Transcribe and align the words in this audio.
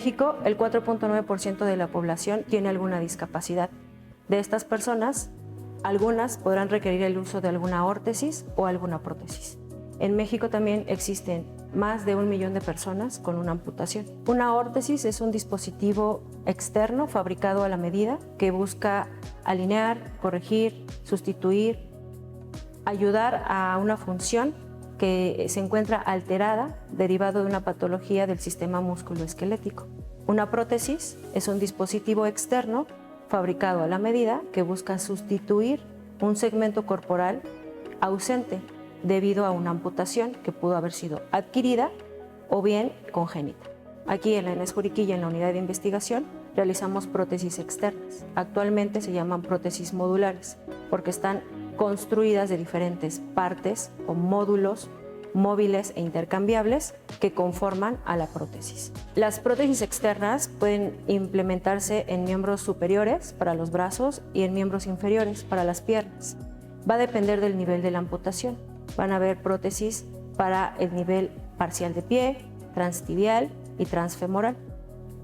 México, 0.00 0.36
el 0.46 0.56
4.9% 0.56 1.66
de 1.66 1.76
la 1.76 1.88
población 1.88 2.44
tiene 2.48 2.70
alguna 2.70 3.00
discapacidad. 3.00 3.68
De 4.28 4.38
estas 4.38 4.64
personas, 4.64 5.30
algunas 5.82 6.38
podrán 6.38 6.70
requerir 6.70 7.02
el 7.02 7.18
uso 7.18 7.42
de 7.42 7.50
alguna 7.50 7.84
órtesis 7.84 8.46
o 8.56 8.64
alguna 8.64 9.02
prótesis. 9.02 9.58
En 9.98 10.16
México 10.16 10.48
también 10.48 10.86
existen 10.88 11.44
más 11.74 12.06
de 12.06 12.14
un 12.14 12.30
millón 12.30 12.54
de 12.54 12.62
personas 12.62 13.18
con 13.18 13.36
una 13.36 13.50
amputación. 13.50 14.06
Una 14.26 14.54
órtesis 14.54 15.04
es 15.04 15.20
un 15.20 15.32
dispositivo 15.32 16.22
externo 16.46 17.06
fabricado 17.06 17.62
a 17.62 17.68
la 17.68 17.76
medida 17.76 18.18
que 18.38 18.52
busca 18.52 19.06
alinear, 19.44 20.16
corregir, 20.22 20.86
sustituir, 21.02 21.90
ayudar 22.86 23.44
a 23.46 23.76
una 23.76 23.98
función 23.98 24.54
que 25.00 25.46
se 25.48 25.60
encuentra 25.60 25.96
alterada 25.96 26.76
derivado 26.90 27.40
de 27.40 27.46
una 27.46 27.64
patología 27.64 28.26
del 28.26 28.38
sistema 28.38 28.82
musculoesquelético. 28.82 29.86
Una 30.26 30.50
prótesis 30.50 31.16
es 31.34 31.48
un 31.48 31.58
dispositivo 31.58 32.26
externo 32.26 32.86
fabricado 33.30 33.82
a 33.82 33.86
la 33.86 33.98
medida 33.98 34.42
que 34.52 34.60
busca 34.60 34.98
sustituir 34.98 35.80
un 36.20 36.36
segmento 36.36 36.84
corporal 36.84 37.40
ausente 38.02 38.60
debido 39.02 39.46
a 39.46 39.52
una 39.52 39.70
amputación 39.70 40.32
que 40.44 40.52
pudo 40.52 40.76
haber 40.76 40.92
sido 40.92 41.22
adquirida 41.32 41.90
o 42.50 42.60
bien 42.60 42.92
congénita. 43.10 43.70
Aquí 44.06 44.34
en 44.34 44.44
la 44.44 44.52
ENES 44.52 44.74
Juriquilla, 44.74 45.14
en 45.14 45.22
la 45.22 45.28
unidad 45.28 45.54
de 45.54 45.60
investigación, 45.60 46.26
realizamos 46.54 47.06
prótesis 47.06 47.58
externas. 47.58 48.26
Actualmente 48.34 49.00
se 49.00 49.12
llaman 49.12 49.40
prótesis 49.40 49.94
modulares 49.94 50.58
porque 50.90 51.08
están 51.08 51.42
construidas 51.76 52.50
de 52.50 52.58
diferentes 52.58 53.22
partes 53.34 53.90
o 54.06 54.12
módulos 54.12 54.90
móviles 55.34 55.92
e 55.96 56.00
intercambiables 56.00 56.94
que 57.20 57.32
conforman 57.32 57.98
a 58.04 58.16
la 58.16 58.26
prótesis. 58.26 58.92
Las 59.14 59.40
prótesis 59.40 59.82
externas 59.82 60.48
pueden 60.48 60.96
implementarse 61.06 62.04
en 62.08 62.24
miembros 62.24 62.60
superiores 62.60 63.32
para 63.32 63.54
los 63.54 63.70
brazos 63.70 64.22
y 64.32 64.42
en 64.42 64.54
miembros 64.54 64.86
inferiores 64.86 65.44
para 65.44 65.64
las 65.64 65.80
piernas. 65.80 66.36
Va 66.88 66.94
a 66.94 66.98
depender 66.98 67.40
del 67.40 67.56
nivel 67.56 67.82
de 67.82 67.90
la 67.90 67.98
amputación. 67.98 68.56
Van 68.96 69.12
a 69.12 69.16
haber 69.16 69.42
prótesis 69.42 70.04
para 70.36 70.74
el 70.78 70.94
nivel 70.94 71.30
parcial 71.58 71.94
de 71.94 72.02
pie, 72.02 72.38
transtibial 72.74 73.50
y 73.78 73.84
transfemoral. 73.84 74.56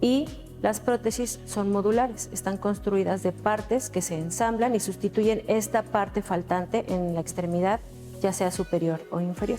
Y 0.00 0.28
las 0.62 0.80
prótesis 0.80 1.38
son 1.46 1.70
modulares, 1.70 2.30
están 2.32 2.56
construidas 2.56 3.22
de 3.22 3.32
partes 3.32 3.90
que 3.90 4.02
se 4.02 4.18
ensamblan 4.18 4.74
y 4.74 4.80
sustituyen 4.80 5.42
esta 5.48 5.82
parte 5.82 6.22
faltante 6.22 6.84
en 6.92 7.14
la 7.14 7.20
extremidad, 7.20 7.80
ya 8.20 8.32
sea 8.32 8.50
superior 8.50 9.00
o 9.10 9.20
inferior. 9.20 9.58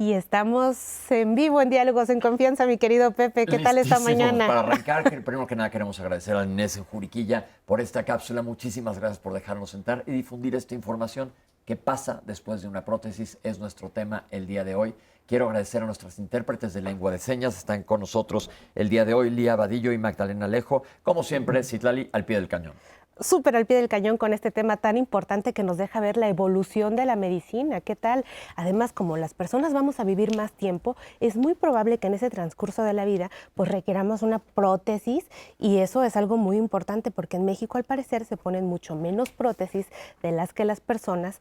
Y 0.00 0.14
estamos 0.14 0.78
en 1.10 1.34
vivo 1.34 1.60
en 1.60 1.68
Diálogos 1.68 2.08
en 2.08 2.20
Confianza, 2.20 2.64
mi 2.64 2.78
querido 2.78 3.10
Pepe. 3.10 3.44
¿Qué 3.44 3.58
tal 3.58 3.76
esta 3.76 4.00
mañana? 4.00 4.46
Para 4.46 4.60
arrancar, 4.60 5.04
primero 5.04 5.46
que 5.46 5.54
nada 5.54 5.68
queremos 5.68 6.00
agradecer 6.00 6.34
a 6.36 6.44
Inés 6.44 6.82
Juriquilla 6.90 7.46
por 7.66 7.82
esta 7.82 8.02
cápsula. 8.02 8.40
Muchísimas 8.40 8.98
gracias 8.98 9.18
por 9.18 9.34
dejarnos 9.34 9.68
sentar 9.68 10.02
y 10.06 10.12
difundir 10.12 10.54
esta 10.54 10.74
información. 10.74 11.34
¿Qué 11.66 11.76
pasa 11.76 12.22
después 12.24 12.62
de 12.62 12.68
una 12.68 12.82
prótesis? 12.82 13.36
Es 13.42 13.58
nuestro 13.58 13.90
tema 13.90 14.24
el 14.30 14.46
día 14.46 14.64
de 14.64 14.74
hoy. 14.74 14.94
Quiero 15.26 15.44
agradecer 15.44 15.82
a 15.82 15.86
nuestras 15.86 16.18
intérpretes 16.18 16.72
de 16.72 16.80
lengua 16.80 17.12
de 17.12 17.18
señas. 17.18 17.58
Están 17.58 17.82
con 17.82 18.00
nosotros 18.00 18.50
el 18.74 18.88
día 18.88 19.04
de 19.04 19.12
hoy 19.12 19.28
Lía 19.28 19.54
Vadillo 19.54 19.92
y 19.92 19.98
Magdalena 19.98 20.46
Alejo. 20.46 20.82
Como 21.02 21.22
siempre, 21.22 21.62
Citlali 21.62 22.08
al 22.14 22.24
pie 22.24 22.36
del 22.36 22.48
cañón 22.48 22.72
súper 23.20 23.56
al 23.56 23.66
pie 23.66 23.76
del 23.76 23.88
cañón 23.88 24.16
con 24.16 24.32
este 24.32 24.50
tema 24.50 24.76
tan 24.76 24.96
importante 24.96 25.52
que 25.52 25.62
nos 25.62 25.76
deja 25.76 26.00
ver 26.00 26.16
la 26.16 26.28
evolución 26.28 26.96
de 26.96 27.04
la 27.04 27.16
medicina. 27.16 27.80
¿Qué 27.80 27.96
tal? 27.96 28.24
Además, 28.56 28.92
como 28.92 29.16
las 29.16 29.34
personas 29.34 29.72
vamos 29.72 30.00
a 30.00 30.04
vivir 30.04 30.36
más 30.36 30.52
tiempo, 30.52 30.96
es 31.20 31.36
muy 31.36 31.54
probable 31.54 31.98
que 31.98 32.06
en 32.06 32.14
ese 32.14 32.30
transcurso 32.30 32.82
de 32.82 32.92
la 32.92 33.04
vida 33.04 33.30
pues 33.54 33.70
requeramos 33.70 34.22
una 34.22 34.38
prótesis 34.38 35.26
y 35.58 35.78
eso 35.78 36.02
es 36.02 36.16
algo 36.16 36.36
muy 36.36 36.56
importante 36.56 37.10
porque 37.10 37.36
en 37.36 37.44
México 37.44 37.78
al 37.78 37.84
parecer 37.84 38.24
se 38.24 38.36
ponen 38.36 38.66
mucho 38.66 38.96
menos 38.96 39.30
prótesis 39.30 39.86
de 40.22 40.32
las 40.32 40.52
que 40.52 40.64
las 40.64 40.80
personas 40.80 41.40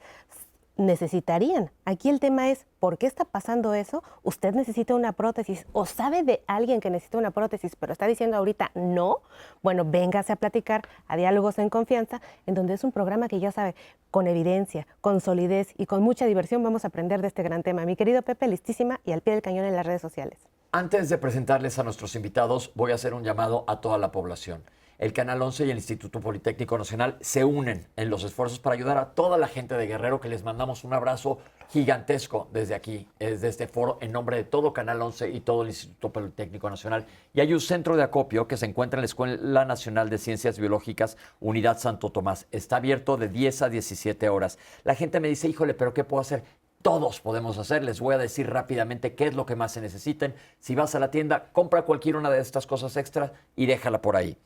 necesitarían. 0.80 1.70
Aquí 1.86 2.10
el 2.10 2.20
tema 2.20 2.50
es, 2.50 2.66
¿por 2.80 2.98
qué 2.98 3.06
está 3.06 3.26
pasando 3.26 3.74
eso? 3.74 4.04
Usted 4.24 4.56
necesita 4.56 4.96
una 4.96 5.12
prótesis 5.12 5.68
o 5.74 5.86
sabe 5.86 6.24
de 6.24 6.42
alguien 6.48 6.80
que 6.80 6.90
necesita 6.90 7.18
una 7.18 7.32
prótesis, 7.32 7.76
pero 7.76 7.94
está 7.94 8.08
diciendo 8.08 8.38
ahorita 8.38 8.72
no. 8.74 9.18
Bueno, 9.62 9.86
véngase 9.86 10.34
a 10.34 10.38
platicar 10.38 10.88
a 11.08 11.18
Diálogos 11.18 11.60
en 11.60 11.70
Confianza, 11.70 12.22
en 12.48 12.56
donde 12.56 12.74
es 12.74 12.84
un 12.84 12.92
programa 12.92 13.28
que 13.28 13.40
ya 13.40 13.52
sabe, 13.52 13.76
con 14.10 14.26
evidencia, 14.28 14.88
con 15.02 15.22
solidez 15.22 15.74
y 15.78 15.86
con 15.86 16.02
mucha 16.02 16.26
diversión 16.26 16.64
vamos 16.64 16.86
a 16.86 16.88
aprender 16.88 17.22
de 17.22 17.28
este 17.28 17.44
gran 17.44 17.62
tema. 17.62 17.86
Mi 17.86 17.96
querido 17.96 18.22
Pepe, 18.22 18.48
listísima 18.48 19.02
y 19.06 19.12
al 19.12 19.22
pie 19.22 19.34
del 19.34 19.42
cañón 19.42 19.66
en 19.66 19.76
las 19.76 19.86
redes 19.86 20.02
sociales. 20.02 20.40
Antes 20.72 21.10
de 21.10 21.18
presentarles 21.18 21.78
a 21.80 21.84
nuestros 21.84 22.16
invitados, 22.16 22.72
voy 22.76 22.92
a 22.92 22.96
hacer 22.96 23.14
un 23.14 23.24
llamado 23.24 23.66
a 23.68 23.82
toda 23.82 23.98
la 23.98 24.12
población 24.12 24.64
el 25.00 25.14
Canal 25.14 25.42
11 25.42 25.66
y 25.66 25.72
el 25.72 25.78
Instituto 25.78 26.20
Politécnico 26.20 26.78
Nacional 26.78 27.16
se 27.22 27.46
unen 27.46 27.88
en 27.96 28.10
los 28.10 28.26
esfuerzos 28.26 28.60
para 28.60 28.76
ayudar 28.76 28.98
a 28.98 29.14
toda 29.14 29.38
la 29.38 29.48
gente 29.48 29.76
de 29.76 29.88
Guerrero, 29.88 30.20
que 30.20 30.28
les 30.28 30.44
mandamos 30.44 30.84
un 30.84 30.94
abrazo 30.94 31.40
gigantesco 31.70 32.50
desde 32.52 32.76
aquí, 32.76 33.08
desde 33.18 33.48
este 33.48 33.68
foro, 33.68 33.98
en 34.02 34.12
nombre 34.12 34.36
de 34.36 34.44
todo 34.44 34.74
Canal 34.74 35.02
11 35.02 35.30
y 35.30 35.40
todo 35.40 35.62
el 35.62 35.70
Instituto 35.70 36.12
Politécnico 36.12 36.70
Nacional. 36.70 37.06
Y 37.34 37.40
hay 37.40 37.54
un 37.54 37.62
centro 37.62 37.96
de 37.96 38.04
acopio 38.04 38.48
que 38.48 38.58
se 38.58 38.66
encuentra 38.66 38.98
en 38.98 39.04
la 39.04 39.06
Escuela 39.06 39.64
Nacional 39.66 40.10
de 40.10 40.18
Ciencias 40.18 40.60
Biológicas, 40.60 41.16
Unidad 41.40 41.80
Santo 41.80 42.12
Tomás. 42.12 42.48
Está 42.52 42.78
abierto 42.78 43.16
de 43.16 43.30
10 43.30 43.62
a 43.62 43.70
17 43.70 44.28
horas. 44.28 44.58
La 44.84 44.96
gente 44.96 45.22
me 45.22 45.30
dice, 45.30 45.48
híjole, 45.48 45.74
pero 45.76 45.94
¿qué 45.94 46.04
puedo 46.04 46.20
hacer? 46.20 46.44
Todos 46.82 47.20
podemos 47.20 47.58
hacer. 47.58 47.84
Les 47.84 48.00
voy 48.00 48.16
a 48.16 48.18
decir 48.18 48.50
rápidamente 48.50 49.16
qué 49.16 49.28
es 49.28 49.36
lo 49.36 49.46
que 49.46 49.56
más 49.56 49.74
se 49.74 49.82
necesiten. 49.82 50.36
Si 50.60 50.76
vas 50.76 50.96
a 50.96 51.00
la 51.00 51.12
tienda, 51.12 51.50
compra 51.52 51.84
cualquier 51.84 52.16
una 52.16 52.30
de 52.30 52.40
estas 52.40 52.66
cosas 52.68 52.96
extra 52.98 53.34
y 53.56 53.66
déjala 53.66 54.02
por 54.02 54.16
ahí. 54.16 54.38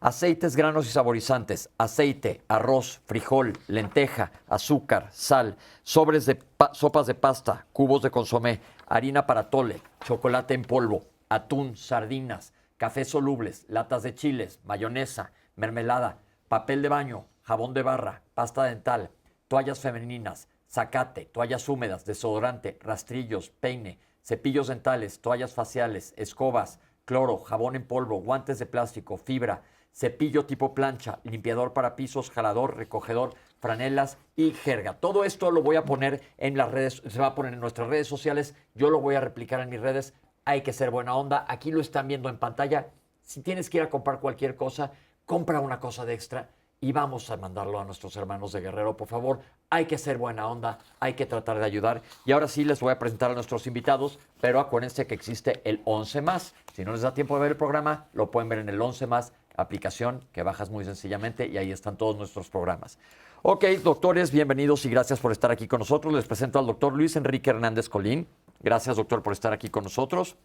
Aceites, 0.00 0.56
granos 0.56 0.86
y 0.86 0.90
saborizantes, 0.90 1.70
aceite, 1.78 2.42
arroz, 2.48 3.00
frijol, 3.06 3.52
lenteja, 3.68 4.32
azúcar, 4.48 5.08
sal, 5.12 5.56
sobres 5.82 6.26
de 6.26 6.42
sopas 6.72 7.06
de 7.06 7.14
pasta, 7.14 7.66
cubos 7.72 8.02
de 8.02 8.10
consomé, 8.10 8.60
harina 8.88 9.26
para 9.26 9.48
tole, 9.48 9.80
chocolate 10.04 10.54
en 10.54 10.62
polvo, 10.62 11.04
atún, 11.28 11.76
sardinas, 11.76 12.52
café 12.78 13.04
solubles, 13.04 13.64
latas 13.68 14.02
de 14.02 14.14
chiles, 14.14 14.58
mayonesa, 14.64 15.32
mermelada, 15.54 16.18
papel 16.48 16.82
de 16.82 16.88
baño, 16.88 17.26
jabón 17.42 17.72
de 17.72 17.82
barra, 17.82 18.22
pasta 18.34 18.64
dental, 18.64 19.10
toallas 19.46 19.78
femeninas, 19.78 20.48
zacate, 20.72 21.26
toallas 21.26 21.68
húmedas, 21.68 22.06
desodorante, 22.06 22.78
rastrillos, 22.80 23.50
peine, 23.50 23.98
cepillos 24.22 24.68
dentales, 24.68 25.20
toallas 25.20 25.52
faciales, 25.52 26.14
escobas, 26.16 26.80
cloro, 27.04 27.38
jabón 27.38 27.76
en 27.76 27.86
polvo, 27.86 28.22
guantes 28.22 28.58
de 28.58 28.64
plástico, 28.64 29.18
fibra, 29.18 29.62
cepillo 29.92 30.46
tipo 30.46 30.74
plancha, 30.74 31.18
limpiador 31.24 31.74
para 31.74 31.94
pisos, 31.94 32.30
jalador, 32.30 32.78
recogedor, 32.78 33.34
franelas 33.60 34.16
y 34.34 34.52
jerga. 34.52 34.94
Todo 34.94 35.24
esto 35.24 35.50
lo 35.50 35.62
voy 35.62 35.76
a 35.76 35.84
poner 35.84 36.22
en 36.38 36.56
las 36.56 36.70
redes, 36.70 37.02
se 37.06 37.20
va 37.20 37.26
a 37.26 37.34
poner 37.34 37.52
en 37.52 37.60
nuestras 37.60 37.88
redes 37.88 38.06
sociales, 38.06 38.54
yo 38.74 38.88
lo 38.88 39.00
voy 39.00 39.14
a 39.14 39.20
replicar 39.20 39.60
en 39.60 39.68
mis 39.68 39.80
redes. 39.80 40.14
Hay 40.46 40.62
que 40.62 40.72
ser 40.72 40.90
buena 40.90 41.14
onda, 41.14 41.44
aquí 41.48 41.70
lo 41.70 41.82
están 41.82 42.08
viendo 42.08 42.30
en 42.30 42.38
pantalla. 42.38 42.88
Si 43.20 43.42
tienes 43.42 43.68
que 43.68 43.76
ir 43.76 43.82
a 43.82 43.90
comprar 43.90 44.20
cualquier 44.20 44.56
cosa, 44.56 44.92
compra 45.26 45.60
una 45.60 45.80
cosa 45.80 46.06
de 46.06 46.14
extra 46.14 46.48
y 46.82 46.90
vamos 46.90 47.30
a 47.30 47.36
mandarlo 47.36 47.80
a 47.80 47.84
nuestros 47.84 48.16
hermanos 48.16 48.52
de 48.52 48.60
Guerrero, 48.60 48.96
por 48.96 49.06
favor. 49.06 49.40
Hay 49.70 49.86
que 49.86 49.96
ser 49.96 50.18
buena 50.18 50.48
onda, 50.48 50.80
hay 50.98 51.14
que 51.14 51.26
tratar 51.26 51.58
de 51.60 51.64
ayudar. 51.64 52.02
Y 52.26 52.32
ahora 52.32 52.48
sí 52.48 52.64
les 52.64 52.80
voy 52.80 52.92
a 52.92 52.98
presentar 52.98 53.30
a 53.30 53.34
nuestros 53.34 53.68
invitados, 53.68 54.18
pero 54.40 54.58
acuérdense 54.58 55.06
que 55.06 55.14
existe 55.14 55.62
el 55.64 55.80
11 55.84 56.20
más. 56.22 56.54
Si 56.74 56.84
no 56.84 56.90
les 56.90 57.02
da 57.02 57.14
tiempo 57.14 57.36
de 57.36 57.42
ver 57.42 57.52
el 57.52 57.56
programa, 57.56 58.08
lo 58.12 58.32
pueden 58.32 58.48
ver 58.48 58.58
en 58.58 58.68
el 58.68 58.82
11 58.82 59.06
más 59.06 59.32
aplicación 59.56 60.24
que 60.32 60.42
bajas 60.42 60.70
muy 60.70 60.84
sencillamente 60.84 61.46
y 61.46 61.56
ahí 61.56 61.70
están 61.70 61.96
todos 61.96 62.16
nuestros 62.16 62.50
programas. 62.50 62.98
Ok, 63.42 63.64
doctores, 63.84 64.32
bienvenidos 64.32 64.84
y 64.84 64.90
gracias 64.90 65.20
por 65.20 65.30
estar 65.30 65.52
aquí 65.52 65.68
con 65.68 65.78
nosotros. 65.78 66.12
Les 66.12 66.26
presento 66.26 66.58
al 66.58 66.66
doctor 66.66 66.92
Luis 66.94 67.14
Enrique 67.14 67.50
Hernández 67.50 67.88
Colín. 67.88 68.26
Gracias, 68.58 68.96
doctor, 68.96 69.22
por 69.22 69.32
estar 69.32 69.52
aquí 69.52 69.68
con 69.68 69.84
nosotros. 69.84 70.36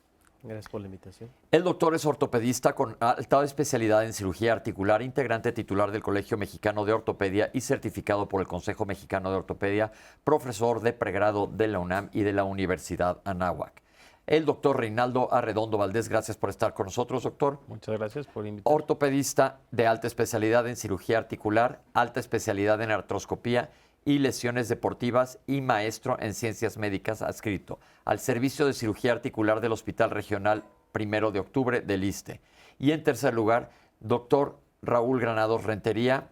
Gracias 0.44 0.69
por 0.69 0.81
la 0.81 0.88
invitación. 0.88 1.30
El 1.51 1.63
doctor 1.63 1.95
es 1.95 2.06
ortopedista 2.06 2.74
con 2.74 2.95
alta 3.00 3.44
especialidad 3.44 4.06
en 4.06 4.13
cirugía 4.13 4.54
articular, 4.54 5.01
integrante 5.01 5.51
titular 5.51 5.92
del 5.92 6.04
Colegio 6.04 6.38
Mexicano 6.38 6.86
de 6.86 6.94
Ortopedia 6.94 7.50
y 7.54 7.62
certificado 7.62 8.30
por 8.30 8.42
el 8.42 8.48
Consejo 8.48 8.86
Mexicano 8.86 9.31
de 9.31 9.38
Ortopedia, 9.38 9.92
profesor 10.24 10.81
de 10.81 10.94
pregrado 10.94 11.48
de 11.48 11.68
la 11.68 11.80
UNAM 11.80 12.10
y 12.13 12.22
de 12.22 12.34
la 12.34 12.44
Universidad 12.44 13.22
Anáhuac. 13.25 13.81
El 14.28 14.44
doctor 14.44 14.78
Reinaldo 14.78 15.34
Arredondo 15.34 15.78
Valdés, 15.78 16.10
gracias 16.10 16.36
por 16.36 16.50
estar 16.50 16.74
con 16.74 16.88
nosotros, 16.88 17.24
doctor. 17.24 17.60
Muchas 17.68 17.98
gracias 17.98 18.28
por 18.28 18.45
invitarme. 18.45 18.75
Ortopedista 18.75 19.62
de 19.72 19.88
alta 19.88 20.06
especialidad 20.06 20.68
en 20.68 20.75
cirugía 20.75 21.18
articular, 21.18 21.81
alta 21.94 22.19
especialidad 22.19 22.81
en 22.81 22.92
artroscopía 22.92 23.69
y 24.07 24.19
lesiones 24.19 24.69
deportivas 24.69 25.38
y 25.48 25.59
maestro 25.59 26.15
en 26.21 26.33
ciencias 26.33 26.77
médicas 26.77 27.21
adscrito 27.21 27.77
al 28.06 28.19
Servicio 28.19 28.65
de 28.65 28.74
Cirugía 28.74 29.12
Articular 29.12 29.59
del 29.59 29.74
Hospital 29.74 30.12
Regional 30.12 30.63
Primero 30.94 31.30
de 31.30 31.42
Octubre 31.42 31.81
del 31.81 32.06
ISTE. 32.06 32.39
Y 32.80 32.92
en 32.92 33.04
tercer 33.04 33.33
lugar, 33.33 33.69
doctor 34.00 34.62
Raúl 34.81 35.19
Granados 35.19 35.65
Rentería, 35.65 36.30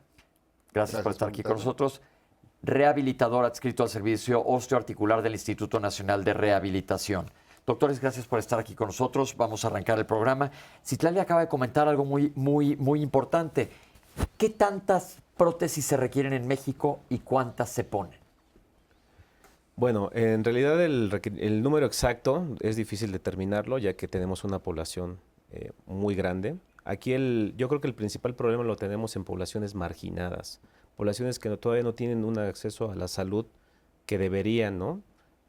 gracias, 0.71 1.01
por 1.01 1.11
estar 1.11 1.27
aquí 1.27 1.43
con 1.43 1.57
nosotros, 1.57 2.01
rehabilitador 2.63 3.43
adscrito 3.43 3.83
al 3.83 3.89
Servicio 3.89 4.41
Osteoarticular 4.45 5.21
del 5.21 5.33
Instituto 5.33 5.81
Nacional 5.81 6.23
de 6.23 6.33
Rehabilitación. 6.33 7.29
Doctores, 7.65 7.99
gracias 7.99 8.25
por 8.25 8.39
estar 8.39 8.57
aquí 8.57 8.73
con 8.73 8.87
nosotros. 8.87 9.35
Vamos 9.35 9.65
a 9.65 9.67
arrancar 9.67 9.99
el 9.99 10.05
programa. 10.05 10.49
Citlali 10.81 11.19
acaba 11.19 11.41
de 11.41 11.49
comentar 11.49 11.89
algo 11.89 12.05
muy, 12.05 12.31
muy, 12.35 12.77
muy 12.77 13.01
importante. 13.01 13.69
¿Qué 14.37 14.49
tantas 14.49 15.17
prótesis 15.37 15.85
se 15.85 15.97
requieren 15.97 16.33
en 16.33 16.47
México 16.47 16.99
y 17.09 17.19
cuántas 17.19 17.69
se 17.69 17.83
ponen? 17.83 18.25
Bueno, 19.75 20.09
en 20.13 20.43
realidad 20.43 20.81
el, 20.81 21.61
número 21.61 21.85
exacto 21.85 22.47
es 22.61 22.77
difícil 22.77 23.11
determinarlo, 23.11 23.77
ya 23.77 23.95
que 23.95 24.07
tenemos 24.07 24.45
una 24.45 24.59
población 24.59 25.19
eh, 25.51 25.71
muy 25.85 26.15
grande. 26.15 26.55
Aquí 26.85 27.11
el, 27.11 27.53
yo 27.57 27.67
creo 27.67 27.81
que 27.81 27.87
el 27.87 27.93
principal 27.93 28.35
problema 28.35 28.63
lo 28.63 28.77
tenemos 28.77 29.17
en 29.17 29.25
poblaciones 29.25 29.75
marginadas, 29.75 30.61
poblaciones 30.95 31.39
que 31.39 31.49
todavía 31.57 31.83
no 31.83 31.93
tienen 31.93 32.23
un 32.23 32.39
acceso 32.39 32.89
a 32.89 32.95
la 32.95 33.09
salud 33.09 33.47
que 34.05 34.17
deberían, 34.17 34.79
¿no? 34.79 35.01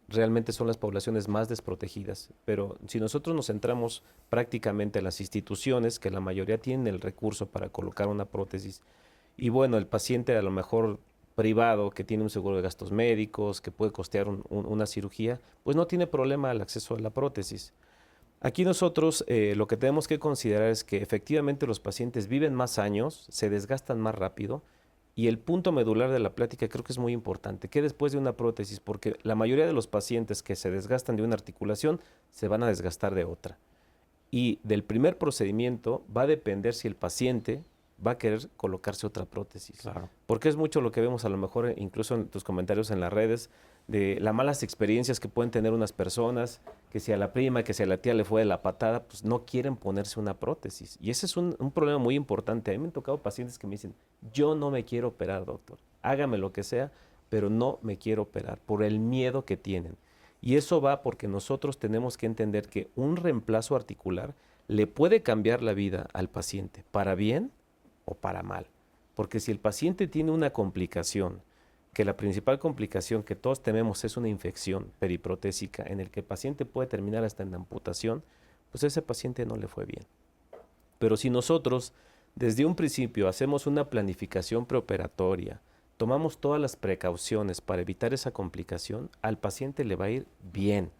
Realmente 0.08 0.52
son 0.52 0.66
las 0.66 0.76
poblaciones 0.76 1.28
más 1.28 1.48
desprotegidas. 1.48 2.30
Pero 2.44 2.78
si 2.88 2.98
nosotros 2.98 3.36
nos 3.36 3.46
centramos 3.46 4.02
prácticamente 4.28 4.98
en 4.98 5.04
las 5.04 5.20
instituciones, 5.20 6.00
que 6.00 6.10
la 6.10 6.20
mayoría 6.20 6.58
tienen 6.58 6.86
el 6.88 7.00
recurso 7.00 7.46
para 7.46 7.68
colocar 7.68 8.08
una 8.08 8.24
prótesis, 8.24 8.82
y 9.36 9.48
bueno, 9.50 9.76
el 9.76 9.86
paciente 9.86 10.36
a 10.36 10.42
lo 10.42 10.50
mejor 10.50 10.98
privado 11.34 11.90
que 11.90 12.04
tiene 12.04 12.22
un 12.22 12.30
seguro 12.30 12.56
de 12.56 12.62
gastos 12.62 12.90
médicos, 12.92 13.60
que 13.60 13.70
puede 13.70 13.92
costear 13.92 14.28
un- 14.28 14.42
un- 14.48 14.66
una 14.66 14.86
cirugía, 14.86 15.40
pues 15.64 15.76
no 15.76 15.86
tiene 15.86 16.06
problema 16.06 16.50
al 16.50 16.60
acceso 16.62 16.94
a 16.94 16.98
la 16.98 17.10
prótesis. 17.10 17.74
Aquí 18.40 18.64
nosotros 18.64 19.24
eh, 19.28 19.54
lo 19.56 19.66
que 19.66 19.76
tenemos 19.76 20.08
que 20.08 20.18
considerar 20.18 20.70
es 20.70 20.84
que 20.84 20.98
efectivamente 21.02 21.66
los 21.66 21.80
pacientes 21.80 22.28
viven 22.28 22.54
más 22.54 22.78
años, 22.78 23.26
se 23.28 23.50
desgastan 23.50 24.00
más 24.00 24.14
rápido 24.14 24.62
y 25.14 25.28
el 25.28 25.38
punto 25.38 25.72
medular 25.72 26.10
de 26.10 26.18
la 26.20 26.34
plática 26.34 26.68
creo 26.68 26.84
que 26.84 26.92
es 26.92 26.98
muy 26.98 27.12
importante, 27.12 27.68
que 27.68 27.80
después 27.82 28.12
de 28.12 28.18
una 28.18 28.34
prótesis, 28.36 28.80
porque 28.80 29.16
la 29.22 29.34
mayoría 29.34 29.66
de 29.66 29.72
los 29.72 29.86
pacientes 29.86 30.42
que 30.42 30.56
se 30.56 30.70
desgastan 30.70 31.16
de 31.16 31.22
una 31.22 31.34
articulación 31.34 32.00
se 32.30 32.48
van 32.48 32.62
a 32.62 32.66
desgastar 32.68 33.14
de 33.14 33.24
otra. 33.24 33.58
Y 34.30 34.58
del 34.62 34.84
primer 34.84 35.16
procedimiento 35.18 36.02
va 36.14 36.22
a 36.22 36.26
depender 36.26 36.74
si 36.74 36.88
el 36.88 36.96
paciente 36.96 37.62
va 38.04 38.12
a 38.12 38.18
querer 38.18 38.48
colocarse 38.56 39.06
otra 39.06 39.24
prótesis. 39.24 39.80
Claro. 39.80 40.08
Porque 40.26 40.48
es 40.48 40.56
mucho 40.56 40.80
lo 40.80 40.92
que 40.92 41.00
vemos 41.00 41.24
a 41.24 41.28
lo 41.28 41.36
mejor, 41.36 41.68
eh, 41.68 41.74
incluso 41.78 42.14
en 42.14 42.28
tus 42.28 42.44
comentarios 42.44 42.90
en 42.90 43.00
las 43.00 43.12
redes, 43.12 43.50
de 43.88 44.18
las 44.20 44.34
malas 44.34 44.62
experiencias 44.62 45.20
que 45.20 45.28
pueden 45.28 45.50
tener 45.50 45.72
unas 45.72 45.92
personas, 45.92 46.60
que 46.90 46.98
si 47.00 47.12
a 47.12 47.16
la 47.16 47.32
prima, 47.32 47.62
que 47.62 47.72
si 47.72 47.82
a 47.82 47.86
la 47.86 47.98
tía 47.98 48.14
le 48.14 48.24
fue 48.24 48.40
de 48.40 48.46
la 48.46 48.60
patada, 48.62 49.04
pues 49.04 49.24
no 49.24 49.46
quieren 49.46 49.76
ponerse 49.76 50.18
una 50.18 50.34
prótesis. 50.34 50.98
Y 51.00 51.10
ese 51.10 51.26
es 51.26 51.36
un, 51.36 51.56
un 51.58 51.70
problema 51.70 51.98
muy 51.98 52.16
importante. 52.16 52.70
A 52.70 52.74
mí 52.74 52.78
me 52.78 52.86
han 52.86 52.92
tocado 52.92 53.18
pacientes 53.18 53.58
que 53.58 53.66
me 53.66 53.72
dicen, 53.72 53.94
yo 54.32 54.54
no 54.54 54.70
me 54.70 54.84
quiero 54.84 55.08
operar, 55.08 55.44
doctor. 55.44 55.78
Hágame 56.02 56.36
lo 56.36 56.52
que 56.52 56.64
sea, 56.64 56.90
pero 57.28 57.48
no 57.48 57.78
me 57.82 57.96
quiero 57.96 58.22
operar 58.22 58.58
por 58.58 58.82
el 58.82 58.98
miedo 58.98 59.44
que 59.44 59.56
tienen. 59.56 59.96
Y 60.40 60.56
eso 60.56 60.80
va 60.80 61.02
porque 61.02 61.28
nosotros 61.28 61.78
tenemos 61.78 62.16
que 62.16 62.26
entender 62.26 62.68
que 62.68 62.90
un 62.94 63.16
reemplazo 63.16 63.74
articular 63.74 64.34
le 64.68 64.86
puede 64.86 65.22
cambiar 65.22 65.62
la 65.62 65.74
vida 65.74 66.08
al 66.12 66.28
paciente, 66.28 66.84
para 66.90 67.14
bien 67.14 67.52
o 68.06 68.14
para 68.14 68.42
mal. 68.42 68.66
Porque 69.14 69.38
si 69.40 69.52
el 69.52 69.58
paciente 69.58 70.06
tiene 70.06 70.30
una 70.30 70.50
complicación, 70.50 71.42
que 71.92 72.04
la 72.04 72.16
principal 72.16 72.58
complicación 72.58 73.22
que 73.22 73.36
todos 73.36 73.62
tememos 73.62 74.04
es 74.04 74.16
una 74.16 74.28
infección 74.28 74.90
periprotésica 74.98 75.82
en 75.86 76.00
el 76.00 76.10
que 76.10 76.20
el 76.20 76.26
paciente 76.26 76.64
puede 76.64 76.88
terminar 76.88 77.24
hasta 77.24 77.42
en 77.42 77.54
amputación, 77.54 78.22
pues 78.70 78.84
ese 78.84 79.02
paciente 79.02 79.46
no 79.46 79.56
le 79.56 79.68
fue 79.68 79.84
bien. 79.84 80.04
Pero 80.98 81.16
si 81.16 81.30
nosotros 81.30 81.92
desde 82.34 82.66
un 82.66 82.74
principio 82.74 83.28
hacemos 83.28 83.66
una 83.66 83.88
planificación 83.88 84.66
preoperatoria, 84.66 85.60
tomamos 85.96 86.36
todas 86.36 86.60
las 86.60 86.76
precauciones 86.76 87.62
para 87.62 87.80
evitar 87.80 88.12
esa 88.12 88.30
complicación, 88.30 89.08
al 89.22 89.38
paciente 89.38 89.84
le 89.84 89.96
va 89.96 90.04
a 90.04 90.10
ir 90.10 90.26
bien. 90.52 90.90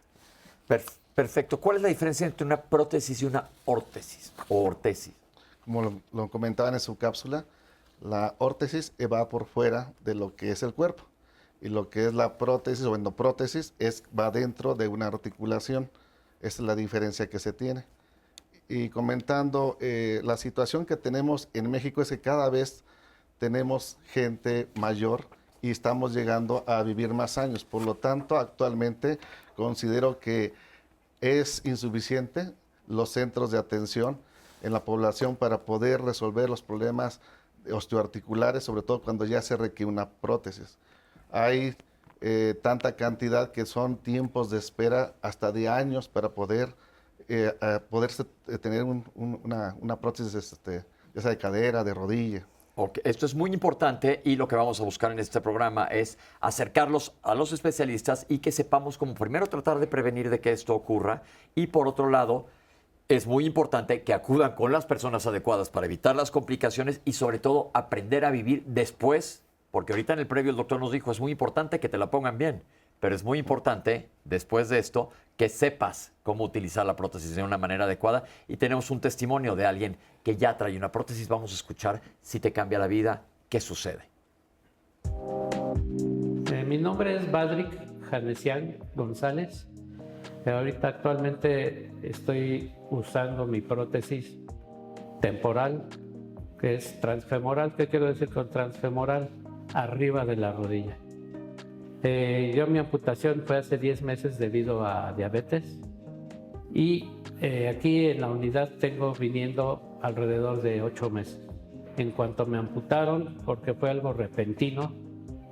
Per- 0.67 0.83
perfecto. 1.15 1.61
¿Cuál 1.61 1.77
es 1.77 1.83
la 1.83 1.89
diferencia 1.89 2.27
entre 2.27 2.47
una 2.47 2.63
prótesis 2.63 3.21
y 3.21 3.27
una 3.27 3.51
órtesis 3.67 4.33
o 4.49 4.65
ortesis? 4.65 5.13
Como 5.67 6.03
lo, 6.13 6.31
comentaban 6.31 6.75
en 6.75 6.81
su 6.81 6.97
cápsula, 6.97 7.45
la 8.01 8.35
órtesis 8.39 8.93
va 9.13 9.29
por 9.29 9.45
fuera 9.45 9.93
de 10.05 10.15
lo 10.15 10.35
que 10.35 10.51
es 10.51 10.63
el 10.63 10.73
cuerpo 10.73 11.05
y 11.61 11.69
lo 11.69 11.91
que 11.91 12.07
es 12.07 12.15
la 12.15 12.39
prótesis 12.39 12.85
o 12.85 12.95
endoprótesis 12.95 13.75
es, 13.79 14.03
va 14.19 14.31
dentro 14.31 14.75
de 14.75 14.89
una 14.89 15.07
articulación. 15.07 15.91
Esa 16.41 16.63
es 16.63 16.67
la 16.67 16.77
diferencia 16.77 17.29
que 17.29 17.39
se 17.39 17.53
tiene. 17.53 17.85
Y 18.69 18.89
comentando, 18.89 19.77
eh, 19.81 20.21
la 20.25 20.37
situación 20.37 20.87
que 20.87 20.97
tenemos 20.97 21.49
en 21.55 21.71
México 21.71 22.03
es 22.03 22.09
que 22.09 22.21
cada 22.21 22.51
vez 22.51 22.85
tenemos 23.39 23.97
gente 24.13 24.69
mayor 24.75 25.27
y 25.63 25.71
estamos 25.71 26.15
llegando 26.15 26.63
a 26.67 26.83
vivir 26.83 27.13
más 27.15 27.39
años. 27.39 27.65
Por 27.65 27.83
lo 27.83 27.97
tanto, 27.97 28.37
actualmente 28.37 29.19
considero 29.57 30.21
que 30.21 30.55
es 31.21 31.63
insuficiente 31.65 32.53
los 32.87 33.11
centros 33.11 33.51
de 33.51 33.59
atención 33.59 34.19
en 34.63 34.73
la 34.73 34.85
población 34.85 35.37
para 35.37 35.59
poder 35.63 36.03
resolver 36.03 36.49
los 36.51 36.63
problemas 36.63 37.21
osteoarticulares, 37.71 38.65
sobre 38.65 38.83
todo 38.83 39.01
cuando 39.03 39.25
ya 39.25 39.43
se 39.43 39.57
requiere 39.57 39.91
una 39.91 40.09
prótesis. 40.09 40.79
Hay 41.31 41.77
eh, 42.21 42.55
tanta 42.63 42.97
cantidad 42.97 43.53
que 43.53 43.67
son 43.67 43.97
tiempos 43.97 44.51
de 44.51 44.59
espera 44.59 45.15
hasta 45.23 45.53
de 45.53 45.69
años 45.69 46.09
para 46.09 46.31
poder 46.31 46.75
eh, 47.29 47.53
poderse 47.91 48.25
eh, 48.49 48.57
tener 48.59 48.85
un- 48.85 49.05
un- 49.17 49.41
una, 49.45 49.77
una 49.81 49.97
prótesis 49.97 50.35
este, 50.35 50.85
ya 51.15 51.21
sea 51.23 51.31
de 51.33 51.39
cadera, 51.39 51.83
de 51.85 51.93
rodilla. 51.93 52.47
Ok, 52.79 52.99
Esto 53.05 53.27
es 53.27 53.35
muy 53.35 53.53
importante 53.53 54.21
y 54.25 54.37
lo 54.37 54.47
que 54.47 54.55
vamos 54.55 54.81
a 54.81 54.85
buscar 54.85 55.11
en 55.11 55.19
este 55.19 55.41
programa 55.41 55.87
es 55.87 56.19
acercarlos 56.41 57.13
a 57.23 57.35
los 57.35 57.53
especialistas 57.53 58.27
y 58.29 58.39
que 58.39 58.53
sepamos 58.53 58.97
cómo 58.99 59.15
primero 59.15 59.47
tratar 59.47 59.79
de 59.81 59.87
prevenir 59.87 60.29
de 60.31 60.41
que 60.41 60.53
esto 60.53 60.75
ocurra 60.75 61.23
y 61.55 61.67
por 61.69 61.89
otro 61.89 62.11
lado 62.11 62.47
es 63.09 63.27
muy 63.27 63.47
importante 63.47 64.03
que 64.03 64.13
acudan 64.13 64.55
con 64.55 64.73
las 64.73 64.87
personas 64.87 65.27
adecuadas 65.27 65.71
para 65.71 65.87
evitar 65.87 66.17
las 66.17 66.31
complicaciones 66.31 67.01
y 67.05 67.13
sobre 67.13 67.39
todo 67.39 67.71
aprender 67.73 68.25
a 68.25 68.31
vivir 68.31 68.65
después, 68.67 69.45
porque 69.71 69.93
ahorita 69.93 70.15
en 70.15 70.19
el 70.19 70.27
previo 70.27 70.51
el 70.51 70.57
doctor 70.57 70.81
nos 70.81 70.91
dijo 70.91 71.13
es 71.13 71.21
muy 71.21 71.31
importante 71.31 71.79
que 71.79 71.89
te 71.89 71.99
la 71.99 72.11
pongan 72.11 72.37
bien, 72.37 72.63
pero 72.99 73.15
es 73.15 73.23
muy 73.23 73.39
importante 73.39 74.09
después 74.25 74.69
de 74.69 74.79
esto 74.79 75.11
que 75.37 75.49
sepas 75.49 76.13
cómo 76.25 76.45
utilizar 76.45 76.85
la 76.85 76.97
prótesis 76.97 77.37
de 77.37 77.45
una 77.45 77.59
manera 77.59 77.85
adecuada 77.85 78.25
y 78.49 78.57
tenemos 78.57 78.91
un 78.91 79.01
testimonio 79.01 79.55
de 79.55 79.67
alguien 79.67 79.97
que 80.25 80.37
ya 80.37 80.57
trae 80.57 80.77
una 80.77 80.91
prótesis, 80.91 81.29
vamos 81.29 81.53
a 81.53 81.55
escuchar 81.55 82.01
si 82.23 82.41
te 82.41 82.53
cambia 82.53 82.81
la 82.81 82.89
vida, 82.89 83.23
qué 83.49 83.61
sucede. 83.61 84.09
Eh, 86.53 86.65
mi 86.67 86.79
nombre 86.79 87.17
es 87.17 87.31
Badrik 87.31 88.03
Janesian 88.11 88.79
González. 88.97 89.69
Ahorita 90.53 90.89
actualmente 90.89 91.91
estoy 92.03 92.73
usando 92.91 93.47
mi 93.47 93.61
prótesis 93.61 94.39
temporal, 95.21 95.89
que 96.61 96.77
es 96.77 97.01
transfemoral. 97.01 97.75
¿Qué 97.75 97.89
quiero 97.89 98.07
decir 98.07 98.29
con 98.29 98.49
transfemoral? 98.51 99.29
Arriba 99.75 100.25
de 100.25 100.37
la 100.37 100.53
rodilla. 100.53 100.97
Eh, 102.03 102.53
yo 102.55 102.69
mi 102.69 102.79
amputación 102.79 103.43
fue 103.45 103.57
hace 103.57 103.79
10 103.79 104.03
meses 104.03 104.39
debido 104.39 104.87
a 104.87 105.13
diabetes 105.15 105.81
y 106.73 107.09
eh, 107.41 107.69
aquí 107.69 108.07
en 108.07 108.21
la 108.21 108.31
unidad 108.31 108.71
tengo 108.79 109.13
viniendo 109.15 109.99
alrededor 110.03 110.63
de 110.63 110.83
8 110.83 111.11
meses. 111.11 111.41
En 111.97 112.13
cuanto 112.13 112.47
me 112.47 112.59
amputaron, 112.59 113.39
porque 113.45 113.75
fue 113.75 113.91
algo 113.91 114.13
repentino, 114.13 114.93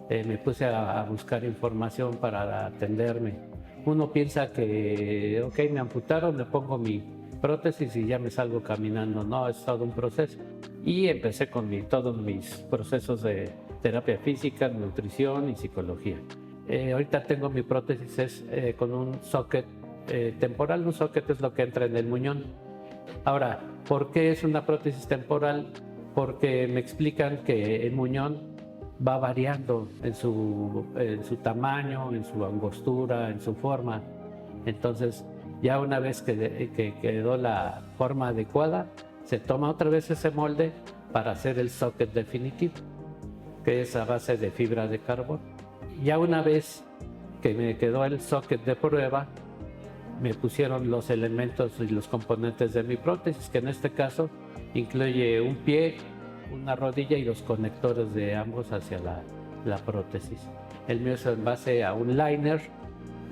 eh, 0.08 0.22
me 0.24 0.38
puse 0.38 0.66
a, 0.66 1.00
a 1.00 1.04
buscar 1.04 1.42
información 1.44 2.18
para 2.18 2.66
atenderme. 2.66 3.53
Uno 3.86 4.10
piensa 4.12 4.50
que, 4.50 5.42
ok, 5.46 5.58
me 5.70 5.80
amputaron, 5.80 6.36
le 6.38 6.44
pongo 6.46 6.78
mi 6.78 7.02
prótesis 7.40 7.94
y 7.96 8.06
ya 8.06 8.18
me 8.18 8.30
salgo 8.30 8.62
caminando. 8.62 9.22
No, 9.24 9.48
es 9.48 9.62
todo 9.64 9.84
un 9.84 9.90
proceso. 9.92 10.38
Y 10.84 11.08
empecé 11.08 11.48
con 11.50 11.68
mi- 11.68 11.82
todos 11.82 12.16
mis 12.16 12.48
procesos 12.70 13.22
de 13.22 13.50
terapia 13.82 14.18
física, 14.18 14.68
nutrición 14.68 15.50
y 15.50 15.56
psicología. 15.56 16.16
Eh, 16.68 16.92
ahorita 16.92 17.22
tengo 17.24 17.50
mi 17.50 17.62
prótesis 17.62 18.18
es, 18.18 18.44
eh, 18.50 18.74
con 18.78 18.92
un 18.92 19.22
socket 19.22 19.66
eh, 20.08 20.34
temporal. 20.38 20.86
Un 20.86 20.92
socket 20.92 21.28
es 21.30 21.40
lo 21.40 21.52
que 21.52 21.62
entra 21.62 21.84
en 21.86 21.96
el 21.96 22.06
muñón. 22.06 22.44
Ahora, 23.24 23.60
¿por 23.88 24.10
qué 24.10 24.30
es 24.30 24.44
una 24.44 24.64
prótesis 24.64 25.06
temporal? 25.06 25.66
Porque 26.14 26.66
me 26.68 26.80
explican 26.80 27.38
que 27.44 27.86
el 27.86 27.92
muñón 27.92 28.53
va 29.06 29.18
variando 29.18 29.88
en 30.02 30.14
su, 30.14 30.86
en 30.96 31.24
su 31.24 31.36
tamaño, 31.36 32.12
en 32.12 32.24
su 32.24 32.44
angostura, 32.44 33.30
en 33.30 33.40
su 33.40 33.54
forma. 33.54 34.02
Entonces, 34.66 35.24
ya 35.62 35.80
una 35.80 35.98
vez 35.98 36.22
que, 36.22 36.70
que 36.74 36.94
quedó 37.00 37.36
la 37.36 37.82
forma 37.98 38.28
adecuada, 38.28 38.86
se 39.24 39.38
toma 39.38 39.70
otra 39.70 39.90
vez 39.90 40.10
ese 40.10 40.30
molde 40.30 40.72
para 41.12 41.32
hacer 41.32 41.58
el 41.58 41.70
socket 41.70 42.12
definitivo, 42.12 42.74
que 43.64 43.82
es 43.82 43.94
a 43.96 44.04
base 44.04 44.36
de 44.36 44.50
fibra 44.50 44.86
de 44.86 44.98
carbón. 44.98 45.40
Ya 46.02 46.18
una 46.18 46.42
vez 46.42 46.84
que 47.42 47.54
me 47.54 47.76
quedó 47.76 48.04
el 48.04 48.20
socket 48.20 48.64
de 48.64 48.74
prueba, 48.74 49.26
me 50.20 50.32
pusieron 50.34 50.90
los 50.90 51.10
elementos 51.10 51.72
y 51.80 51.88
los 51.88 52.08
componentes 52.08 52.72
de 52.72 52.82
mi 52.82 52.96
prótesis, 52.96 53.48
que 53.50 53.58
en 53.58 53.68
este 53.68 53.90
caso 53.90 54.30
incluye 54.74 55.40
un 55.40 55.56
pie, 55.56 55.96
una 56.52 56.76
rodilla 56.76 57.16
y 57.16 57.24
los 57.24 57.42
conectores 57.42 58.14
de 58.14 58.34
ambos 58.34 58.72
hacia 58.72 58.98
la, 58.98 59.22
la 59.64 59.78
prótesis. 59.78 60.38
El 60.88 61.00
mío 61.00 61.14
es 61.14 61.26
en 61.26 61.84
a 61.84 61.94
un 61.94 62.16
liner 62.16 62.60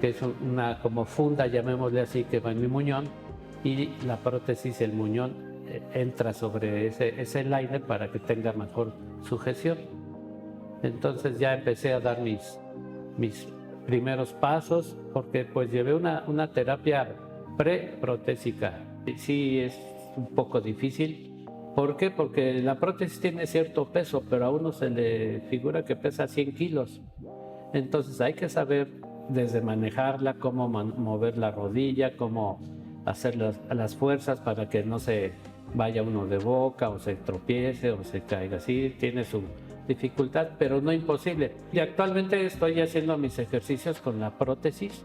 que 0.03 0.09
es 0.09 0.21
una 0.21 0.81
como 0.81 1.05
funda, 1.05 1.47
llamémosle 1.47 2.01
así, 2.01 2.25
que 2.25 2.41
va 2.41 2.51
en 2.51 2.61
mi 2.61 2.67
muñón, 2.67 3.05
y 3.63 3.91
la 4.05 4.17
prótesis, 4.17 4.81
el 4.81 4.93
muñón, 4.93 5.33
eh, 5.69 5.81
entra 5.95 6.33
sobre 6.33 6.89
ese, 6.89 7.21
ese 7.21 7.45
liner 7.45 7.81
para 7.83 8.11
que 8.11 8.19
tenga 8.19 8.53
mejor 8.53 8.95
sujeción. 9.23 9.79
Entonces 10.83 11.39
ya 11.39 11.55
empecé 11.55 11.93
a 11.93 12.01
dar 12.01 12.21
mis, 12.21 12.59
mis 13.17 13.47
primeros 13.87 14.33
pasos, 14.33 14.97
porque 15.13 15.45
pues 15.45 15.71
llevé 15.71 15.95
una, 15.95 16.25
una 16.27 16.51
terapia 16.51 17.15
preprotésica. 17.57 18.81
Sí 19.17 19.61
es 19.61 19.79
un 20.17 20.35
poco 20.35 20.61
difícil. 20.61 21.32
¿Por 21.75 21.97
qué? 21.97 22.11
Porque 22.11 22.61
la 22.63 22.75
prótesis 22.75 23.21
tiene 23.21 23.47
cierto 23.47 23.87
peso, 23.87 24.23
pero 24.29 24.45
a 24.45 24.51
uno 24.51 24.73
se 24.73 24.91
le 24.91 25.41
figura 25.49 25.85
que 25.85 25.97
pesa 25.97 26.29
100 26.29 26.55
kilos. 26.55 27.01
Entonces 27.73 28.21
hay 28.21 28.35
que 28.35 28.49
saber 28.49 28.89
desde 29.29 29.63
manejarla, 29.63 30.35
cómo 30.35 30.69
mover 30.69 31.39
la 31.39 31.51
rodilla, 31.51 32.17
cómo 32.17 32.61
hacer 33.07 33.37
las, 33.37 33.97
fuerzas 33.97 34.41
para 34.41 34.69
que 34.69 34.85
no 34.85 34.99
se 34.99 35.33
vaya 35.75 36.03
uno 36.03 36.27
de 36.27 36.39
boca 36.39 36.91
o 36.91 36.99
se 36.99 37.17
tropiece 37.17 37.91
o 37.91 38.05
se 38.05 38.21
caiga 38.21 38.59
así. 38.59 38.95
Tiene 38.99 39.25
su 39.25 39.43
dificultad, 39.89 40.51
pero 40.59 40.81
no 40.81 40.93
imposible. 40.93 41.53
Y 41.73 41.79
actualmente 41.79 42.45
estoy 42.45 42.81
haciendo 42.81 43.17
mis 43.17 43.39
ejercicios 43.39 44.01
con 44.01 44.21
la 44.21 44.31
prótesis 44.31 45.05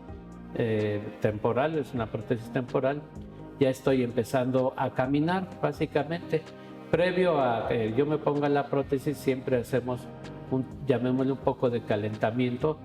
eh, 0.55 0.99
temporal, 1.21 1.77
es 1.77 1.93
una 1.93 2.07
prótesis 2.07 2.51
temporal. 2.51 3.01
Ya 3.59 3.69
estoy 3.69 4.03
empezando 4.03 4.73
a 4.77 4.91
caminar, 4.91 5.47
básicamente. 5.61 6.41
Previo 6.91 7.39
a 7.41 7.67
que 7.67 7.93
yo 7.97 8.05
me 8.05 8.17
ponga 8.17 8.47
la 8.49 8.67
prótesis, 8.67 9.17
siempre 9.17 9.57
hacemos 9.57 10.07
un, 10.51 10.65
llamémosle 10.85 11.33
un 11.33 11.39
poco 11.39 11.69
de 11.69 11.81
calentamiento 11.81 12.77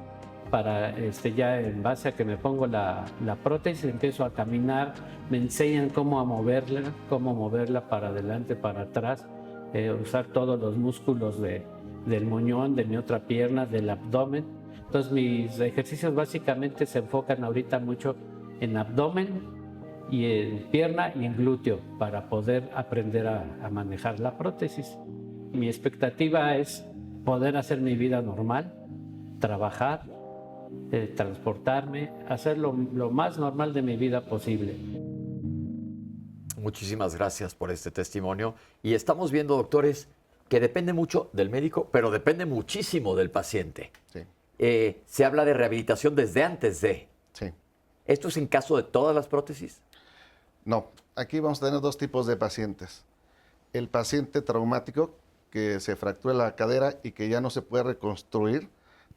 para 0.51 0.91
este, 0.99 1.33
ya 1.33 1.61
en 1.61 1.83
base 1.83 2.09
a 2.09 2.13
que 2.13 2.25
me 2.25 2.37
pongo 2.37 2.67
la, 2.67 3.05
la, 3.25 3.37
prótesis, 3.37 3.85
empiezo 3.85 4.25
a 4.25 4.35
caminar, 4.35 4.93
me 5.31 5.39
enseñan 5.39 5.89
cómo 5.89 6.21
a 6.21 6.25
moverla, 6.25 6.83
cómo 7.09 7.35
moverla 7.35 7.89
para 7.89 8.09
adelante, 8.09 8.55
para 8.55 8.83
atrás, 8.83 9.27
eh, 9.73 9.91
usar 9.91 10.27
todos 10.27 10.61
los 10.61 10.77
músculos 10.77 11.41
de, 11.41 11.63
del 12.05 12.27
muñón, 12.27 12.75
de 12.75 12.85
mi 12.85 12.97
otra 12.97 13.21
pierna, 13.21 13.65
del 13.65 13.89
abdomen. 13.89 14.45
Entonces 14.85 15.11
mis 15.13 15.59
ejercicios 15.59 16.15
básicamente 16.15 16.85
se 16.85 16.99
enfocan 16.99 17.45
ahorita 17.45 17.79
mucho 17.79 18.15
en 18.61 18.77
abdomen 18.77 19.62
y 20.13 20.27
en 20.27 20.59
pierna 20.71 21.11
y 21.17 21.25
en 21.25 21.37
glúteo 21.37 21.81
para 21.99 22.29
poder 22.29 22.71
aprender 22.77 23.27
a, 23.27 23.47
a 23.63 23.71
manejar 23.71 24.21
la 24.21 24.37
prótesis. 24.37 24.99
Mi 25.53 25.69
expectativa 25.69 26.55
es 26.57 26.85
poder 27.25 27.57
hacer 27.57 27.81
mi 27.81 27.97
vida 27.97 28.21
normal, 28.21 28.75
trabajar, 29.41 30.03
eh, 30.93 31.11
transportarme, 31.17 32.13
hacer 32.29 32.59
lo, 32.59 32.75
lo 32.75 33.11
más 33.11 33.39
normal 33.39 33.73
de 33.73 33.81
mi 33.81 33.97
vida 33.97 34.27
posible. 34.27 34.77
Muchísimas 36.59 37.17
gracias 37.17 37.55
por 37.55 37.71
este 37.71 37.91
testimonio. 37.91 38.55
Y 38.83 38.93
estamos 38.93 39.33
viendo, 39.33 39.57
doctores, 39.57 40.09
que 40.51 40.61
depende 40.61 40.93
mucho 40.93 41.31
del 41.33 41.49
médico, 41.49 41.89
pero 41.91 42.11
depende 42.11 42.45
muchísimo 42.45 43.17
del 43.17 43.31
paciente. 43.31 43.91
Sí. 44.09 44.21
Eh, 44.59 45.01
se 45.07 45.25
habla 45.25 45.47
de 45.47 45.55
rehabilitación 45.55 46.15
desde 46.15 46.45
antes 46.45 46.83
de. 46.83 47.09
Sí. 47.33 47.47
¿Esto 48.05 48.29
es 48.29 48.37
en 48.37 48.47
caso 48.47 48.77
de 48.77 48.83
todas 48.83 49.17
las 49.17 49.27
prótesis? 49.27 49.81
No, 50.65 50.87
aquí 51.17 51.41
vamos 51.41 51.63
a 51.63 51.67
tener 51.67 51.81
dos 51.81 51.99
tipos 51.99 52.27
de 52.27 52.37
pacientes. 52.37 53.05
El 53.73 53.89
paciente 53.89 54.43
traumático 54.43 55.15
que 55.51 55.81
se 55.81 55.97
fractura 55.97 56.35
la 56.35 56.55
cadera 56.55 56.99
y 57.03 57.13
que 57.13 57.29
ya 57.29 57.41
no 57.41 57.51
se 57.51 57.63
puede 57.63 57.85
reconstruir. 57.85 58.71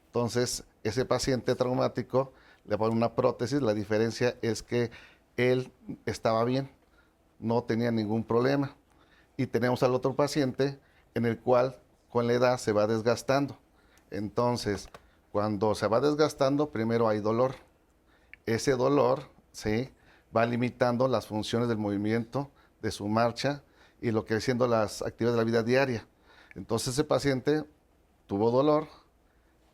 Entonces, 0.06 0.64
ese 0.82 1.04
paciente 1.04 1.54
traumático 1.54 2.32
le 2.64 2.76
ponen 2.76 2.96
una 2.96 3.14
prótesis. 3.14 3.62
La 3.62 3.74
diferencia 3.74 4.36
es 4.42 4.62
que 4.62 4.90
él 5.36 5.72
estaba 6.04 6.44
bien, 6.44 6.70
no 7.38 7.62
tenía 7.62 7.90
ningún 7.90 8.24
problema. 8.24 8.76
Y 9.36 9.46
tenemos 9.46 9.82
al 9.82 9.94
otro 9.94 10.14
paciente 10.14 10.78
en 11.14 11.26
el 11.26 11.38
cual 11.38 11.76
con 12.10 12.26
la 12.26 12.32
edad 12.32 12.58
se 12.58 12.72
va 12.72 12.86
desgastando. 12.86 13.56
Entonces, 14.10 14.88
cuando 15.32 15.74
se 15.74 15.86
va 15.86 16.00
desgastando, 16.00 16.70
primero 16.70 17.08
hay 17.08 17.20
dolor. 17.20 17.54
Ese 18.46 18.72
dolor 18.72 19.24
¿sí? 19.52 19.90
Va 20.36 20.44
limitando 20.44 21.08
las 21.08 21.26
funciones 21.26 21.68
del 21.68 21.78
movimiento, 21.78 22.50
de 22.82 22.90
su 22.90 23.08
marcha 23.08 23.62
y 24.00 24.10
lo 24.10 24.24
que 24.24 24.40
siendo 24.40 24.66
las 24.68 25.02
actividades 25.02 25.36
de 25.36 25.44
la 25.44 25.50
vida 25.50 25.62
diaria. 25.62 26.06
Entonces 26.54 26.94
ese 26.94 27.04
paciente 27.04 27.64
tuvo 28.26 28.50
dolor, 28.50 28.88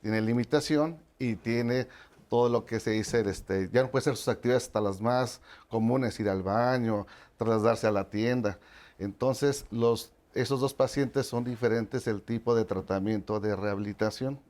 tiene 0.03 0.21
limitación 0.21 0.99
y 1.19 1.37
tiene 1.37 1.89
todo 2.29 2.49
lo 2.49 2.65
que 2.65 2.81
se 2.81 2.93
dice, 2.93 3.21
este, 3.29 3.69
ya 3.73 3.83
no 3.83 3.91
puede 3.91 4.03
hacer 4.03 4.17
sus 4.17 4.29
actividades 4.29 4.65
hasta 4.65 4.81
las 4.81 5.01
más 5.01 5.41
comunes, 5.69 6.19
ir 6.19 6.31
al 6.31 6.43
baño, 6.43 7.07
trasladarse 7.37 7.87
a 7.87 7.91
la 7.91 8.09
tienda. 8.09 8.59
Entonces 8.99 9.67
los, 9.71 10.13
esos 10.35 10.61
dos 10.61 10.75
pacientes 10.75 11.27
son 11.27 11.45
diferentes 11.45 12.07
el 12.07 12.23
tipo 12.23 12.55
de 12.55 12.65
tratamiento 12.65 13.39
de 13.41 13.55
rehabilitación. 13.55 14.41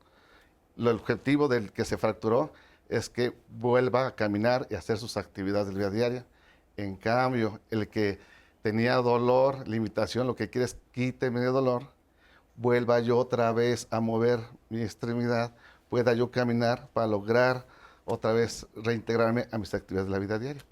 El 0.76 0.88
objetivo 0.88 1.48
del 1.48 1.72
que 1.72 1.84
se 1.84 1.96
fracturó 1.96 2.52
es 2.88 3.08
que 3.08 3.32
vuelva 3.48 4.06
a 4.06 4.14
caminar 4.14 4.66
y 4.70 4.74
hacer 4.74 4.98
sus 4.98 5.16
actividades 5.16 5.68
del 5.68 5.78
día 5.78 5.86
a 5.86 6.10
día. 6.10 6.26
En 6.76 6.96
cambio, 6.96 7.60
el 7.70 7.88
que 7.88 8.18
tenía 8.62 8.96
dolor, 8.96 9.66
limitación, 9.68 10.26
lo 10.26 10.36
que 10.36 10.50
quiere 10.50 10.66
es 10.66 10.76
quíteme 10.92 11.40
de 11.40 11.46
dolor, 11.46 11.88
vuelva 12.56 13.00
yo 13.00 13.18
otra 13.18 13.52
vez 13.52 13.86
a 13.90 14.00
mover 14.00 14.40
mi 14.68 14.82
extremidad, 14.82 15.52
pueda 15.88 16.14
yo 16.14 16.30
caminar 16.30 16.88
para 16.92 17.06
lograr 17.06 17.66
otra 18.04 18.32
vez 18.32 18.66
reintegrarme 18.74 19.46
a 19.52 19.58
mis 19.58 19.74
actividades 19.74 20.08
de 20.08 20.12
la 20.12 20.18
vida 20.18 20.38
diaria. 20.38 20.62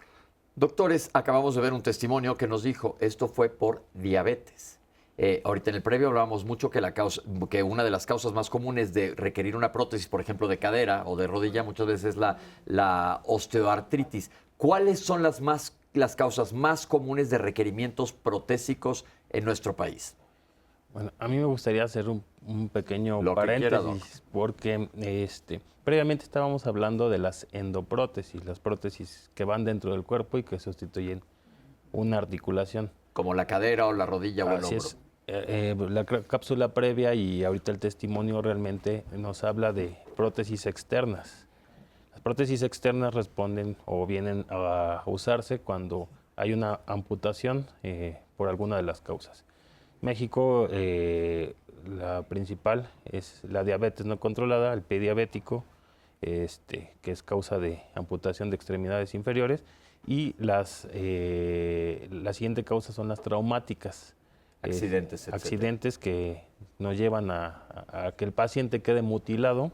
Doctores, 0.57 1.11
acabamos 1.12 1.55
de 1.55 1.61
ver 1.61 1.73
un 1.73 1.83
testimonio 1.83 2.37
que 2.37 2.49
nos 2.49 2.62
dijo, 2.62 2.97
esto 3.00 3.29
fue 3.29 3.49
por 3.49 3.85
diabetes. 3.95 4.79
Eh, 5.23 5.43
ahorita 5.45 5.69
en 5.69 5.77
el 5.77 5.83
previo 5.83 6.09
hablábamos 6.09 6.47
mucho 6.47 6.71
que, 6.71 6.81
la 6.81 6.95
causa, 6.95 7.21
que 7.50 7.62
una 7.62 7.85
de 7.85 7.91
las 7.91 8.07
causas 8.07 8.33
más 8.33 8.49
comunes 8.49 8.95
de 8.95 9.15
requerir 9.15 9.55
una 9.55 9.71
prótesis, 9.71 10.09
por 10.09 10.23
ejemplo, 10.23 10.49
de 10.49 10.59
cadera 10.59 11.03
o 11.05 11.15
de 11.15 11.27
rodilla, 11.27 11.62
muchas 11.62 11.87
veces 11.87 12.05
es 12.07 12.17
la, 12.17 12.39
la 12.65 13.21
osteoartritis. 13.27 14.31
¿Cuáles 14.57 14.99
son 15.00 15.23
las, 15.23 15.43
más, 15.43 15.77
las 15.93 16.17
causas 16.17 16.55
más 16.55 16.87
comunes 16.87 17.29
de 17.29 17.37
requerimientos 17.37 18.15
protésicos 18.15 19.05
en 19.29 19.45
nuestro 19.45 19.77
país? 19.77 20.17
Bueno, 20.95 21.12
a 21.19 21.29
mí 21.29 21.37
me 21.37 21.45
gustaría 21.45 21.85
hacer 21.85 22.09
un, 22.09 22.25
pequeño 22.73 23.21
paréntesis 23.35 24.23
porque 24.33 24.89
este, 24.97 25.61
previamente 25.85 26.25
estábamos 26.25 26.67
hablando 26.67 27.11
de 27.11 27.19
las 27.19 27.47
endoprótesis, 27.53 28.43
las 28.47 28.59
prótesis 28.59 29.31
que 29.35 29.45
van 29.45 29.67
dentro 29.67 29.93
del 29.93 30.03
cuerpo 30.03 30.39
y 30.39 30.45
que 30.45 30.59
sustituyen 30.59 31.23
una 31.93 32.17
articulación. 32.17 32.91
Como 33.12 33.35
la 33.35 33.47
cadera 33.47 33.87
o 33.87 33.93
la 33.93 34.07
rodilla 34.07 34.47
o 34.47 34.49
el 34.53 34.65
hombro. 34.65 34.79
Es. 34.79 34.97
Eh, 35.32 35.75
eh, 35.78 35.90
la 35.90 36.04
cápsula 36.04 36.75
previa 36.75 37.14
y 37.14 37.44
ahorita 37.44 37.70
el 37.70 37.78
testimonio 37.78 38.42
realmente 38.42 39.04
nos 39.12 39.44
habla 39.44 39.72
de 39.72 39.96
prótesis 40.16 40.66
externas. 40.66 41.46
Las 42.10 42.20
prótesis 42.20 42.62
externas 42.62 43.14
responden 43.14 43.76
o 43.87 44.06
vienen 44.06 44.44
a 44.50 45.04
usarse 45.06 45.60
cuando 45.60 46.08
hay 46.34 46.52
una 46.52 46.80
amputación 46.87 47.66
eh, 47.84 48.18
por 48.37 48.49
alguna 48.49 48.76
de 48.76 48.82
las 48.82 49.02
causas. 49.02 49.44
México, 50.00 50.66
eh, 50.70 51.54
la 51.87 52.22
principal 52.25 52.90
es 53.04 53.40
la 53.44 53.62
diabetes 53.62 54.06
no 54.06 54.18
controlada, 54.18 54.72
el 54.72 54.82
pie 54.82 54.99
diabético, 54.99 55.64
este, 56.22 56.92
que 57.02 57.12
es 57.12 57.22
causa 57.22 57.60
de 57.60 57.82
amputación 57.94 58.50
de 58.50 58.56
extremidades 58.56 59.14
inferiores, 59.14 59.62
y 60.06 60.34
las, 60.38 60.88
eh, 60.92 62.08
la 62.10 62.32
siguiente 62.32 62.64
causa 62.64 62.92
son 62.92 63.06
las 63.06 63.22
traumáticas. 63.22 64.16
Accidentes, 64.62 65.29
Accidentes 65.29 65.99
que 65.99 66.43
nos 66.79 66.97
llevan 66.97 67.31
a, 67.31 68.12
que 68.17 68.25
el 68.25 68.33
paciente 68.33 68.83
quede 68.83 69.02
mutilado 69.02 69.73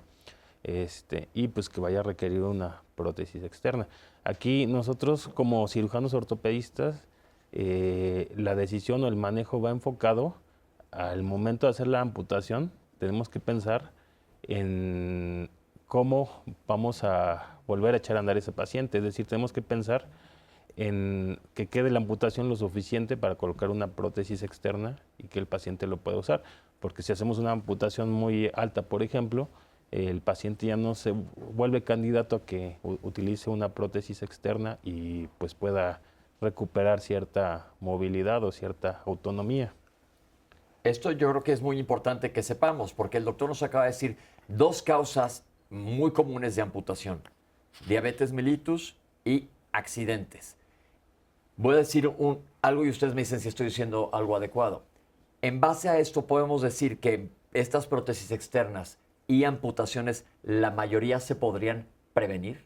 este, 0.63 1.29
y 1.35 1.49
pues 1.49 1.69
que 1.69 1.81
vaya 1.81 2.01
a 2.01 2.03
requerir 2.03 2.43
una 2.43 2.83
prótesis 2.95 3.43
externa. 3.43 3.89
Aquí 4.25 4.67
nosotros 4.67 5.29
como 5.29 5.67
cirujanos 5.69 6.15
ortopedistas 6.15 7.03
eh, 7.53 8.33
la 8.37 8.55
decisión 8.55 9.03
o 9.05 9.09
el 9.09 9.17
manejo 9.17 9.61
va 9.61 9.71
enfocado 9.71 10.37
al 10.91 11.23
momento 11.23 11.67
de 11.67 11.71
hacer 11.71 11.87
la 11.87 12.01
amputación, 12.01 12.71
tenemos 12.99 13.29
que 13.29 13.41
pensar 13.41 13.93
en 14.43 15.51
cómo 15.87 16.43
vamos 16.67 17.05
a 17.05 17.59
volver 17.67 17.95
a 17.95 17.99
echar 17.99 18.17
a 18.17 18.21
andar 18.21 18.37
ese 18.37 18.53
paciente. 18.53 18.99
Es 18.99 19.05
decir, 19.05 19.27
tenemos 19.27 19.53
que 19.53 19.63
pensar 19.63 20.07
en 20.77 21.39
que 21.55 21.67
quede 21.67 21.91
la 21.91 21.99
amputación 21.99 22.49
lo 22.49 22.57
suficiente 22.57 23.17
para 23.17 23.37
colocar 23.37 23.71
una 23.71 23.89
prótesis 23.89 24.43
externa 24.43 24.99
y 25.19 25.29
que 25.29 25.39
el 25.39 25.47
paciente 25.47 25.87
lo 25.87 25.97
pueda 25.97 26.19
usar. 26.19 26.43
Porque 26.81 27.03
si 27.03 27.13
hacemos 27.13 27.39
una 27.39 27.53
amputación 27.53 28.11
muy 28.11 28.51
alta, 28.55 28.83
por 28.83 29.03
ejemplo, 29.03 29.49
el 29.91 30.21
paciente 30.21 30.67
ya 30.67 30.77
no 30.77 30.95
se 30.95 31.15
vuelve 31.55 31.83
candidato 31.83 32.37
a 32.37 32.45
que 32.45 32.77
utilice 32.83 33.49
una 33.49 33.71
prótesis 33.71 34.23
externa 34.23 34.79
y 34.85 35.29
pues 35.39 35.55
pueda 35.55 36.01
recuperar 36.41 37.01
cierta 37.01 37.71
movilidad 37.81 38.45
o 38.45 38.53
cierta 38.53 39.03
autonomía. 39.07 39.73
Esto 40.85 41.11
yo 41.11 41.31
creo 41.31 41.43
que 41.43 41.53
es 41.53 41.63
muy 41.63 41.79
importante 41.79 42.31
que 42.31 42.43
sepamos, 42.43 42.93
porque 42.93 43.17
el 43.17 43.25
doctor 43.25 43.49
nos 43.49 43.63
acaba 43.63 43.85
de 43.85 43.91
decir 43.91 44.17
dos 44.47 44.83
causas 44.83 45.45
muy 45.71 46.13
comunes 46.13 46.55
de 46.55 46.63
amputación. 46.63 47.23
diabetes 47.89 48.33
mellitus 48.33 48.97
y 49.25 49.49
accidentes. 49.73 50.57
Voy 51.57 51.75
a 51.75 51.79
decir 51.79 52.11
algo 52.61 52.85
y 52.85 52.91
ustedes 52.91 53.15
me 53.15 53.23
dicen 53.23 53.41
si 53.41 53.49
estoy 53.49 53.67
diciendo 53.67 54.11
algo 54.13 54.37
adecuado. 54.37 54.83
En 55.41 55.61
base 55.61 55.89
a 55.89 55.99
esto 55.99 56.27
podemos 56.27 56.61
decir 56.61 56.99
que 56.99 57.31
estas 57.55 57.87
prótesis 57.87 58.31
externas 58.31 58.99
y 59.27 59.45
amputaciones, 59.45 60.27
la 60.43 60.71
mayoría 60.71 61.19
se 61.19 61.35
podrían 61.35 61.87
prevenir. 62.13 62.65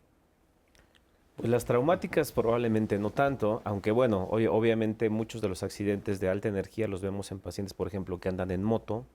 Pues 1.36 1.48
las 1.48 1.64
traumáticas 1.64 2.32
probablemente 2.32 2.98
no 2.98 3.10
tanto, 3.10 3.62
aunque 3.64 3.92
bueno, 3.92 4.28
obviamente 4.30 5.08
muchos 5.08 5.40
de 5.40 5.48
los 5.48 5.62
accidentes 5.62 6.20
de 6.20 6.28
alta 6.28 6.48
energía 6.48 6.88
los 6.88 7.00
vemos 7.00 7.30
en 7.30 7.38
pacientes, 7.38 7.72
por 7.72 7.86
ejemplo, 7.86 8.18
que 8.18 8.28
andan 8.28 8.50
en 8.50 8.62
moto. 8.62 9.06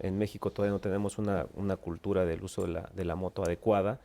En 0.00 0.18
México 0.18 0.52
todavía 0.52 0.72
no 0.72 0.80
tenemos 0.80 1.18
una, 1.18 1.46
cultura 1.76 2.26
del 2.26 2.44
uso 2.44 2.66
de 2.66 3.04
la, 3.04 3.16
moto 3.16 3.42
adecuada 3.42 3.98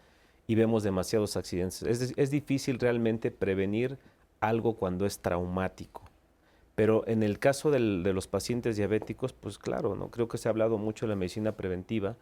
y 0.47 0.55
vemos 0.55 0.81
demasiados 0.81 1.38
accidentes. 1.38 1.83
Es, 1.83 2.13
es 2.15 2.31
difícil 2.31 2.79
realmente 2.79 3.29
prevenir 3.29 3.99
algo 4.39 4.75
cuando 4.75 5.05
es 5.05 5.19
traumático. 5.19 6.03
Pero 6.75 7.05
en 7.08 7.24
el 7.24 7.39
caso 7.39 7.72
de 7.72 7.79
los 7.79 8.27
pacientes 8.27 8.77
diabéticos, 8.77 9.34
pues 9.34 9.58
claro, 9.58 9.96
¿no? 9.96 10.10
creo 10.12 10.27
que 10.27 10.38
se 10.38 10.48
ha 10.48 10.51
hablado 10.51 10.77
mucho 10.77 11.05
de 11.05 11.10
la 11.10 11.15
medicina 11.15 11.51
preventiva, 11.53 12.15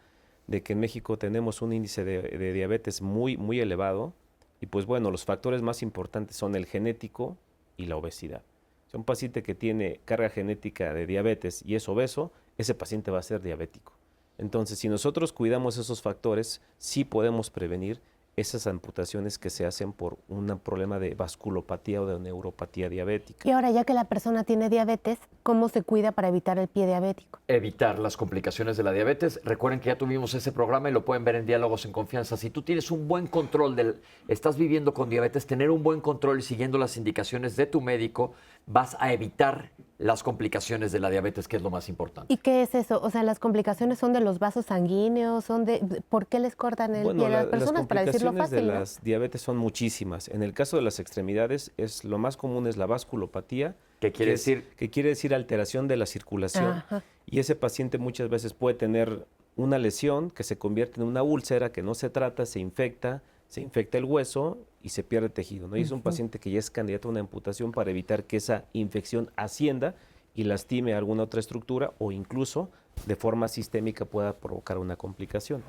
de 0.48 0.62
que 0.62 0.72
en 0.72 0.80
México 0.80 1.18
tenemos 1.18 1.62
un 1.62 1.72
índice 1.72 2.04
de, 2.04 2.22
de 2.22 2.52
diabetes 2.52 3.00
muy, 3.00 3.36
muy 3.36 3.60
elevado, 3.60 4.14
y 4.60 4.66
pues 4.66 4.86
bueno, 4.86 5.10
los 5.10 5.24
factores 5.24 5.62
más 5.62 5.82
importantes 5.82 6.36
son 6.36 6.56
el 6.56 6.66
genético 6.66 7.36
y 7.76 7.86
la 7.86 7.96
obesidad. 7.96 8.42
Si 8.90 8.96
un 8.96 9.04
paciente 9.04 9.42
que 9.42 9.54
tiene 9.54 10.00
carga 10.04 10.30
genética 10.30 10.92
de 10.92 11.06
diabetes 11.06 11.62
y 11.64 11.74
es 11.74 11.88
obeso, 11.88 12.32
ese 12.56 12.74
paciente 12.74 13.10
va 13.10 13.18
a 13.20 13.22
ser 13.22 13.40
diabético. 13.42 13.92
Entonces, 14.38 14.78
si 14.78 14.88
nosotros 14.88 15.32
cuidamos 15.32 15.76
esos 15.78 16.00
factores, 16.00 16.60
sí 16.78 17.04
podemos 17.04 17.50
prevenir 17.50 18.00
esas 18.38 18.66
amputaciones 18.66 19.38
que 19.38 19.50
se 19.50 19.66
hacen 19.66 19.92
por 19.92 20.18
un 20.28 20.58
problema 20.58 20.98
de 20.98 21.14
vasculopatía 21.14 22.02
o 22.02 22.06
de 22.06 22.18
neuropatía 22.18 22.88
diabética. 22.88 23.48
Y 23.48 23.52
ahora, 23.52 23.70
ya 23.70 23.84
que 23.84 23.94
la 23.94 24.04
persona 24.04 24.44
tiene 24.44 24.68
diabetes, 24.70 25.18
¿cómo 25.42 25.68
se 25.68 25.82
cuida 25.82 26.12
para 26.12 26.28
evitar 26.28 26.58
el 26.58 26.68
pie 26.68 26.86
diabético? 26.86 27.40
Evitar 27.48 27.98
las 27.98 28.16
complicaciones 28.16 28.76
de 28.76 28.82
la 28.82 28.92
diabetes. 28.92 29.40
Recuerden 29.44 29.80
que 29.80 29.86
ya 29.86 29.98
tuvimos 29.98 30.34
ese 30.34 30.52
programa 30.52 30.88
y 30.88 30.92
lo 30.92 31.04
pueden 31.04 31.24
ver 31.24 31.36
en 31.36 31.46
Diálogos 31.46 31.84
en 31.84 31.92
Confianza. 31.92 32.36
Si 32.36 32.50
tú 32.50 32.62
tienes 32.62 32.90
un 32.90 33.08
buen 33.08 33.26
control 33.26 33.76
del, 33.76 34.00
estás 34.28 34.56
viviendo 34.56 34.94
con 34.94 35.08
diabetes, 35.08 35.46
tener 35.46 35.70
un 35.70 35.82
buen 35.82 36.00
control 36.00 36.38
y 36.38 36.42
siguiendo 36.42 36.78
las 36.78 36.96
indicaciones 36.96 37.56
de 37.56 37.66
tu 37.66 37.80
médico, 37.80 38.32
vas 38.66 38.96
a 39.00 39.12
evitar 39.12 39.70
las 39.98 40.22
complicaciones 40.22 40.92
de 40.92 41.00
la 41.00 41.10
diabetes, 41.10 41.48
que 41.48 41.56
es 41.56 41.62
lo 41.62 41.70
más 41.70 41.88
importante. 41.88 42.32
¿Y 42.32 42.36
qué 42.36 42.62
es 42.62 42.74
eso? 42.76 43.00
O 43.02 43.10
sea, 43.10 43.24
las 43.24 43.40
complicaciones 43.40 43.98
son 43.98 44.12
de 44.12 44.20
los 44.20 44.38
vasos 44.38 44.66
sanguíneos, 44.66 45.44
son 45.44 45.64
de 45.64 46.02
¿por 46.08 46.26
qué 46.26 46.38
les 46.38 46.54
cortan 46.54 46.94
el 46.94 47.02
bueno, 47.02 47.18
pie 47.18 47.26
a 47.26 47.30
las 47.30 47.44
la, 47.46 47.50
personas 47.50 47.80
las 47.80 47.86
para 47.88 48.04
decirlo 48.04 48.32
fácil? 48.32 48.56
de 48.58 48.62
¿no? 48.62 48.72
las 48.74 49.02
diabetes 49.02 49.42
son 49.42 49.56
muchísimas. 49.56 50.28
En 50.28 50.44
el 50.44 50.54
caso 50.54 50.76
de 50.76 50.82
las 50.82 51.00
extremidades 51.00 51.72
es 51.76 52.04
lo 52.04 52.18
más 52.18 52.36
común 52.36 52.68
es 52.68 52.76
la 52.76 52.86
vasculopatía, 52.86 53.74
¿Qué 53.98 54.12
quiere 54.12 54.30
que 54.30 54.34
es- 54.34 54.44
decir? 54.44 54.64
que 54.76 54.88
quiere 54.88 55.08
decir 55.08 55.34
alteración 55.34 55.88
de 55.88 55.96
la 55.96 56.06
circulación. 56.06 56.66
Ajá. 56.66 57.02
Y 57.26 57.40
ese 57.40 57.56
paciente 57.56 57.98
muchas 57.98 58.28
veces 58.30 58.54
puede 58.54 58.76
tener 58.76 59.26
una 59.56 59.78
lesión 59.78 60.30
que 60.30 60.44
se 60.44 60.56
convierte 60.56 61.00
en 61.00 61.08
una 61.08 61.24
úlcera 61.24 61.72
que 61.72 61.82
no 61.82 61.94
se 61.94 62.08
trata, 62.08 62.46
se 62.46 62.60
infecta, 62.60 63.22
se 63.48 63.60
infecta 63.62 63.98
el 63.98 64.04
hueso 64.04 64.58
y 64.82 64.90
se 64.90 65.02
pierde 65.02 65.28
tejido. 65.28 65.68
¿no? 65.68 65.76
Y 65.76 65.82
es 65.82 65.90
un 65.90 66.02
paciente 66.02 66.38
que 66.38 66.50
ya 66.50 66.58
es 66.58 66.70
candidato 66.70 67.08
a 67.08 67.10
una 67.10 67.20
amputación 67.20 67.72
para 67.72 67.90
evitar 67.90 68.24
que 68.24 68.36
esa 68.36 68.64
infección 68.72 69.30
ascienda 69.36 69.94
y 70.34 70.44
lastime 70.44 70.94
alguna 70.94 71.24
otra 71.24 71.40
estructura 71.40 71.92
o 71.98 72.12
incluso 72.12 72.70
de 73.06 73.16
forma 73.16 73.48
sistémica 73.48 74.04
pueda 74.04 74.36
provocar 74.38 74.78
una 74.78 74.96
complicación. 74.96 75.62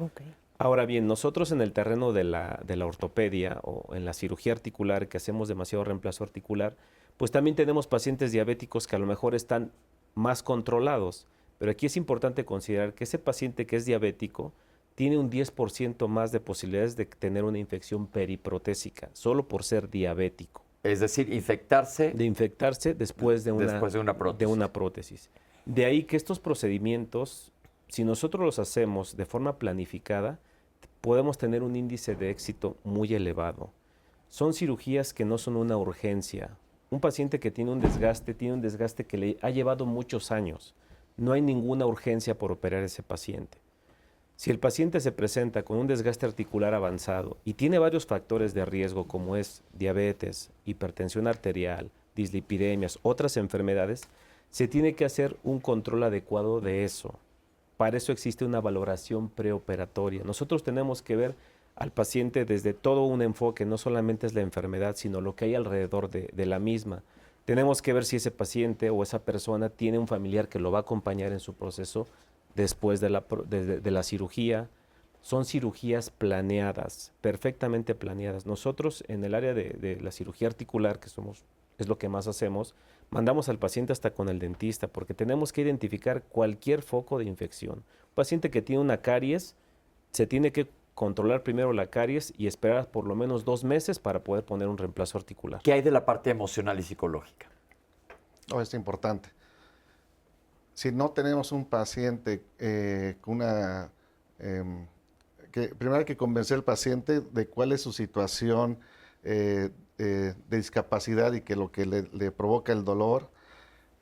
Ahora 0.58 0.86
bien, 0.86 1.08
nosotros 1.08 1.52
en 1.52 1.62
el 1.62 1.74
terreno 1.74 2.12
de 2.12 2.24
la, 2.24 2.60
de 2.66 2.76
la 2.76 2.86
ortopedia 2.86 3.60
o 3.64 3.96
en 3.96 4.06
la 4.06 4.14
cirugía 4.14 4.54
articular, 4.54 5.08
que 5.08 5.18
hacemos 5.18 5.48
demasiado 5.48 5.84
reemplazo 5.84 6.24
articular, 6.24 6.76
pues 7.18 7.32
también 7.32 7.56
tenemos 7.56 7.88
pacientes 7.88 8.32
diabéticos 8.32 8.86
que 8.86 8.96
a 8.96 9.00
lo 9.00 9.06
mejor 9.06 9.36
están 9.36 9.72
más 10.16 10.44
controlados. 10.44 11.28
Pero 11.58 11.72
aquí 11.72 11.86
es 11.86 11.98
importante 11.98 12.46
considerar 12.46 12.94
que 12.94 13.04
ese 13.04 13.20
paciente 13.20 13.66
que 13.66 13.76
es 13.76 13.86
diabético 13.86 14.54
tiene 15.00 15.18
un 15.18 15.32
10% 15.32 16.10
más 16.10 16.34
de 16.34 16.42
posibilidades 16.42 16.98
de 16.98 17.06
tener 17.06 17.46
una 17.46 17.58
infección 17.58 18.06
periprotésica, 18.06 19.10
solo 19.14 19.48
por 19.48 19.64
ser 19.64 19.90
diabético, 19.90 20.62
Es 20.84 21.00
decir, 21.00 21.32
infectarse. 21.32 22.12
de 22.12 22.26
infectarse 22.26 22.94
después 22.96 23.46
de 23.46 23.54
una, 23.54 23.72
Después 23.72 23.94
de 23.94 24.00
una 24.00 24.18
prótesis. 24.18 24.40
de 24.40 24.54
una 24.54 24.74
prótesis. 24.74 25.30
De 25.66 25.86
ahí 25.86 26.04
que 26.04 26.18
estos 26.18 26.42
procedimientos, 26.42 27.54
si 27.88 28.04
nosotros 28.04 28.44
los 28.44 28.60
hacemos 28.60 29.16
de 29.16 29.26
forma 29.26 29.58
planificada, 29.58 30.38
podemos 31.00 31.38
tener 31.38 31.64
un 31.64 31.78
índice 31.78 32.16
de 32.16 32.30
éxito 32.30 32.76
muy 32.84 33.14
elevado. 33.14 33.72
Son 34.28 34.54
cirugías 34.54 35.14
que 35.14 35.24
no 35.24 35.38
son 35.38 35.56
una 35.56 35.78
urgencia. 35.78 36.58
Un 36.90 37.00
paciente 37.00 37.40
que 37.40 37.52
tiene 37.52 37.72
un 37.72 37.80
desgaste, 37.80 38.34
tiene 38.34 38.56
un 38.56 38.62
desgaste 38.62 39.06
que 39.06 39.18
le 39.18 39.38
ha 39.42 39.50
llevado 39.50 39.86
muchos 39.86 40.30
años. 40.34 40.76
No 41.16 41.32
hay 41.32 41.42
ninguna 41.42 41.86
urgencia 41.86 42.38
por 42.38 42.52
operar 42.52 42.84
a 42.84 42.88
ese 42.88 43.02
paciente. 43.02 43.60
Si 44.40 44.52
el 44.52 44.58
paciente 44.58 45.02
se 45.02 45.12
presenta 45.12 45.64
con 45.64 45.76
un 45.76 45.88
desgaste 45.88 46.26
articular 46.26 46.74
avanzado 46.74 47.36
y 47.44 47.56
tiene 47.56 47.78
varios 47.78 48.06
factores 48.06 48.54
de 48.54 48.64
riesgo 48.64 49.06
como 49.06 49.36
es 49.36 49.64
diabetes, 49.74 50.50
hipertensión 50.64 51.28
arterial, 51.28 51.92
dislipidemias, 52.16 53.00
otras 53.02 53.36
enfermedades, 53.36 54.04
se 54.50 54.70
tiene 54.70 54.94
que 54.96 55.04
hacer 55.04 55.36
un 55.44 55.60
control 55.60 56.04
adecuado 56.04 56.62
de 56.62 56.86
eso. 56.86 57.20
Para 57.76 57.98
eso 57.98 58.14
existe 58.14 58.46
una 58.46 58.62
valoración 58.62 59.28
preoperatoria. 59.28 60.22
Nosotros 60.24 60.64
tenemos 60.64 61.02
que 61.02 61.18
ver 61.18 61.36
al 61.76 61.92
paciente 61.92 62.46
desde 62.46 62.74
todo 62.74 63.04
un 63.04 63.22
enfoque, 63.22 63.66
no 63.66 63.78
solamente 63.78 64.26
es 64.26 64.36
la 64.36 64.40
enfermedad, 64.40 64.96
sino 64.96 65.20
lo 65.20 65.36
que 65.36 65.44
hay 65.44 65.56
alrededor 65.56 66.10
de, 66.10 66.46
la 66.46 66.60
misma. 66.60 67.04
Tenemos 67.44 67.82
que 67.82 67.92
ver 67.92 68.06
si 68.06 68.16
ese 68.16 68.32
paciente 68.32 68.90
o 68.90 69.04
esa 69.04 69.20
persona 69.20 69.68
tiene 69.68 70.00
un 70.00 70.08
familiar 70.08 70.48
que 70.48 70.60
lo 70.60 70.72
va 70.72 70.78
a 70.78 70.82
acompañar 70.84 71.34
en 71.34 71.42
su 71.42 71.56
proceso 71.56 72.08
después 72.56 73.00
de 73.00 73.10
la, 73.10 73.24
de- 73.48 73.80
de- 73.82 73.92
la 73.92 74.04
cirugía. 74.04 74.70
Son 75.22 75.44
cirugías 75.44 76.12
planeadas, 76.12 77.12
perfectamente 77.22 77.94
planeadas. 77.94 78.46
Nosotros 78.46 79.04
en 79.08 79.24
el 79.26 79.36
área 79.36 79.54
de, 79.54 79.72
de 79.72 80.00
la 80.00 80.12
cirugía 80.12 80.48
articular, 80.48 81.00
que 81.00 81.10
somos, 81.10 81.44
es 81.78 81.90
lo 81.90 81.98
que 81.98 82.08
más 82.08 82.28
hacemos, 82.28 82.74
mandamos 83.10 83.50
al 83.50 83.60
paciente 83.60 83.92
hasta 83.92 84.12
con 84.12 84.30
el 84.30 84.40
dentista, 84.40 84.88
porque 84.88 85.14
tenemos 85.14 85.52
que 85.52 85.62
identificar 85.62 86.24
cualquier 86.24 86.84
foco 86.84 87.18
de 87.18 87.26
infección. 87.26 87.80
Un 87.80 88.16
paciente 88.16 88.50
que 88.50 88.62
tiene 88.62 88.82
una 88.82 89.02
caries, 89.02 89.56
se 90.12 90.26
tiene 90.26 90.52
que 90.54 90.68
controlar 90.96 91.44
primero 91.44 91.74
la 91.74 91.88
caries 91.88 92.34
y 92.38 92.48
esperar 92.48 92.90
por 92.90 93.06
lo 93.06 93.16
menos 93.16 93.46
dos 93.46 93.64
meses 93.64 94.00
para 94.00 94.24
poder 94.24 94.44
poner 94.46 94.68
un 94.68 94.78
reemplazo 94.78 95.18
articular. 95.18 95.62
¿Qué 95.64 95.74
hay 95.74 95.82
de 95.82 95.92
la 95.92 96.06
parte 96.06 96.30
emocional 96.30 96.80
y 96.80 96.84
psicológica? 96.84 97.48
No, 98.50 98.62
es 98.62 98.74
importante. 98.74 99.30
Si 100.80 100.94
no 100.94 101.12
tenemos 101.12 101.52
un 101.52 101.66
paciente 101.66 102.42
eh, 102.58 103.18
con 103.20 103.36
una... 103.36 103.92
em, 104.40 104.88
que 105.52 105.76
primero 105.76 105.98
hay 105.98 106.06
que 106.06 106.16
convencer 106.16 106.56
al 106.56 106.64
paciente 106.64 107.20
de 107.20 107.48
cuál 107.50 107.74
es 107.74 107.82
su 107.82 107.92
situación 107.92 108.80
eh, 109.24 109.72
de 109.98 110.34
discapacidad 110.48 111.34
y 111.34 111.42
que 111.42 111.58
lo 111.58 111.70
que 111.70 111.86
le, 111.86 112.04
le 112.14 112.32
provoca 112.32 112.72
el 112.72 112.86
dolor. 112.86 113.30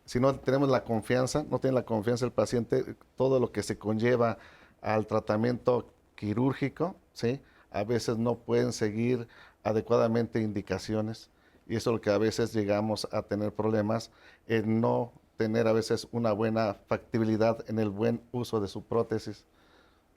Si 0.06 0.20
no 0.20 0.36
tenemos 0.40 0.70
la 0.70 0.84
confianza, 0.84 1.44
no 1.50 1.58
tiene 1.58 1.74
la 1.74 1.84
confianza 1.84 2.26
el 2.26 2.32
paciente, 2.32 2.96
todo 3.16 3.40
lo 3.40 3.52
que 3.52 3.64
se 3.64 3.80
conlleva 3.80 4.38
al 4.80 5.08
tratamiento 5.08 5.92
quirúrgico, 6.14 6.96
¿sí? 7.12 7.42
a 7.72 7.86
veces 7.86 8.20
no 8.20 8.36
pueden 8.36 8.72
seguir 8.72 9.28
adecuadamente 9.64 10.42
indicaciones 10.42 11.32
y 11.66 11.76
eso 11.76 11.90
es 11.90 11.94
lo 11.96 12.02
que 12.02 12.12
a 12.12 12.20
veces 12.20 12.54
llegamos 12.54 13.08
a 13.12 13.24
tener 13.24 13.52
problemas 13.52 14.12
en 14.46 14.80
no 14.80 15.12
tener 15.38 15.68
a 15.68 15.74
veces 15.74 16.08
una 16.12 16.34
buena 16.34 16.78
factibilidad 16.88 17.64
en 17.70 17.80
el 17.80 17.90
buen 17.90 18.22
uso 18.32 18.60
de 18.60 18.68
su 18.68 18.84
prótesis. 18.84 19.46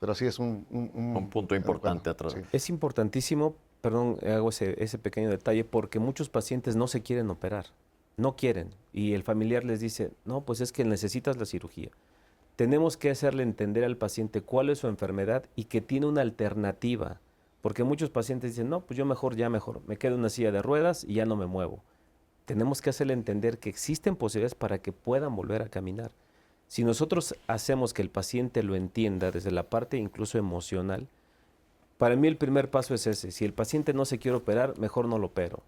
Pero 0.00 0.14
sí 0.14 0.24
es 0.26 0.38
un, 0.38 0.66
un, 0.70 0.90
Un 1.16 1.28
punto 1.28 1.54
importante 1.54 2.10
bueno, 2.10 2.12
atrás. 2.12 2.32
sí. 2.32 2.40
Es 2.52 2.70
importantísimo, 2.70 3.54
perdón, 3.82 4.16
hago 4.26 4.48
ese, 4.48 4.82
ese 4.82 4.98
pequeño 4.98 5.28
detalle, 5.28 5.62
porque 5.64 5.98
muchos 5.98 6.30
pacientes 6.30 6.74
no 6.74 6.88
se 6.88 7.02
quieren 7.02 7.28
operar, 7.28 7.66
no 8.16 8.34
quieren, 8.34 8.74
y 8.94 9.12
el 9.12 9.22
familiar 9.22 9.62
les 9.62 9.78
dice, 9.80 10.10
no, 10.24 10.40
pues 10.40 10.62
es 10.62 10.72
que 10.72 10.84
necesitas 10.84 11.36
la 11.36 11.44
cirugía. 11.44 11.90
Tenemos 12.56 12.96
que 12.96 13.10
hacerle 13.10 13.42
entender 13.42 13.84
al 13.84 13.98
paciente 13.98 14.40
cuál 14.40 14.70
es 14.70 14.78
su 14.78 14.88
enfermedad 14.88 15.44
y 15.54 15.64
que 15.64 15.82
tiene 15.82 16.06
una 16.06 16.22
alternativa, 16.22 17.20
porque 17.60 17.84
muchos 17.84 18.08
pacientes 18.08 18.52
dicen, 18.52 18.70
no, 18.70 18.80
pues 18.80 18.96
yo 18.96 19.04
mejor, 19.04 19.36
ya 19.36 19.50
mejor, 19.50 19.82
me 19.86 19.98
quedo 19.98 20.14
en 20.14 20.20
una 20.20 20.30
silla 20.30 20.50
de 20.50 20.62
ruedas 20.62 21.04
y 21.04 21.14
ya 21.14 21.26
no 21.26 21.36
me 21.36 21.44
muevo. 21.46 21.82
Tenemos 22.50 22.82
que 22.82 22.90
hacerle 22.90 23.12
entender 23.12 23.58
que 23.58 23.68
existen 23.68 24.16
posibilidades 24.16 24.56
para 24.56 24.78
que 24.78 24.90
puedan 24.90 25.36
volver 25.36 25.62
a 25.62 25.68
caminar. 25.68 26.10
Si 26.66 26.82
nosotros 26.82 27.36
hacemos 27.46 27.94
que 27.94 28.02
el 28.02 28.10
paciente 28.10 28.64
lo 28.64 28.74
entienda 28.74 29.30
desde 29.30 29.52
la 29.52 29.70
parte 29.70 29.98
incluso 29.98 30.36
emocional, 30.36 31.06
para 31.96 32.16
mí 32.16 32.26
el 32.26 32.36
primer 32.36 32.68
paso 32.68 32.92
es 32.92 33.06
ese. 33.06 33.30
Si 33.30 33.44
el 33.44 33.52
paciente 33.52 33.94
no 33.94 34.04
se 34.04 34.18
quiere 34.18 34.36
operar, 34.36 34.76
mejor 34.80 35.06
no 35.06 35.16
lo 35.16 35.28
opero. 35.28 35.62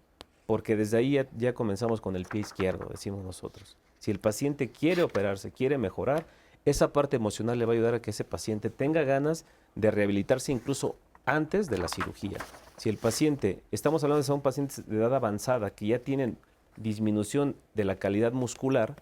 Porque 0.45 0.75
desde 0.75 0.97
ahí 0.97 1.17
ya, 1.37 1.53
comenzamos 1.53 2.01
con 2.01 2.17
el 2.17 2.25
pie 2.25 2.41
izquierdo, 2.41 2.89
decimos 2.91 3.23
nosotros. 3.23 3.77
Si 3.99 4.11
el 4.11 4.19
paciente 4.19 4.69
quiere 4.69 5.03
operarse, 5.03 5.53
quiere 5.53 5.77
mejorar, 5.77 6.25
esa 6.65 6.91
parte 6.91 7.15
emocional 7.15 7.57
le 7.57 7.63
va 7.63 7.71
a 7.71 7.75
ayudar 7.75 7.93
a 7.93 8.01
que 8.01 8.11
ese 8.11 8.25
paciente 8.25 8.69
tenga 8.69 9.03
ganas 9.03 9.45
de 9.75 9.89
rehabilitarse 9.89 10.51
incluso 10.51 10.97
antes 11.23 11.69
de 11.69 11.77
la 11.77 11.87
cirugía. 11.87 12.39
Si 12.75 12.89
el 12.89 12.97
paciente, 12.97 13.63
estamos 13.71 14.03
hablando 14.03 14.17
de 14.17 14.27
son 14.27 14.41
pacientes 14.41 14.85
de 14.85 14.97
edad 14.97 15.15
avanzada 15.15 15.69
que 15.69 15.87
ya 15.87 15.99
tienen 15.99 16.37
disminución 16.77 17.55
de 17.73 17.83
la 17.83 17.95
calidad 17.95 18.33
muscular, 18.33 18.95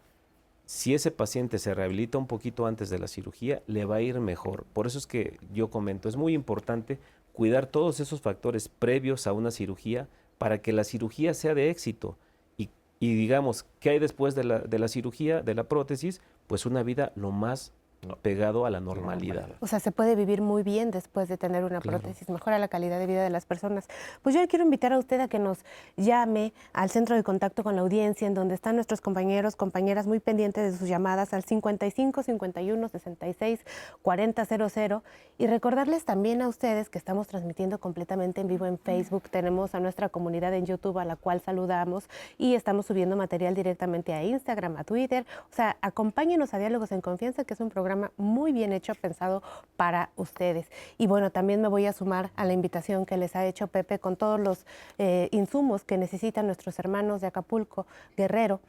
si 0.66 0.94
ese 0.94 1.12
paciente 1.12 1.60
se 1.60 1.74
rehabilita 1.74 2.18
un 2.18 2.28
poquito 2.28 2.66
antes 2.66 2.90
de 2.90 3.00
la 3.00 3.08
cirugía, 3.08 3.62
le 3.68 3.86
va 3.86 3.98
a 3.98 4.02
ir 4.02 4.20
mejor. 4.20 4.66
Por 4.74 4.88
eso 4.88 4.98
es 4.98 5.06
que 5.06 5.38
yo 5.54 5.70
comento, 5.70 6.08
es 6.08 6.16
muy 6.16 6.34
importante 6.34 6.98
cuidar 7.34 7.66
todos 7.66 8.00
esos 8.00 8.22
factores 8.22 8.70
previos 8.70 9.28
a 9.28 9.34
una 9.34 9.52
cirugía 9.52 10.08
para 10.38 10.62
que 10.62 10.74
la 10.74 10.84
cirugía 10.84 11.34
sea 11.34 11.54
de 11.54 11.70
éxito. 11.70 12.18
Y, 12.58 12.70
y 13.00 13.16
digamos, 13.16 13.66
¿qué 13.80 13.92
hay 13.92 14.00
después 14.00 14.34
de 14.34 14.44
la, 14.44 14.60
de 14.60 14.80
la 14.80 14.88
cirugía, 14.88 15.42
de 15.42 15.56
la 15.56 15.66
prótesis? 15.66 16.22
Pues 16.48 16.66
una 16.66 16.84
vida 16.84 17.12
lo 17.16 17.32
más 17.32 17.74
pegado 18.22 18.66
a 18.66 18.72
la 18.72 18.80
normalidad. 18.80 19.48
O 19.60 19.68
sea, 19.68 19.80
se 19.80 19.92
puede 19.92 20.16
vivir 20.16 20.42
muy 20.42 20.64
bien 20.64 20.90
después 20.90 21.30
de 21.30 21.38
tener 21.38 21.64
una 21.64 21.82
prótesis, 21.82 22.30
mejora 22.30 22.58
la 22.58 22.68
calidad 22.68 22.98
de 22.98 23.06
vida 23.06 23.24
de 23.24 23.30
las 23.30 23.46
personas. 23.46 23.88
Pues 24.24 24.34
yo 24.34 24.42
le 24.42 24.48
quiero 24.48 24.66
invitar 24.66 24.92
a 24.92 24.98
usted 24.98 25.20
a 25.20 25.28
que 25.28 25.38
nos 25.38 25.60
llame 25.98 26.52
al 26.74 26.90
centro 26.90 27.16
de 27.16 27.24
contacto 27.24 27.64
con 27.64 27.76
la 27.76 27.82
audiencia, 27.82 28.28
en 28.28 28.34
donde 28.34 28.56
están 28.56 28.76
nuestros 28.76 29.02
compañeros, 29.02 29.56
compañeras 29.56 30.08
muy 30.08 30.20
pendientes 30.20 30.72
de 30.72 30.78
sus 30.80 30.88
llamadas 30.88 31.34
al 31.34 31.44
55 31.44 32.24
51 32.24 32.90
66 32.90 33.60
40 34.02 34.46
00 34.46 35.04
y 35.38 35.48
recordarles 35.48 36.04
también 36.04 36.42
a 36.42 36.48
ustedes 36.48 36.90
que 36.90 36.98
estamos 36.98 37.28
transmitiendo 37.28 37.80
completamente 37.80 38.42
en 38.42 38.48
vivo 38.48 38.66
en 38.66 38.80
Facebook, 38.80 39.30
tenemos 39.30 39.76
a 39.76 39.80
nuestra 39.80 40.10
comunidad 40.10 40.56
en 40.56 40.66
YouTube 40.66 40.98
a 40.98 41.06
la 41.06 41.16
cual 41.16 41.40
saludamos 41.42 42.06
y 42.40 42.56
estamos 42.56 42.88
subiendo 42.88 43.16
material 43.16 43.54
directamente 43.54 44.14
a 44.14 44.24
Instagram, 44.24 44.78
a 44.78 44.84
Twitter, 44.84 45.26
o 45.52 45.56
sea, 45.56 45.78
acompáñenos 45.82 46.54
a 46.56 46.58
Diálogos 46.58 46.92
en 46.92 47.02
Confianza, 47.02 47.44
que 47.44 47.54
es 47.54 47.60
un 47.60 47.70
programa 47.70 47.91
muy 48.18 48.52
bien 48.52 48.74
hecho, 48.74 48.94
pensado 48.96 49.44
para 49.76 50.10
ustedes. 50.16 50.68
Y 50.98 51.08
bueno, 51.08 51.32
también 51.32 51.62
me 51.62 51.68
voy 51.68 51.86
a 51.86 51.94
sumar 51.94 52.32
a 52.36 52.46
la 52.46 52.54
invitación 52.54 53.06
que 53.06 53.18
les 53.18 53.36
ha 53.36 53.46
hecho 53.46 53.68
Pepe 53.68 54.00
con 54.00 54.16
todos 54.16 54.40
los 54.40 54.66
eh, 54.98 55.30
insumos 55.32 55.84
que 55.84 55.98
necesitan 55.98 56.46
nuestros 56.46 56.78
hermanos 56.80 57.22
de 57.22 57.28
Acapulco, 57.28 57.86
Guerrero. 58.16 58.60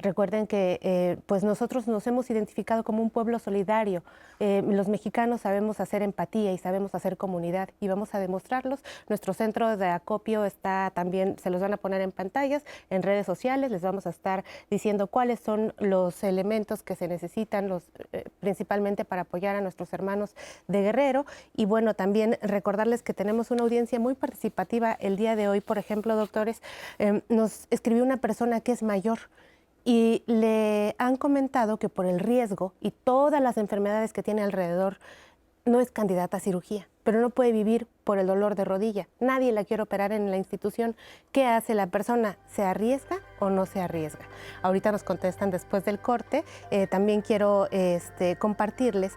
Recuerden 0.00 0.46
que 0.46 0.78
eh, 0.82 1.18
pues 1.26 1.44
nosotros 1.44 1.86
nos 1.86 2.06
hemos 2.06 2.30
identificado 2.30 2.84
como 2.84 3.02
un 3.02 3.10
pueblo 3.10 3.38
solidario. 3.38 4.02
Eh, 4.38 4.62
los 4.66 4.88
mexicanos 4.88 5.42
sabemos 5.42 5.78
hacer 5.78 6.00
empatía 6.00 6.52
y 6.52 6.58
sabemos 6.58 6.94
hacer 6.94 7.18
comunidad 7.18 7.68
y 7.80 7.88
vamos 7.88 8.14
a 8.14 8.18
demostrarlos. 8.18 8.80
Nuestro 9.10 9.34
centro 9.34 9.76
de 9.76 9.88
acopio 9.88 10.46
está 10.46 10.90
también, 10.94 11.36
se 11.38 11.50
los 11.50 11.60
van 11.60 11.74
a 11.74 11.76
poner 11.76 12.00
en 12.00 12.12
pantallas, 12.12 12.64
en 12.88 13.02
redes 13.02 13.26
sociales, 13.26 13.70
les 13.70 13.82
vamos 13.82 14.06
a 14.06 14.10
estar 14.10 14.42
diciendo 14.70 15.06
cuáles 15.08 15.40
son 15.40 15.74
los 15.78 16.24
elementos 16.24 16.82
que 16.82 16.96
se 16.96 17.06
necesitan, 17.06 17.68
los, 17.68 17.82
eh, 18.12 18.24
principalmente 18.40 19.04
para 19.04 19.22
apoyar 19.22 19.54
a 19.54 19.60
nuestros 19.60 19.92
hermanos 19.92 20.34
de 20.66 20.80
Guerrero. 20.80 21.26
Y 21.54 21.66
bueno, 21.66 21.92
también 21.92 22.38
recordarles 22.40 23.02
que 23.02 23.12
tenemos 23.12 23.50
una 23.50 23.64
audiencia 23.64 24.00
muy 24.00 24.14
participativa 24.14 24.92
el 24.92 25.16
día 25.16 25.36
de 25.36 25.48
hoy. 25.48 25.60
Por 25.60 25.76
ejemplo, 25.76 26.16
doctores, 26.16 26.62
nos 27.28 27.66
escribió 27.70 28.02
una 28.02 28.16
persona 28.16 28.60
que 28.60 28.72
es 28.72 28.82
mayor 28.82 29.18
y 29.84 30.22
le 30.26 30.94
han 30.98 31.16
comentado 31.16 31.78
que 31.78 31.88
por 31.88 32.06
el 32.06 32.20
riesgo 32.20 32.74
y 32.80 32.90
todas 32.90 33.40
las 33.40 33.56
enfermedades 33.56 34.12
que 34.12 34.22
tiene 34.22 34.42
alrededor, 34.42 34.98
no 35.64 35.80
es 35.80 35.90
candidata 35.90 36.38
a 36.38 36.40
cirugía, 36.40 36.88
pero 37.04 37.20
no 37.20 37.30
puede 37.30 37.52
vivir 37.52 37.86
por 38.04 38.18
el 38.18 38.26
dolor 38.26 38.54
de 38.54 38.64
rodilla. 38.64 39.08
Nadie 39.20 39.52
la 39.52 39.64
quiere 39.64 39.82
operar 39.82 40.12
en 40.12 40.30
la 40.30 40.36
institución. 40.36 40.96
¿Qué 41.32 41.46
hace 41.46 41.74
la 41.74 41.86
persona? 41.86 42.38
¿Se 42.48 42.62
arriesga 42.62 43.18
o 43.38 43.50
no 43.50 43.66
se 43.66 43.80
arriesga? 43.80 44.24
Ahorita 44.62 44.90
nos 44.90 45.02
contestan 45.02 45.50
después 45.50 45.84
del 45.84 46.00
corte. 46.00 46.44
Eh, 46.70 46.86
también 46.86 47.20
quiero 47.20 47.68
este, 47.70 48.36
compartirles 48.36 49.12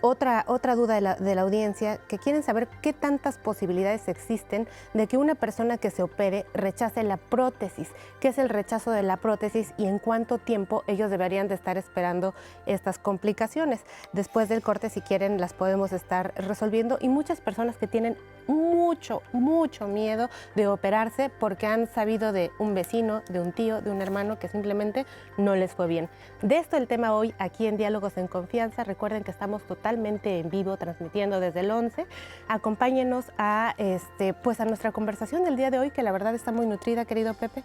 otra, 0.00 0.44
otra 0.46 0.74
duda 0.74 0.94
de 0.94 1.00
la, 1.00 1.14
de 1.14 1.34
la, 1.34 1.42
audiencia, 1.42 1.98
que 2.08 2.18
quieren 2.18 2.42
saber 2.42 2.68
qué 2.82 2.92
tantas 2.92 3.38
posibilidades 3.38 4.08
existen 4.08 4.68
de 4.94 5.06
que 5.06 5.16
una 5.16 5.34
persona 5.34 5.78
que 5.78 5.90
se 5.90 6.02
opere 6.02 6.46
rechace 6.54 7.02
la 7.02 7.16
prótesis, 7.16 7.88
qué 8.20 8.28
es 8.28 8.38
el 8.38 8.48
rechazo 8.48 8.90
de 8.90 9.02
la 9.02 9.16
prótesis 9.16 9.72
y 9.76 9.86
en 9.86 9.98
cuánto 9.98 10.38
tiempo 10.38 10.84
ellos 10.86 11.10
deberían 11.10 11.48
de 11.48 11.54
estar 11.54 11.76
esperando 11.76 12.34
estas 12.66 12.98
complicaciones. 12.98 13.80
Después 14.12 14.48
del 14.48 14.62
corte, 14.62 14.90
si 14.90 15.00
quieren, 15.00 15.40
las 15.40 15.54
podemos 15.54 15.92
estar 15.92 16.32
resolviendo 16.36 16.98
y 17.00 17.08
muchas 17.08 17.40
personas 17.40 17.76
que 17.76 17.86
tienen 17.86 18.16
mucho, 18.46 19.22
mucho 19.32 19.86
miedo 19.88 20.28
de 20.54 20.66
operarse 20.66 21.30
porque 21.40 21.66
han 21.66 21.86
sabido 21.86 22.32
de 22.32 22.50
un 22.58 22.74
vecino, 22.74 23.22
de 23.28 23.40
un 23.40 23.52
tío, 23.52 23.80
de 23.80 23.90
un 23.90 24.02
hermano 24.02 24.38
que 24.38 24.48
simplemente 24.48 25.06
no 25.36 25.56
les 25.56 25.72
fue 25.72 25.86
bien. 25.86 26.08
De 26.42 26.58
esto 26.58 26.76
el 26.76 26.86
tema 26.86 27.14
hoy 27.14 27.34
aquí 27.38 27.66
en 27.66 27.76
Diálogos 27.76 28.16
en 28.16 28.26
Confianza. 28.26 28.84
Recuerden 28.84 29.24
que 29.24 29.30
estamos 29.30 29.62
totalmente 29.62 30.38
en 30.38 30.50
vivo 30.50 30.76
transmitiendo 30.76 31.40
desde 31.40 31.60
el 31.60 31.70
11. 31.70 32.06
Acompáñenos 32.48 33.26
a, 33.38 33.74
este, 33.78 34.34
pues 34.34 34.60
a 34.60 34.64
nuestra 34.64 34.92
conversación 34.92 35.44
del 35.44 35.56
día 35.56 35.70
de 35.70 35.78
hoy 35.78 35.90
que 35.90 36.02
la 36.02 36.12
verdad 36.12 36.34
está 36.34 36.52
muy 36.52 36.66
nutrida, 36.66 37.04
querido 37.04 37.34
Pepe. 37.34 37.62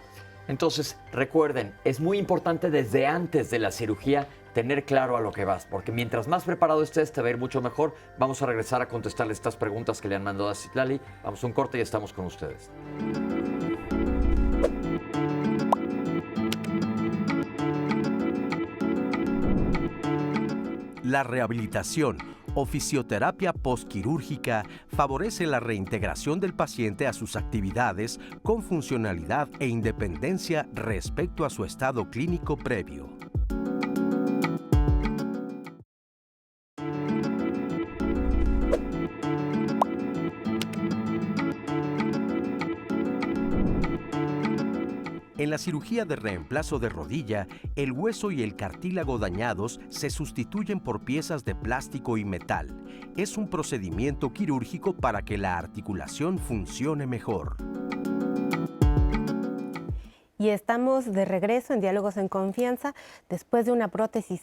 Entonces, 0.47 0.97
recuerden, 1.11 1.73
es 1.83 1.99
muy 1.99 2.19
importante 2.19 2.69
desde 2.69 3.07
antes 3.07 3.49
de 3.49 3.59
la 3.59 3.71
cirugía 3.71 4.27
tener 4.55 4.85
claro 4.85 5.17
a 5.17 5.21
lo 5.21 5.33
que 5.33 5.43
vas, 5.43 5.65
porque 5.65 5.91
mientras 5.91 6.29
más 6.29 6.45
preparado 6.45 6.81
estés, 6.81 7.11
te 7.11 7.21
va 7.21 7.27
a 7.27 7.31
ir 7.31 7.37
mucho 7.37 7.61
mejor. 7.61 7.93
Vamos 8.17 8.41
a 8.41 8.45
regresar 8.45 8.81
a 8.81 8.87
contestarle 8.87 9.33
estas 9.33 9.57
preguntas 9.57 9.99
que 9.99 10.07
le 10.07 10.15
han 10.15 10.23
mandado 10.23 10.49
a 10.49 10.55
Citlali. 10.55 11.01
Vamos 11.23 11.43
a 11.43 11.47
un 11.47 11.53
corte 11.53 11.77
y 11.77 11.81
estamos 11.81 12.13
con 12.13 12.25
ustedes. 12.25 12.71
La 21.03 21.23
rehabilitación 21.23 22.17
o 22.55 22.65
fisioterapia 22.65 23.51
postquirúrgica 23.51 24.63
favorece 24.87 25.45
la 25.47 25.59
reintegración 25.59 26.39
del 26.39 26.53
paciente 26.53 27.07
a 27.07 27.13
sus 27.13 27.35
actividades 27.35 28.21
con 28.41 28.63
funcionalidad 28.63 29.49
e 29.59 29.67
independencia 29.67 30.65
respecto 30.73 31.43
a 31.43 31.49
su 31.49 31.65
estado 31.65 32.09
clínico 32.09 32.55
previo. 32.55 33.09
En 45.45 45.51
la 45.51 45.59
cirugía 45.59 46.05
de 46.05 46.15
reemplazo 46.15 46.79
de 46.79 46.89
rodilla, 46.89 47.47
el 47.75 47.91
hueso 47.91 48.31
y 48.31 48.41
el 48.41 48.55
cartílago 48.55 49.19
dañados 49.19 49.79
se 49.89 50.09
sustituyen 50.09 50.79
por 50.79 51.05
piezas 51.05 51.45
de 51.45 51.53
plástico 51.53 52.17
y 52.17 52.25
metal. 52.25 52.75
Es 53.15 53.37
un 53.37 53.47
procedimiento 53.47 54.33
quirúrgico 54.33 54.95
para 54.95 55.21
que 55.21 55.37
la 55.37 55.59
articulación 55.59 56.39
funcione 56.39 57.05
mejor. 57.05 57.57
Y 60.39 60.49
estamos 60.49 61.13
de 61.13 61.25
regreso 61.25 61.75
en 61.75 61.81
Diálogos 61.81 62.17
en 62.17 62.27
Confianza 62.27 62.95
después 63.29 63.67
de 63.67 63.71
una 63.71 63.89
prótesis 63.89 64.41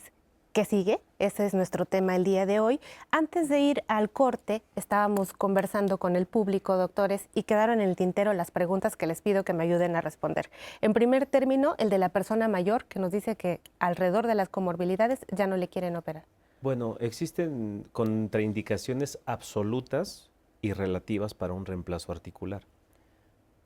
¿Qué 0.53 0.67
sigue? 0.67 1.01
Ese 1.19 1.47
es 1.47 1.55
nuestro 1.55 1.87
tema 1.87 2.15
el 2.15 2.25
día 2.25 2.45
de 2.45 2.61
hoy. 2.61 2.79
Antes 3.11 3.49
de 3.49 3.59
ir 3.61 3.85
al 3.89 4.11
corte, 4.11 4.61
estábamos 4.77 5.33
conversando 5.33 5.97
con 5.97 6.15
el 6.15 6.27
público, 6.27 6.77
doctores, 6.77 7.27
y 7.35 7.45
quedaron 7.45 7.81
en 7.81 7.89
el 7.89 7.97
tintero 7.97 8.35
las 8.35 8.51
preguntas 8.51 8.95
que 8.95 9.07
les 9.07 9.23
pido 9.23 9.45
que 9.45 9.55
me 9.55 9.65
ayuden 9.65 9.97
a 9.97 10.03
responder. 10.03 10.51
En 10.83 10.93
primer 10.93 11.25
término, 11.25 11.75
el 11.79 11.89
de 11.89 11.97
la 11.97 12.11
persona 12.11 12.49
mayor, 12.49 12.85
que 12.85 12.99
nos 12.99 13.13
dice 13.13 13.35
que 13.35 13.63
alrededor 13.79 14.27
de 14.27 14.35
las 14.35 14.51
comorbilidades 14.51 15.25
ya 15.35 15.47
no 15.47 15.57
le 15.57 15.69
quieren 15.69 15.97
operar. 15.97 16.25
Bueno, 16.61 16.99
existen 17.01 17.87
contraindicaciones 17.93 19.19
absolutas 19.25 20.31
y 20.61 20.75
relativas 20.75 21.33
para 21.33 21.55
un 21.55 21.65
reemplazo 21.65 22.13
articular. 22.13 22.61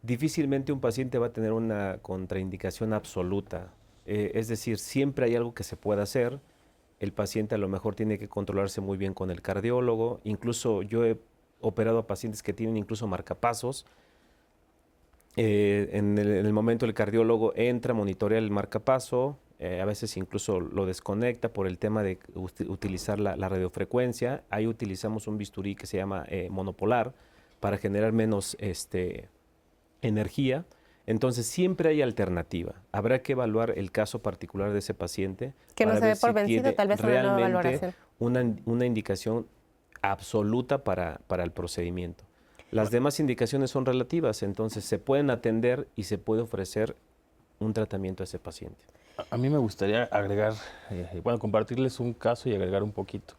Difícilmente 0.03 0.71
un 0.71 0.81
paciente 0.81 1.19
va 1.19 1.27
a 1.27 1.33
tener 1.33 1.51
una 1.51 1.99
contraindicación 2.01 2.93
absoluta. 2.93 3.73
Eh, 4.07 4.31
es 4.35 4.47
decir, 4.47 4.79
siempre 4.79 5.27
hay 5.27 5.35
algo 5.35 5.53
que 5.53 5.65
se 5.65 5.77
pueda 5.77 6.05
hacer 6.05 6.39
el 6.99 7.13
paciente 7.13 7.55
a 7.55 7.59
lo 7.59 7.69
mejor 7.69 7.95
tiene 7.95 8.19
que 8.19 8.29
controlarse 8.29 8.81
muy 8.81 8.97
bien 8.97 9.15
con 9.15 9.31
el 9.31 9.43
cardiólogo. 9.43 10.21
Incluso 10.25 10.83
yo 10.83 11.05
he 11.05 11.19
operado 11.61 11.99
a 11.99 12.07
pacientes 12.07 12.43
que 12.43 12.53
tienen 12.53 12.77
incluso 12.77 13.07
marcapasos. 13.07 13.87
Eh, 15.37 15.91
en, 15.93 16.17
el, 16.17 16.53
momento 16.53 16.87
el 16.87 16.95
cardiólogo 16.95 17.53
entra, 17.57 17.93
monitorea 17.93 18.39
el 18.39 18.51
marcapaso, 18.51 19.37
eh, 19.59 19.81
a 19.83 19.85
veces 19.85 20.17
incluso 20.17 20.61
lo 20.61 20.87
desconecta 20.87 21.53
por 21.53 21.67
el 21.67 21.79
tema 21.79 22.03
de 22.03 22.19
utilizar 22.35 23.19
la, 23.19 23.37
radiofrecuencia. 23.37 24.45
Ahí 24.49 24.67
utilizamos 24.67 25.27
un 25.27 25.37
bisturí 25.37 25.75
que 25.75 25.87
se 25.87 25.99
llama 25.99 26.25
eh, 26.29 26.49
monopolar 26.51 27.13
para 27.61 27.77
generar 27.77 28.13
menos 28.13 28.57
este, 28.61 29.29
energía. 30.01 30.65
Entonces 31.07 31.47
siempre 31.47 31.91
hay 31.91 32.03
alternativa. 32.03 32.75
Habrá 32.93 33.23
que 33.23 33.33
evaluar 33.33 33.75
el 33.77 33.93
caso 33.93 34.21
particular 34.21 34.73
de 34.73 34.81
ese 34.81 34.93
paciente. 34.93 35.55
Que 35.75 35.87
no 35.87 35.95
se 35.95 36.01
ve 36.01 36.17
por 36.17 36.33
vencido, 36.33 36.75
tal 36.75 36.89
vez 36.89 37.01
realmente 37.01 37.95
una, 38.19 38.45
una 38.65 38.87
indicación 38.87 39.47
absoluta 40.03 40.83
para, 40.85 41.21
para 41.27 41.45
el 41.45 41.53
procedimiento. 41.53 42.25
Las 42.71 42.91
demás 42.91 43.21
indicaciones 43.21 43.71
son 43.71 43.87
relativas, 43.87 44.43
entonces 44.43 44.85
se 44.85 44.99
pueden 44.99 45.31
atender 45.31 45.89
y 45.95 46.05
se 46.05 46.19
puede 46.19 46.43
ofrecer 46.43 46.97
un 47.61 47.73
tratamiento 47.73 48.23
a 48.23 48.25
ese 48.25 48.39
paciente. 48.39 48.85
A 49.31 49.37
mí 49.37 49.49
me 49.49 49.59
gustaría 49.59 50.05
agregar, 50.05 50.55
eh, 50.91 51.21
bueno, 51.23 51.39
compartirles 51.39 52.01
un 52.01 52.13
caso 52.13 52.49
y 52.49 52.55
agregar 52.55 52.83
un 52.83 52.93
poquito. 52.93 53.35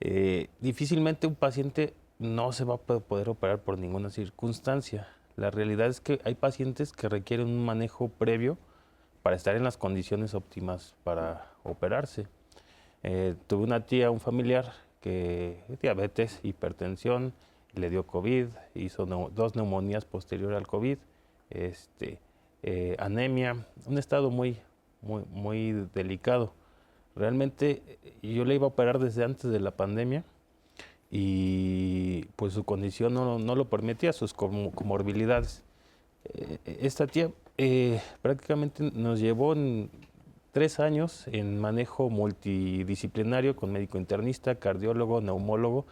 Eh, 0.00 0.48
difícilmente 0.60 1.26
un 1.26 1.34
paciente 1.34 1.94
no 2.18 2.52
se 2.52 2.64
va 2.64 2.74
a 2.74 2.78
poder 2.78 3.28
operar 3.28 3.60
por 3.60 3.78
ninguna 3.78 4.10
circunstancia. 4.10 5.08
La 5.40 5.50
realidad 5.50 5.86
es 5.86 6.02
que 6.02 6.20
hay 6.24 6.34
pacientes 6.34 6.92
que 6.92 7.08
requieren 7.08 7.46
un 7.46 7.64
manejo 7.64 8.10
previo 8.10 8.58
para 9.22 9.36
estar 9.36 9.56
en 9.56 9.64
las 9.64 9.78
condiciones 9.78 10.34
óptimas 10.34 10.94
para 11.02 11.50
operarse. 11.62 12.26
Eh, 13.02 13.34
tuve 13.46 13.64
una 13.64 13.86
tía, 13.86 14.10
un 14.10 14.20
familiar, 14.20 14.70
que 15.00 15.64
diabetes, 15.80 16.40
hipertensión, 16.42 17.32
le 17.72 17.88
dio 17.88 18.06
COVID, 18.06 18.48
hizo 18.74 19.06
dos 19.06 19.56
neumonías 19.56 20.04
posterior 20.04 20.52
al 20.52 20.66
COVID, 20.66 20.98
este, 21.48 22.18
eh, 22.62 22.96
anemia, 22.98 23.66
un 23.86 23.96
estado 23.96 24.28
muy, 24.28 24.58
muy, 25.00 25.22
muy 25.30 25.88
delicado. 25.94 26.52
Realmente 27.16 27.82
eh, 28.02 28.34
yo 28.34 28.44
le 28.44 28.56
iba 28.56 28.66
a 28.66 28.68
operar 28.68 28.98
desde 28.98 29.24
antes 29.24 29.50
de 29.50 29.60
la 29.60 29.70
pandemia 29.70 30.22
y 31.10 32.24
pues 32.36 32.52
su 32.52 32.64
condición 32.64 33.14
no, 33.14 33.38
no 33.38 33.54
lo 33.54 33.68
permitía, 33.68 34.12
sus 34.12 34.32
comorbilidades. 34.32 35.62
Eh, 36.24 36.58
esta 36.80 37.06
tía 37.06 37.30
prácticamente 38.22 38.90
nos 38.94 39.20
llevó 39.20 39.52
en 39.52 39.90
tres 40.52 40.80
años 40.80 41.26
en 41.28 41.60
manejo 41.60 42.10
multidisciplinario 42.10 43.56
con 43.56 43.72
médico 43.72 43.98
internista, 43.98 44.54
cardiólogo, 44.54 45.20
neumólogo, 45.20 45.86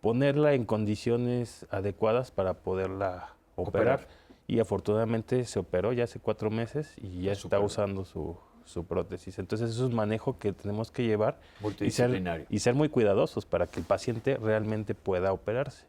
ponerla 0.00 0.54
en 0.54 0.64
condiciones 0.64 1.66
adecuadas 1.70 2.30
para 2.30 2.54
poderla 2.54 3.34
operar. 3.56 4.08
Y 4.46 4.58
afortunadamente 4.58 5.44
se 5.44 5.58
operó 5.58 5.92
ya 5.92 6.04
hace 6.04 6.18
cuatro 6.18 6.50
meses 6.50 6.92
y 6.96 7.22
ya 7.22 7.32
está 7.32 7.60
usando 7.60 8.04
su, 8.04 8.36
su 8.64 8.84
prótesis. 8.84 9.38
Entonces 9.38 9.70
es 9.70 9.78
un 9.78 9.94
manejo 9.94 10.38
que 10.38 10.52
tenemos 10.52 10.90
que 10.90 11.04
llevar 11.04 11.38
y 11.80 11.90
ser, 11.90 12.46
y 12.48 12.58
ser 12.58 12.74
muy 12.74 12.88
cuidadosos 12.88 13.46
para 13.46 13.66
que 13.66 13.80
el 13.80 13.86
paciente 13.86 14.36
realmente 14.36 14.94
pueda 14.94 15.32
operarse. 15.32 15.86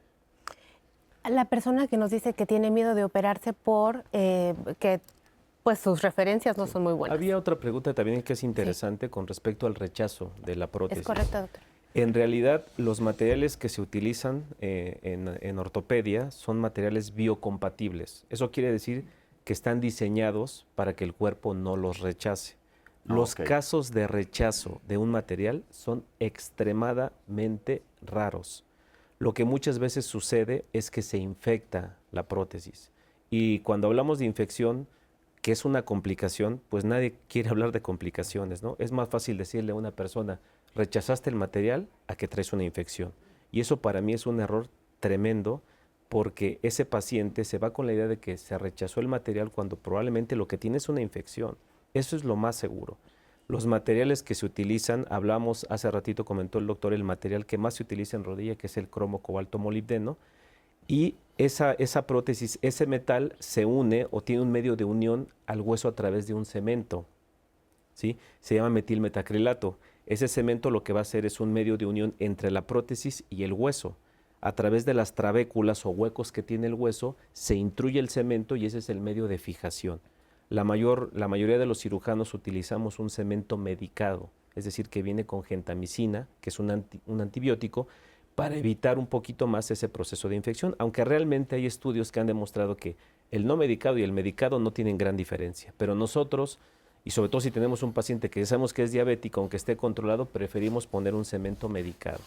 La 1.30 1.46
persona 1.46 1.88
que 1.88 1.98
nos 1.98 2.12
dice 2.12 2.34
que 2.34 2.46
tiene 2.46 2.70
miedo 2.70 2.96
de 2.96 3.04
operarse 3.04 3.54
por 3.54 4.04
eh, 4.12 4.56
que 4.80 5.00
pues 5.64 5.80
sus 5.80 6.02
referencias 6.02 6.58
no 6.58 6.68
son 6.68 6.84
muy 6.84 6.94
buenas. 6.94 7.18
Había 7.18 7.38
otra 7.38 7.58
pregunta 7.58 7.94
también 7.94 8.22
que 8.22 8.34
es 8.34 8.44
interesante 8.44 9.10
con 9.10 9.28
respecto 9.28 9.66
al 9.66 9.76
rechazo 9.76 10.32
de 10.44 10.58
la 10.58 10.68
prótesis. 10.68 11.02
Es 11.02 11.08
correcto, 11.08 11.40
doctor. 11.40 11.62
En 11.96 12.14
realidad, 12.14 12.66
los 12.78 13.02
materiales 13.02 13.56
que 13.56 13.70
se 13.70 13.80
utilizan 13.80 14.46
eh, 14.62 15.00
en, 15.42 15.60
ortopedia 15.60 16.32
son 16.32 16.60
materiales 16.60 17.14
biocompatibles. 17.14 18.26
Eso 18.30 18.50
quiere 18.52 18.72
decir 18.72 19.06
que 19.44 19.54
están 19.54 19.80
diseñados 19.80 20.66
para 20.74 20.96
que 20.96 21.04
el 21.04 21.14
cuerpo 21.14 21.54
no 21.54 21.78
los 21.78 22.00
rechace. 22.00 22.56
Ah, 23.08 23.13
los 23.13 23.36
casos 23.36 23.92
de 23.92 24.08
rechazo 24.08 24.82
de 24.88 24.98
un 24.98 25.10
material 25.10 25.63
son 25.70 26.06
extremadamente 26.20 27.84
raros. 28.02 28.63
Lo 29.20 29.34
que 29.34 29.46
muchas 29.46 29.80
veces 29.80 30.06
sucede 30.06 30.66
es 30.74 30.92
que 30.92 31.02
se 31.02 31.18
infecta 31.18 31.98
la 32.12 32.24
prótesis. 32.24 32.92
Y 33.30 33.60
cuando 33.60 33.88
hablamos 33.88 34.20
de 34.20 34.26
infección, 34.26 34.88
que 35.42 35.52
es 35.52 35.66
una 35.66 35.84
complicación, 35.84 36.62
pues 36.70 36.86
nadie 36.86 37.16
quiere 37.28 37.50
hablar 37.50 37.72
de 37.72 37.82
complicaciones, 37.82 38.63
¿no? 38.63 38.78
Es 38.80 38.92
más 38.92 39.10
fácil 39.10 39.38
decirle 39.38 39.74
a 39.74 39.76
una 39.76 39.92
persona, 39.92 40.39
rechazaste 40.74 41.30
el 41.30 41.36
material 41.36 41.88
a 42.08 42.16
que 42.16 42.28
traes 42.28 42.54
una 42.54 42.63
infección. 42.63 43.12
Y 43.52 43.60
eso 43.60 43.78
para 43.78 44.02
mí 44.02 44.13
es 44.13 44.26
un 44.26 44.39
error 44.39 44.70
tremendo 45.00 45.62
porque 46.08 46.60
ese 46.62 46.86
paciente 46.86 47.44
se 47.44 47.58
va 47.58 47.74
con 47.74 47.88
la 47.88 47.94
idea 47.94 48.08
de 48.08 48.20
que 48.20 48.38
se 48.38 48.58
rechazó 48.58 49.00
el 49.00 49.08
material 49.08 49.52
cuando 49.52 49.76
probablemente 49.76 50.36
lo 50.36 50.48
que 50.48 50.58
tiene 50.58 50.78
es 50.78 50.88
una 50.88 51.02
infección. 51.02 51.58
Eso 51.94 52.16
es 52.16 52.24
lo 52.24 52.36
más 52.36 52.56
seguro. 52.56 52.98
Los 53.48 53.68
materiales 53.68 54.24
que 54.24 54.36
se 54.36 54.46
utilizan, 54.46 55.06
hablamos 55.10 55.66
hace 55.70 55.92
ratito, 55.92 56.26
comentó 56.26 56.60
el 56.60 56.68
doctor, 56.68 56.94
el 56.94 57.04
material 57.04 57.46
que 57.46 57.58
más 57.58 57.76
se 57.76 57.84
utiliza 57.84 58.18
en 58.18 58.24
rodilla, 58.24 58.56
que 58.56 58.68
es 58.68 58.78
el 58.78 58.90
cromo 58.90 59.22
cobalto 59.22 59.60
molibdeno, 59.60 60.18
y 60.88 61.16
esa, 61.38 62.08
prótesis, 62.08 62.60
ese 62.62 62.86
metal 62.86 63.36
se 63.40 63.66
une 63.66 64.08
o 64.12 64.22
tiene 64.22 64.42
un 64.42 64.52
medio 64.52 64.76
de 64.76 64.84
unión 64.84 65.30
al 65.46 65.62
hueso 65.62 65.88
a 65.88 65.96
través 65.96 66.28
de 66.28 66.34
un 66.34 66.46
cemento. 66.46 67.06
¿sí? 67.94 68.18
Se 68.40 68.56
llama 68.56 68.70
metilmetacrilato. 68.70 69.78
Ese 70.06 70.28
cemento 70.28 70.70
lo 70.70 70.84
que 70.84 70.94
va 70.94 71.00
a 71.00 71.04
hacer 71.04 71.26
es 71.26 71.40
un 71.40 71.54
medio 71.54 71.78
de 71.78 71.86
unión 71.86 72.14
entre 72.20 72.52
la 72.52 72.68
prótesis 72.68 73.24
y 73.30 73.44
el 73.44 73.54
hueso. 73.54 73.96
A 74.42 74.54
través 74.54 74.86
de 74.86 74.94
las 74.94 75.16
trabéculas 75.16 75.86
o 75.86 75.90
huecos 75.90 76.32
que 76.32 76.44
tiene 76.44 76.68
el 76.68 76.74
hueso 76.74 77.16
se 77.32 77.56
intruye 77.56 78.00
el 78.00 78.10
cemento 78.10 78.56
y 78.56 78.66
ese 78.66 78.80
es 78.80 78.90
el 78.90 79.00
medio 79.00 79.28
de 79.28 79.38
fijación. 79.38 80.02
La, 80.50 80.64
mayor, 80.64 81.10
la 81.14 81.28
mayoría 81.28 81.58
de 81.58 81.66
los 81.66 81.80
cirujanos 81.80 82.34
utilizamos 82.34 83.00
un 83.00 83.10
cemento 83.10 83.58
medicado, 83.58 84.30
es 84.56 84.66
decir, 84.66 84.90
que 84.90 85.02
viene 85.02 85.26
con 85.26 85.44
gentamicina, 85.44 86.28
que 86.42 86.50
es 86.50 86.60
un, 86.60 86.86
un 87.06 87.22
antibiótico, 87.22 87.88
para 88.36 88.56
evitar 88.56 88.98
un 88.98 89.08
poquito 89.08 89.48
más 89.48 89.70
ese 89.72 89.90
proceso 89.90 90.30
de 90.30 90.36
infección, 90.36 90.76
aunque 90.80 91.06
realmente 91.06 91.56
hay 91.56 91.66
estudios 91.66 92.12
que 92.12 92.20
han 92.20 92.28
demostrado 92.28 92.78
que 92.78 92.96
el 93.32 93.46
no 93.46 93.58
medicado 93.58 93.98
y 93.98 94.04
el 94.04 94.12
medicado 94.12 94.60
no 94.60 94.72
tienen 94.72 94.98
gran 94.98 95.18
diferencia, 95.18 95.74
pero 95.78 95.96
nosotros 95.96 96.60
y 97.06 97.12
sobre 97.12 97.30
todo 97.30 97.42
si 97.42 97.52
tenemos 97.52 97.84
un 97.84 97.94
paciente 97.94 98.30
que 98.30 98.46
sabemos 98.46 98.74
que 98.74 98.84
es 98.84 98.92
diabético, 98.92 99.42
aunque 99.42 99.58
esté 99.58 99.76
controlado, 99.76 100.26
preferimos 100.26 100.88
poner 100.88 101.14
un 101.16 101.26
cemento 101.26 101.68
medicado. 101.68 102.20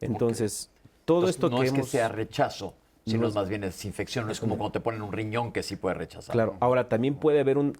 Entonces, 0.00 0.70
todo 1.04 1.28
esto 1.28 1.50
no 1.50 1.60
que 1.60 1.66
es 1.66 1.72
que 1.72 1.82
sea 1.82 2.08
rechazo, 2.08 2.74
sino 3.04 3.30
más 3.30 3.48
bien 3.48 3.64
es 3.64 3.84
infección, 3.84 4.26
no 4.26 4.32
es 4.32 4.40
como 4.40 4.56
cuando 4.56 4.72
te 4.72 4.80
ponen 4.80 5.02
un 5.02 5.12
riñón 5.12 5.52
que 5.52 5.62
sí 5.62 5.76
puede 5.76 5.94
rechazar. 5.94 6.32
Claro, 6.32 6.56
ahora 6.60 6.88
también 6.88 7.14
puede 7.14 7.40
haber 7.40 7.58
un 7.58 7.76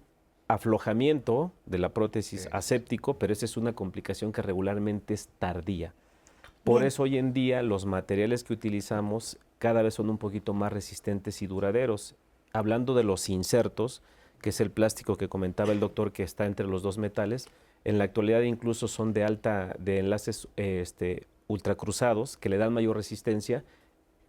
aflojamiento 0.47 1.51
de 1.65 1.79
la 1.79 1.89
prótesis 1.89 2.49
aséptico, 2.51 3.17
pero 3.17 3.33
esa 3.33 3.45
es 3.45 3.57
una 3.57 3.73
complicación 3.73 4.31
que 4.31 4.41
regularmente 4.41 5.13
es 5.13 5.29
tardía. 5.39 5.93
Por 6.63 6.83
eso 6.83 7.03
hoy 7.03 7.17
en 7.17 7.33
día 7.33 7.61
los 7.61 7.85
materiales 7.85 8.43
que 8.43 8.53
utilizamos 8.53 9.37
cada 9.59 9.81
vez 9.81 9.95
son 9.95 10.09
un 10.09 10.17
poquito 10.17 10.53
más 10.53 10.71
resistentes 10.71 11.41
y 11.41 11.47
duraderos. 11.47 12.15
Hablando 12.53 12.93
de 12.93 13.03
los 13.03 13.29
insertos, 13.29 14.01
que 14.41 14.49
es 14.49 14.61
el 14.61 14.71
plástico 14.71 15.15
que 15.15 15.29
comentaba 15.29 15.71
el 15.71 15.79
doctor 15.79 16.11
que 16.11 16.23
está 16.23 16.45
entre 16.45 16.67
los 16.67 16.83
dos 16.83 16.97
metales. 16.97 17.47
En 17.85 17.97
la 17.97 18.03
actualidad 18.03 18.41
incluso 18.41 18.87
son 18.87 19.13
de 19.13 19.23
alta, 19.23 19.75
de 19.79 19.99
enlaces 19.99 20.47
este, 20.57 21.27
ultracruzados 21.47 22.37
que 22.37 22.49
le 22.49 22.57
dan 22.57 22.73
mayor 22.73 22.97
resistencia 22.97 23.63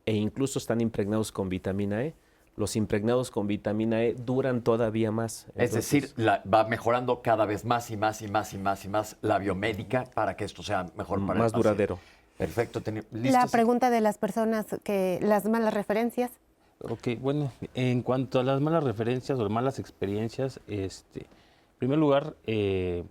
e 0.06 0.14
incluso 0.14 0.58
están 0.58 0.80
impregnados 0.80 1.32
con 1.32 1.48
vitamina 1.48 2.02
E. 2.04 2.14
Los 2.56 2.76
impregnados 2.76 3.30
con 3.30 3.46
vitamina 3.46 4.04
E 4.04 4.14
duran 4.14 4.62
todavía 4.62 5.10
más. 5.10 5.46
es 5.56 5.72
decir, 5.72 6.10
va 6.18 6.64
mejorando 6.64 7.20
cada 7.20 7.46
vez 7.46 7.64
más 7.64 7.90
y 7.90 7.96
más 7.96 8.22
y 8.22 8.28
más 8.28 8.52
y 8.52 8.58
más 8.58 8.84
y 8.84 8.88
más 8.88 9.16
la 9.22 9.38
biomédica 9.38 10.04
para 10.14 10.36
que 10.36 10.44
esto 10.44 10.62
sea 10.62 10.86
mejor 10.96 11.24
para 11.26 11.40
más 11.40 11.52
duradero. 11.52 11.98
Perfecto. 12.38 12.82
La 13.12 13.46
pregunta 13.46 13.90
de 13.90 14.00
las 14.00 14.18
personas 14.18 14.66
que 14.82 15.18
las 15.22 15.44
malas 15.46 15.74
referencias. 15.74 16.32
Ok, 16.80 17.08
bueno, 17.20 17.50
en 17.74 18.02
cuanto 18.02 18.40
a 18.40 18.42
las 18.42 18.60
malas 18.60 18.84
referencias 18.84 19.38
o 19.38 19.48
malas 19.48 19.78
experiencias, 19.78 20.60
este, 20.66 21.20
en 21.20 21.78
primer 21.78 21.98
lugar, 21.98 22.34
eh, 22.46 23.04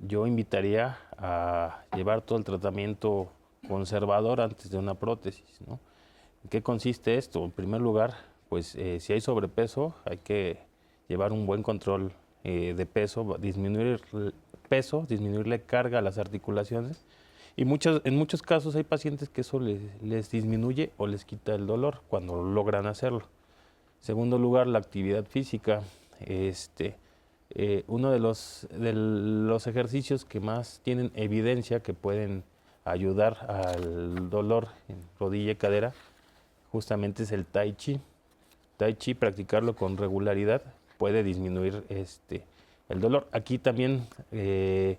yo 0.00 0.26
invitaría 0.26 0.98
a 1.16 1.84
llevar 1.96 2.22
todo 2.22 2.38
el 2.38 2.44
tratamiento 2.44 3.28
conservador 3.66 4.40
antes 4.40 4.70
de 4.70 4.78
una 4.78 4.94
prótesis, 4.94 5.60
¿no? 5.66 5.80
¿En 6.44 6.50
qué 6.50 6.62
consiste 6.62 7.16
esto? 7.16 7.44
En 7.44 7.50
primer 7.50 7.80
lugar, 7.80 8.14
pues 8.48 8.74
eh, 8.74 9.00
si 9.00 9.12
hay 9.12 9.20
sobrepeso, 9.20 9.94
hay 10.04 10.18
que 10.18 10.58
llevar 11.08 11.32
un 11.32 11.46
buen 11.46 11.62
control 11.62 12.12
eh, 12.44 12.74
de 12.76 12.86
peso, 12.86 13.36
disminuir 13.40 14.00
el 14.12 14.34
peso, 14.68 15.06
disminuirle 15.08 15.62
carga 15.62 15.98
a 15.98 16.02
las 16.02 16.18
articulaciones 16.18 17.04
y 17.58 17.64
muchos, 17.64 18.02
en 18.04 18.16
muchos 18.16 18.40
casos 18.40 18.76
hay 18.76 18.84
pacientes 18.84 19.28
que 19.28 19.40
eso 19.40 19.58
les, 19.58 20.30
disminuye 20.30 20.92
o 20.96 21.08
les 21.08 21.24
quita 21.24 21.56
el 21.56 21.66
dolor 21.66 22.02
cuando 22.08 22.44
logran 22.44 22.86
hacerlo. 22.86 23.22
Segundo 23.98 24.38
lugar, 24.38 24.68
la 24.68 24.78
actividad 24.78 25.24
física. 25.24 25.82
Este, 26.20 26.94
eh, 27.50 27.82
uno 27.88 28.12
de 28.12 28.20
los, 28.20 28.68
de 28.70 28.92
los 28.92 29.66
ejercicios 29.66 30.24
que 30.24 30.38
más 30.38 30.80
tienen 30.84 31.10
evidencia 31.16 31.80
que 31.80 31.94
pueden 31.94 32.44
ayudar 32.84 33.38
al 33.50 34.30
dolor 34.30 34.68
en 34.86 35.02
rodilla 35.18 35.50
y 35.50 35.56
cadera, 35.56 35.94
justamente 36.70 37.22
es 37.22 37.32
el 37.32 37.44
tai 37.44 37.74
chi. 37.74 38.00
Tai 38.76 38.94
chi, 38.94 39.14
practicarlo 39.14 39.74
con 39.74 39.96
regularidad 39.96 40.62
puede 40.98 41.22
disminuir 41.22 41.84
este, 41.88 42.44
el 42.88 43.00
dolor. 43.00 43.26
Aquí 43.32 43.58
también 43.58 44.06
eh, 44.32 44.98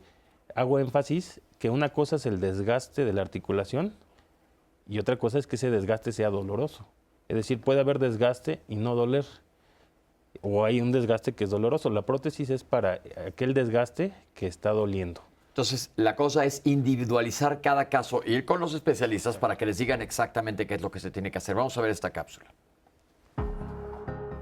hago 0.56 0.80
énfasis 0.80 1.42
que 1.60 1.70
una 1.70 1.90
cosa 1.90 2.16
es 2.16 2.26
el 2.26 2.40
desgaste 2.40 3.06
de 3.06 3.14
la 3.14 3.22
articulación 3.22 3.94
y 4.88 5.00
otra 5.00 5.18
cosa 5.18 5.38
es 5.38 5.46
que 5.46 5.58
ese 5.58 5.70
desgaste 5.70 6.12
sea 6.12 6.30
doloroso. 6.30 6.86
Es 7.28 7.36
decir, 7.36 7.62
puede 7.62 7.82
haber 7.82 8.00
desgaste 8.00 8.60
y 8.68 8.76
no 8.76 8.96
doler. 8.96 9.26
O 10.42 10.66
hay 10.66 10.82
un 10.82 10.92
desgaste 10.92 11.34
que 11.34 11.44
es 11.44 11.50
doloroso. 11.50 11.90
La 11.90 12.02
prótesis 12.02 12.50
es 12.50 12.64
para 12.64 13.02
aquel 13.28 13.54
desgaste 13.54 14.14
que 14.34 14.48
está 14.48 14.72
doliendo. 14.72 15.22
Entonces, 15.60 15.92
la 15.98 16.16
cosa 16.16 16.46
es 16.46 16.62
individualizar 16.64 17.60
cada 17.60 17.90
caso, 17.90 18.22
ir 18.26 18.46
con 18.46 18.62
los 18.62 18.74
especialistas 18.74 19.38
para 19.38 19.58
que 19.58 19.66
les 19.66 19.78
digan 19.78 20.02
exactamente 20.02 20.66
qué 20.66 20.76
es 20.76 20.82
lo 20.82 20.90
que 20.90 21.02
se 21.02 21.12
tiene 21.12 21.32
que 21.32 21.38
hacer. 21.38 21.54
Vamos 21.54 21.78
a 21.78 21.82
ver 21.82 21.92
esta 21.92 22.12
cápsula. 22.12 22.54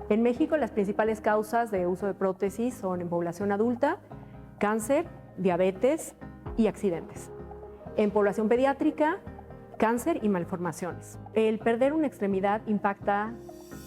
En 0.10 0.22
México, 0.22 0.58
las 0.58 0.70
principales 0.70 1.20
causas 1.20 1.72
de 1.72 1.88
uso 1.88 2.06
de 2.06 2.14
prótesis 2.14 2.76
son 2.76 3.02
en 3.02 3.10
población 3.10 3.52
adulta, 3.52 3.98
cáncer, 4.60 5.08
diabetes, 5.40 6.14
y 6.56 6.68
accidentes. 6.68 7.32
En 7.96 8.12
población 8.12 8.48
pediátrica, 8.48 9.18
cáncer 9.80 10.20
y 10.22 10.30
malformaciones. 10.30 11.18
El 11.34 11.58
perder 11.58 11.94
una 11.94 12.06
extremidad 12.06 12.62
impacta 12.68 13.34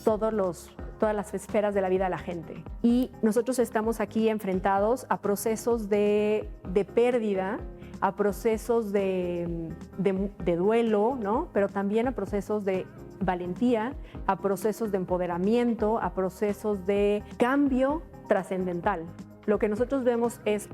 todos 0.05 0.33
los 0.33 0.73
todas 1.01 1.17
las 1.17 1.35
esferas 1.35 1.75
de 1.75 1.81
la 1.81 1.89
vida 1.89 2.05
de 2.05 2.11
la 2.11 2.19
gente. 2.19 2.63
Y 2.83 3.11
nosotros 3.23 3.59
estamos 3.59 3.99
aquí 3.99 4.29
enfrentados 4.29 5.07
a 5.09 5.21
procesos 5.21 5.89
de, 5.89 6.49
de 6.69 6.85
pérdida, 6.85 7.59
a 8.01 8.15
procesos 8.15 8.93
de, 8.93 9.71
de, 9.99 10.31
de, 10.45 10.57
duelo, 10.57 11.19
¿no? 11.21 11.49
pero 11.53 11.69
también 11.69 12.07
a 12.07 12.13
procesos 12.13 12.65
de 12.65 12.87
valentía, 13.21 13.95
a 14.27 14.37
procesos 14.37 14.93
de 14.93 14.99
empoderamiento, 14.99 15.99
a 15.99 16.15
procesos 16.15 16.87
de 16.87 17.25
cambio 17.37 18.03
trascendental. 18.29 19.05
Lo 19.47 19.59
que 19.59 19.69
nosotros 19.69 20.05
vemos 20.05 20.41
es 20.45 20.69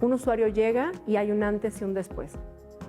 un 0.00 0.12
usuario 0.14 0.48
llega 0.48 0.92
y 1.06 1.16
hay 1.16 1.30
un 1.30 1.42
antes 1.42 1.80
y 1.80 1.84
un 1.84 1.92
después. 1.92 2.32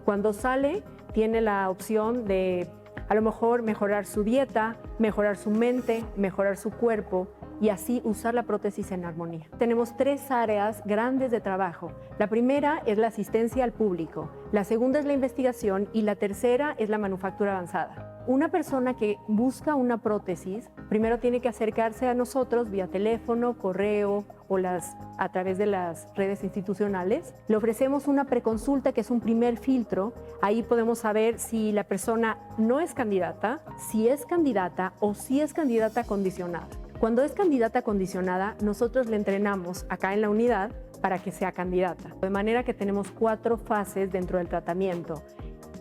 Cuando 0.05 0.33
sale, 0.33 0.83
tiene 1.13 1.41
la 1.41 1.69
opción 1.69 2.25
de 2.25 2.67
a 3.07 3.15
lo 3.15 3.21
mejor 3.21 3.61
mejorar 3.61 4.05
su 4.05 4.23
dieta, 4.23 4.77
mejorar 4.99 5.37
su 5.37 5.51
mente, 5.51 6.03
mejorar 6.15 6.57
su 6.57 6.71
cuerpo 6.71 7.27
y 7.61 7.69
así 7.69 8.01
usar 8.03 8.33
la 8.33 8.43
prótesis 8.43 8.91
en 8.91 9.05
armonía. 9.05 9.47
Tenemos 9.57 9.95
tres 9.95 10.31
áreas 10.31 10.81
grandes 10.85 11.31
de 11.31 11.41
trabajo. 11.41 11.91
La 12.19 12.27
primera 12.27 12.81
es 12.85 12.97
la 12.97 13.07
asistencia 13.07 13.63
al 13.63 13.71
público, 13.71 14.29
la 14.51 14.63
segunda 14.63 14.99
es 14.99 15.05
la 15.05 15.13
investigación 15.13 15.89
y 15.93 16.01
la 16.01 16.15
tercera 16.15 16.75
es 16.77 16.89
la 16.89 16.97
manufactura 16.97 17.53
avanzada. 17.53 18.12
Una 18.25 18.47
persona 18.47 18.93
que 18.93 19.17
busca 19.27 19.75
una 19.75 19.97
prótesis 19.97 20.69
primero 20.87 21.19
tiene 21.19 21.41
que 21.41 21.49
acercarse 21.49 22.07
a 22.07 22.13
nosotros 22.13 22.71
vía 22.71 22.87
teléfono, 22.87 23.57
correo 23.57 24.23
o 24.47 24.57
las, 24.57 24.95
a 25.17 25.29
través 25.33 25.57
de 25.57 25.65
las 25.65 26.07
redes 26.15 26.41
institucionales. 26.43 27.33
Le 27.49 27.57
ofrecemos 27.57 28.07
una 28.07 28.23
preconsulta 28.23 28.93
que 28.93 29.01
es 29.01 29.11
un 29.11 29.19
primer 29.19 29.57
filtro. 29.57 30.13
Ahí 30.41 30.63
podemos 30.63 30.99
saber 30.99 31.37
si 31.37 31.73
la 31.73 31.83
persona 31.83 32.37
no 32.57 32.79
es 32.79 32.93
candidata, 32.93 33.59
si 33.89 34.07
es 34.07 34.25
candidata 34.25 34.93
o 35.01 35.15
si 35.15 35.41
es 35.41 35.53
candidata 35.53 36.05
condicionada. 36.05 36.67
Cuando 37.01 37.23
es 37.23 37.33
candidata 37.33 37.81
condicionada, 37.81 38.55
nosotros 38.61 39.07
le 39.07 39.17
entrenamos 39.17 39.85
acá 39.89 40.13
en 40.13 40.21
la 40.21 40.29
unidad 40.29 40.71
para 41.01 41.19
que 41.19 41.31
sea 41.31 41.51
candidata. 41.51 42.15
De 42.21 42.29
manera 42.29 42.63
que 42.63 42.73
tenemos 42.73 43.11
cuatro 43.11 43.57
fases 43.57 44.13
dentro 44.13 44.37
del 44.37 44.47
tratamiento. 44.47 45.21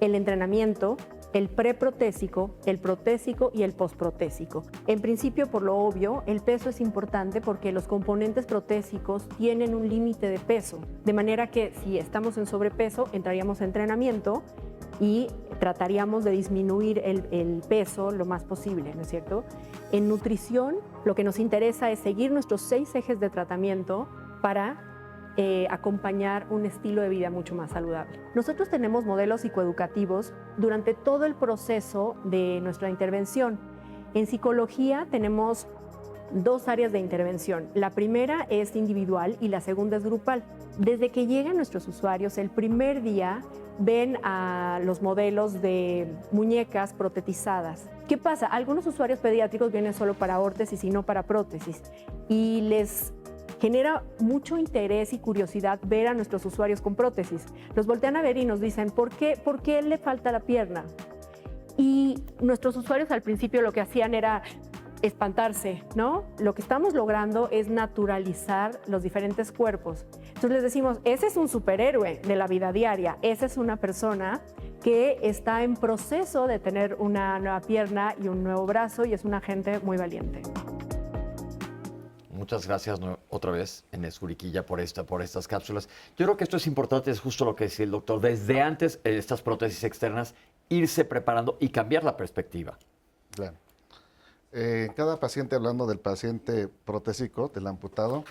El 0.00 0.16
entrenamiento, 0.16 0.96
el 1.32 1.48
preprotésico, 1.48 2.50
el 2.66 2.78
protésico 2.78 3.50
y 3.52 3.62
el 3.62 3.72
postprotésico. 3.72 4.64
En 4.86 5.00
principio, 5.00 5.50
por 5.50 5.62
lo 5.62 5.76
obvio, 5.76 6.22
el 6.26 6.40
peso 6.40 6.70
es 6.70 6.80
importante 6.80 7.40
porque 7.40 7.72
los 7.72 7.84
componentes 7.84 8.46
protésicos 8.46 9.28
tienen 9.38 9.74
un 9.74 9.88
límite 9.88 10.28
de 10.28 10.38
peso, 10.38 10.80
de 11.04 11.12
manera 11.12 11.50
que 11.50 11.72
si 11.82 11.98
estamos 11.98 12.38
en 12.38 12.46
sobrepeso, 12.46 13.08
entraríamos 13.12 13.60
en 13.60 13.72
entrenamiento 13.72 14.42
y 15.00 15.28
trataríamos 15.58 16.24
de 16.24 16.30
disminuir 16.32 17.00
el, 17.04 17.26
el, 17.30 17.62
peso 17.66 18.10
lo 18.10 18.26
más 18.26 18.44
posible, 18.44 18.94
¿no 18.94 19.00
es 19.00 19.08
cierto? 19.08 19.44
En 19.92 20.08
nutrición, 20.08 20.76
lo 21.06 21.14
que 21.14 21.24
nos 21.24 21.38
interesa 21.38 21.90
es 21.90 22.00
seguir 22.00 22.30
nuestros 22.30 22.60
seis 22.60 22.94
ejes 22.94 23.18
de 23.18 23.30
tratamiento 23.30 24.08
para 24.42 24.91
eh, 25.36 25.66
acompañar 25.70 26.46
un 26.50 26.66
estilo 26.66 27.02
de 27.02 27.08
vida 27.08 27.30
mucho 27.30 27.54
más 27.54 27.70
saludable. 27.70 28.20
Nosotros 28.34 28.68
tenemos 28.68 29.04
modelos 29.04 29.42
psicoeducativos 29.42 30.32
durante 30.58 30.94
todo 30.94 31.24
el 31.24 31.34
proceso 31.34 32.16
de 32.24 32.60
nuestra 32.62 32.90
intervención. 32.90 33.58
En 34.14 34.26
psicología 34.26 35.06
tenemos 35.10 35.66
dos 36.32 36.68
áreas 36.68 36.92
de 36.92 36.98
intervención. 36.98 37.68
La 37.74 37.90
primera 37.90 38.46
es 38.50 38.76
individual 38.76 39.36
y 39.40 39.48
la 39.48 39.60
segunda 39.60 39.96
es 39.96 40.04
grupal. 40.04 40.42
Desde 40.78 41.10
que 41.10 41.26
llegan 41.26 41.56
nuestros 41.56 41.86
usuarios, 41.88 42.38
el 42.38 42.50
primer 42.50 43.02
día 43.02 43.42
ven 43.78 44.18
a 44.22 44.80
los 44.84 45.02
modelos 45.02 45.60
de 45.60 46.12
muñecas 46.30 46.94
protetizadas. 46.94 47.88
¿Qué 48.08 48.18
pasa? 48.18 48.46
Algunos 48.46 48.86
usuarios 48.86 49.18
pediátricos 49.18 49.72
vienen 49.72 49.94
solo 49.94 50.14
para 50.14 50.40
órtesis 50.40 50.84
y 50.84 50.90
no 50.90 51.02
para 51.02 51.22
prótesis 51.22 51.82
y 52.28 52.62
les 52.62 53.12
genera 53.62 54.03
mucho 54.18 54.59
interés 54.59 55.12
y 55.12 55.20
curiosidad 55.20 55.79
ver 55.85 56.09
a 56.09 56.14
nuestros 56.14 56.44
usuarios 56.44 56.81
con 56.81 56.96
prótesis. 56.96 57.44
Los 57.77 57.87
voltean 57.87 58.16
a 58.16 58.22
ver 58.22 58.37
y 58.37 58.44
nos 58.44 58.61
dicen, 58.61 58.90
¿por 58.90 59.11
qué, 59.11 59.37
¿por 59.37 59.62
qué 59.62 59.81
le 59.83 59.98
falta 59.98 60.33
la 60.33 60.40
pierna? 60.40 60.85
Y 61.77 62.25
nuestros 62.40 62.77
usuarios 62.77 63.12
al 63.12 63.22
principio 63.22 63.62
lo 63.62 63.70
que 63.70 63.81
hacían 63.81 64.14
era 64.14 64.42
espantarse, 65.01 65.85
¿no? 65.94 66.25
Lo 66.40 66.57
que 66.57 66.62
estamos 66.62 66.92
logrando 66.92 67.48
es 67.53 67.68
naturalizar 67.68 68.81
los 68.88 69.05
diferentes 69.05 69.53
cuerpos. 69.53 70.07
Entonces 70.27 70.51
les 70.51 70.62
decimos, 70.64 70.98
ese 71.05 71.29
es 71.29 71.37
un 71.37 71.48
superhéroe 71.48 72.18
de 72.18 72.35
la 72.35 72.48
vida 72.48 72.72
diaria, 72.72 73.16
esa 73.22 73.46
es 73.46 73.57
una 73.57 73.77
persona 73.77 74.40
que 74.83 75.18
está 75.22 75.62
en 75.62 75.77
proceso 75.77 76.48
de 76.48 76.59
tener 76.59 76.96
una 76.98 77.38
nueva 77.38 77.61
pierna 77.61 78.16
y 78.20 78.27
un 78.27 78.42
nuevo 78.42 78.66
brazo 78.66 79.05
y 79.05 79.12
es 79.12 79.25
una 79.25 79.40
gente 79.40 79.79
muy 79.79 79.98
valiente. 79.98 80.42
Muchas 82.42 82.66
gracias 82.66 82.98
otra 83.28 83.52
vez, 83.52 83.85
en 83.92 84.11
Juriquilla, 84.11 84.66
por, 84.66 84.81
esta, 84.81 85.05
por 85.05 85.22
estas 85.22 85.46
cápsulas. 85.46 85.88
Yo 86.16 86.26
creo 86.26 86.37
que 86.37 86.42
esto 86.42 86.57
es 86.57 86.66
importante, 86.66 87.12
es 87.12 87.20
justo 87.20 87.44
lo 87.44 87.55
que 87.55 87.64
decía 87.64 87.85
el 87.85 87.92
doctor. 87.92 88.20
Desde 88.20 88.61
antes, 88.61 88.98
estas 89.05 89.42
prótesis 89.42 89.85
externas, 89.85 90.35
irse 90.68 91.05
preparando 91.05 91.57
y 91.61 91.68
cambiar 91.68 92.02
la 92.02 92.16
perspectiva. 92.16 92.76
Claro. 93.31 93.55
Eh, 94.50 94.88
cada 94.96 95.20
paciente, 95.20 95.55
hablando 95.55 95.87
del 95.87 96.00
paciente 96.00 96.66
protésico, 96.66 97.46
del 97.46 97.68
amputado, 97.68 98.24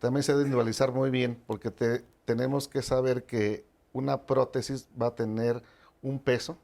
también 0.00 0.24
se 0.24 0.32
debe 0.32 0.42
individualizar 0.42 0.90
muy 0.90 1.10
bien, 1.10 1.40
porque 1.46 1.70
tenemos 2.24 2.66
que 2.66 2.82
saber 2.82 3.22
que 3.22 3.64
una 3.92 4.22
prótesis 4.22 4.88
va 5.00 5.06
a 5.06 5.14
tener 5.14 5.62
un 6.02 6.18
peso, 6.18 6.58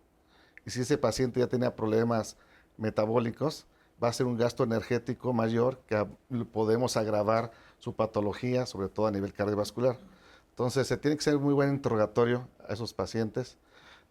y 0.67 0.71
si 0.71 0.81
ese 0.81 0.99
paciente 0.99 1.39
ya 1.39 1.47
tenía 1.47 1.77
problemas 1.77 2.37
metabólicos, 2.79 3.69
va 4.03 4.09
a 4.09 4.13
ser 4.13 4.27
un 4.27 4.37
gasto 4.37 4.65
energético 4.65 5.33
mayor 5.33 5.81
que 5.87 6.07
podemos 6.53 6.97
agravar 6.97 7.51
su 7.79 7.95
patología, 7.95 8.67
sobre 8.67 8.89
todo 8.89 9.07
a 9.07 9.11
nivel 9.11 9.33
cardiovascular. 9.33 9.99
Entonces, 10.51 10.87
se 10.87 10.97
tiene 10.97 11.17
que 11.17 11.21
hacer 11.21 11.39
muy 11.39 11.55
buen 11.55 11.71
interrogatorio 11.71 12.49
a 12.69 12.73
esos 12.73 12.93
pacientes. 12.95 13.59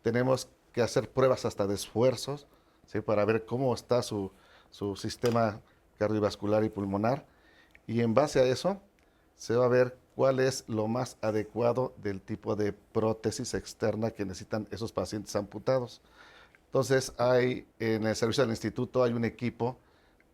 Tenemos 0.02 0.50
que 0.72 0.82
hacer 0.82 1.10
pruebas 1.10 1.46
hasta 1.46 1.68
de 1.68 1.76
esfuerzos, 1.76 2.48
¿sí? 2.86 3.02
para 3.02 3.26
ver 3.26 3.46
cómo 3.46 3.74
está 3.74 4.02
su, 4.02 4.32
su 4.70 4.96
sistema 4.96 5.60
cardiovascular 5.98 6.64
y 6.64 6.70
pulmonar. 6.70 7.26
Y 7.86 8.02
en 8.02 8.14
base 8.14 8.40
a 8.40 8.44
eso, 8.44 8.82
se 9.36 9.56
va 9.56 9.66
a 9.66 9.70
ver 9.70 9.98
cuál 10.16 10.40
es 10.40 10.64
lo 10.68 10.88
más 10.88 11.18
adecuado 11.22 11.94
del 11.98 12.22
tipo 12.22 12.56
de 12.56 12.74
prótesis 12.74 13.54
externa 13.54 14.12
que 14.12 14.26
necesitan 14.26 14.68
esos 14.72 14.92
pacientes 14.92 15.36
amputados. 15.36 16.02
Entonces, 16.68 17.14
hay 17.18 17.66
en 17.80 18.06
el 18.06 18.16
servicio 18.16 18.44
del 18.44 18.52
instituto 18.52 19.04
hay 19.04 19.14
un 19.14 19.26
equipo 19.26 19.78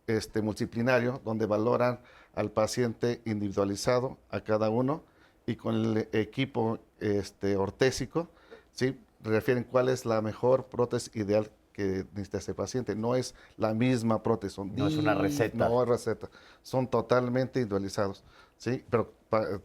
este, 0.06 0.42
multidisciplinario 0.42 1.20
donde 1.24 1.46
valoran 1.46 2.00
al 2.34 2.50
paciente 2.50 3.22
individualizado, 3.24 4.18
a 4.30 4.40
cada 4.40 4.68
uno, 4.68 5.02
y 5.46 5.56
con 5.56 5.74
el 5.74 6.08
equipo 6.12 6.78
este, 7.00 7.56
ortésico, 7.56 8.28
¿sí? 8.72 8.98
refieren 9.22 9.64
cuál 9.64 9.88
es 9.88 10.04
la 10.04 10.20
mejor 10.20 10.66
prótesis 10.66 11.14
ideal 11.14 11.50
que 11.74 12.06
necesita 12.12 12.38
ese 12.38 12.54
paciente. 12.54 12.96
No 12.96 13.16
es 13.16 13.34
la 13.58 13.74
misma 13.74 14.22
prótesis. 14.22 14.58
no 14.58 14.86
es 14.86 14.96
una 14.96 15.14
receta. 15.14 15.68
No 15.68 15.82
es 15.82 15.88
receta. 15.88 16.30
Son 16.62 16.86
totalmente 16.86 17.60
individualizados. 17.60 18.24
¿sí? 18.56 18.82
Pero 18.88 19.12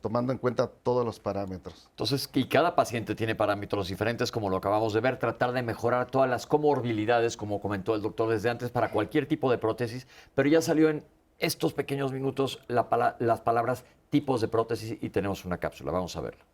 tomando 0.01 0.31
en 0.31 0.39
cuenta 0.39 0.67
todos 0.67 1.05
los 1.05 1.19
parámetros. 1.19 1.88
Entonces, 1.91 2.29
y 2.34 2.45
cada 2.45 2.75
paciente 2.75 3.13
tiene 3.13 3.36
parámetros 3.36 3.88
diferentes, 3.88 4.31
como 4.31 4.49
lo 4.49 4.57
acabamos 4.57 4.93
de 4.93 4.99
ver, 4.99 5.19
tratar 5.19 5.51
de 5.51 5.61
mejorar 5.61 6.09
todas 6.09 6.29
las 6.29 6.47
comorbilidades, 6.47 7.38
como 7.38 7.61
comentó 7.61 7.95
el 7.95 8.01
doctor 8.01 8.29
desde 8.29 8.49
antes, 8.49 8.71
para 8.71 8.91
cualquier 8.91 9.27
tipo 9.27 9.51
de 9.51 9.59
prótesis, 9.59 10.07
pero 10.34 10.49
ya 10.49 10.61
salió 10.61 10.89
en 10.89 11.05
estos 11.38 11.73
pequeños 11.73 12.11
minutos 12.11 12.59
la, 12.67 13.15
las 13.19 13.41
palabras 13.41 13.86
tipos 14.09 14.41
de 14.41 14.47
prótesis 14.47 14.97
y 14.99 15.09
tenemos 15.09 15.45
una 15.45 15.59
cápsula. 15.59 15.91
Vamos 15.91 16.15
a 16.15 16.21
verla. 16.21 16.48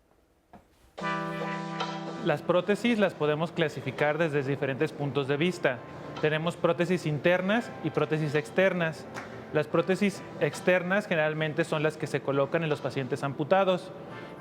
Las 2.25 2.41
prótesis 2.41 2.97
las 2.97 3.13
podemos 3.13 3.51
clasificar 3.51 4.17
desde 4.17 4.41
diferentes 4.41 4.91
puntos 4.91 5.27
de 5.27 5.37
vista. 5.37 5.77
Tenemos 6.21 6.55
prótesis 6.55 7.05
internas 7.05 7.69
y 7.83 7.91
prótesis 7.91 8.33
externas. 8.33 9.05
Las 9.53 9.67
prótesis 9.67 10.23
externas 10.39 11.05
generalmente 11.05 11.63
son 11.63 11.83
las 11.83 11.97
que 11.97 12.07
se 12.07 12.21
colocan 12.21 12.63
en 12.63 12.69
los 12.69 12.81
pacientes 12.81 13.23
amputados 13.23 13.91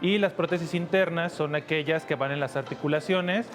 y 0.00 0.16
las 0.16 0.32
prótesis 0.32 0.72
internas 0.72 1.34
son 1.34 1.54
aquellas 1.54 2.06
que 2.06 2.14
van 2.14 2.32
en 2.32 2.40
las 2.40 2.56
articulaciones 2.56 3.46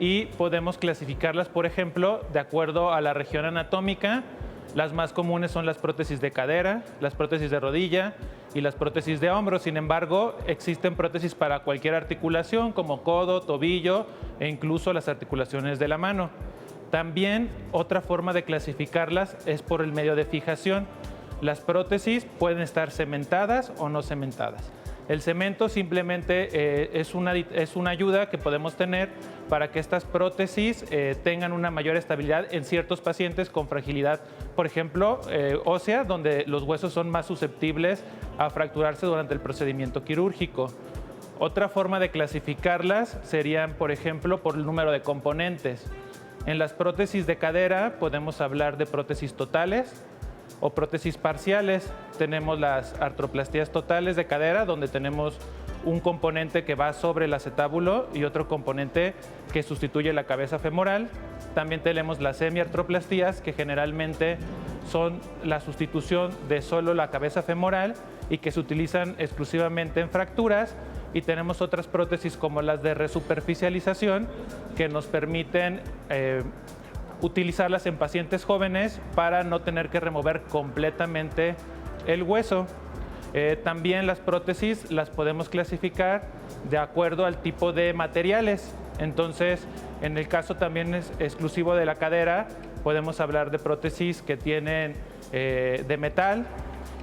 y 0.00 0.26
podemos 0.36 0.78
clasificarlas, 0.78 1.48
por 1.48 1.64
ejemplo, 1.64 2.22
de 2.32 2.40
acuerdo 2.40 2.92
a 2.92 3.00
la 3.00 3.14
región 3.14 3.44
anatómica. 3.44 4.24
Las 4.74 4.94
más 4.94 5.12
comunes 5.12 5.52
son 5.52 5.64
las 5.64 5.78
prótesis 5.78 6.20
de 6.20 6.32
cadera, 6.32 6.82
las 7.00 7.14
prótesis 7.14 7.52
de 7.52 7.60
rodilla, 7.60 8.14
y 8.56 8.62
las 8.62 8.74
prótesis 8.74 9.20
de 9.20 9.30
hombro. 9.30 9.58
Sin 9.58 9.76
embargo, 9.76 10.34
existen 10.46 10.96
prótesis 10.96 11.34
para 11.34 11.60
cualquier 11.60 11.94
articulación 11.94 12.72
como 12.72 13.02
codo, 13.02 13.42
tobillo 13.42 14.06
e 14.40 14.48
incluso 14.48 14.94
las 14.94 15.08
articulaciones 15.08 15.78
de 15.78 15.88
la 15.88 15.98
mano. 15.98 16.30
También 16.90 17.50
otra 17.70 18.00
forma 18.00 18.32
de 18.32 18.44
clasificarlas 18.44 19.36
es 19.46 19.60
por 19.60 19.82
el 19.82 19.92
medio 19.92 20.16
de 20.16 20.24
fijación. 20.24 20.86
Las 21.42 21.60
prótesis 21.60 22.26
pueden 22.38 22.62
estar 22.62 22.90
cementadas 22.90 23.74
o 23.76 23.90
no 23.90 24.02
cementadas. 24.02 24.72
El 25.08 25.22
cemento 25.22 25.68
simplemente 25.68 26.48
eh, 26.52 26.90
es, 26.94 27.14
una, 27.14 27.34
es 27.34 27.76
una 27.76 27.90
ayuda 27.90 28.28
que 28.28 28.38
podemos 28.38 28.74
tener 28.74 29.08
para 29.48 29.70
que 29.70 29.78
estas 29.78 30.04
prótesis 30.04 30.84
eh, 30.90 31.16
tengan 31.22 31.52
una 31.52 31.70
mayor 31.70 31.96
estabilidad 31.96 32.52
en 32.52 32.64
ciertos 32.64 33.00
pacientes 33.00 33.48
con 33.48 33.68
fragilidad, 33.68 34.20
por 34.56 34.66
ejemplo, 34.66 35.20
eh, 35.30 35.58
ósea, 35.64 36.02
donde 36.02 36.44
los 36.46 36.64
huesos 36.64 36.92
son 36.92 37.08
más 37.08 37.26
susceptibles 37.26 38.02
a 38.36 38.50
fracturarse 38.50 39.06
durante 39.06 39.32
el 39.32 39.40
procedimiento 39.40 40.02
quirúrgico. 40.02 40.72
Otra 41.38 41.68
forma 41.68 42.00
de 42.00 42.10
clasificarlas 42.10 43.20
serían, 43.22 43.74
por 43.74 43.92
ejemplo, 43.92 44.42
por 44.42 44.56
el 44.56 44.64
número 44.64 44.90
de 44.90 45.02
componentes. 45.02 45.86
En 46.46 46.58
las 46.58 46.72
prótesis 46.72 47.26
de 47.26 47.36
cadera 47.36 47.96
podemos 48.00 48.40
hablar 48.40 48.76
de 48.76 48.86
prótesis 48.86 49.34
totales, 49.34 50.04
o 50.60 50.70
prótesis 50.70 51.16
parciales. 51.16 51.90
Tenemos 52.18 52.58
las 52.58 52.94
artroplastías 53.00 53.70
totales 53.70 54.16
de 54.16 54.26
cadera, 54.26 54.64
donde 54.64 54.88
tenemos 54.88 55.38
un 55.84 56.00
componente 56.00 56.64
que 56.64 56.74
va 56.74 56.92
sobre 56.92 57.26
el 57.26 57.34
acetábulo 57.34 58.08
y 58.12 58.24
otro 58.24 58.48
componente 58.48 59.14
que 59.52 59.62
sustituye 59.62 60.12
la 60.12 60.24
cabeza 60.24 60.58
femoral. 60.58 61.08
También 61.54 61.80
tenemos 61.80 62.20
las 62.20 62.38
semiartroplastías, 62.38 63.40
que 63.40 63.52
generalmente 63.52 64.38
son 64.90 65.20
la 65.44 65.60
sustitución 65.60 66.30
de 66.48 66.62
solo 66.62 66.94
la 66.94 67.10
cabeza 67.10 67.42
femoral 67.42 67.94
y 68.30 68.38
que 68.38 68.50
se 68.50 68.60
utilizan 68.60 69.14
exclusivamente 69.18 70.00
en 70.00 70.10
fracturas. 70.10 70.74
Y 71.14 71.22
tenemos 71.22 71.62
otras 71.62 71.86
prótesis 71.86 72.36
como 72.36 72.60
las 72.62 72.82
de 72.82 72.92
resuperficialización, 72.92 74.26
que 74.76 74.88
nos 74.88 75.06
permiten 75.06 75.80
eh, 76.10 76.42
utilizarlas 77.20 77.86
en 77.86 77.96
pacientes 77.96 78.44
jóvenes 78.44 79.00
para 79.14 79.42
no 79.42 79.60
tener 79.60 79.88
que 79.88 80.00
remover 80.00 80.42
completamente 80.42 81.54
el 82.06 82.22
hueso. 82.22 82.66
Eh, 83.34 83.58
también 83.62 84.06
las 84.06 84.20
prótesis 84.20 84.90
las 84.90 85.10
podemos 85.10 85.48
clasificar 85.48 86.22
de 86.70 86.78
acuerdo 86.78 87.26
al 87.26 87.38
tipo 87.42 87.72
de 87.72 87.92
materiales. 87.92 88.74
Entonces, 88.98 89.66
en 90.00 90.16
el 90.16 90.28
caso 90.28 90.56
también 90.56 90.94
es 90.94 91.12
exclusivo 91.18 91.74
de 91.74 91.84
la 91.84 91.96
cadera, 91.96 92.48
podemos 92.82 93.20
hablar 93.20 93.50
de 93.50 93.58
prótesis 93.58 94.22
que 94.22 94.36
tienen 94.36 94.94
eh, 95.32 95.84
de 95.86 95.96
metal 95.96 96.46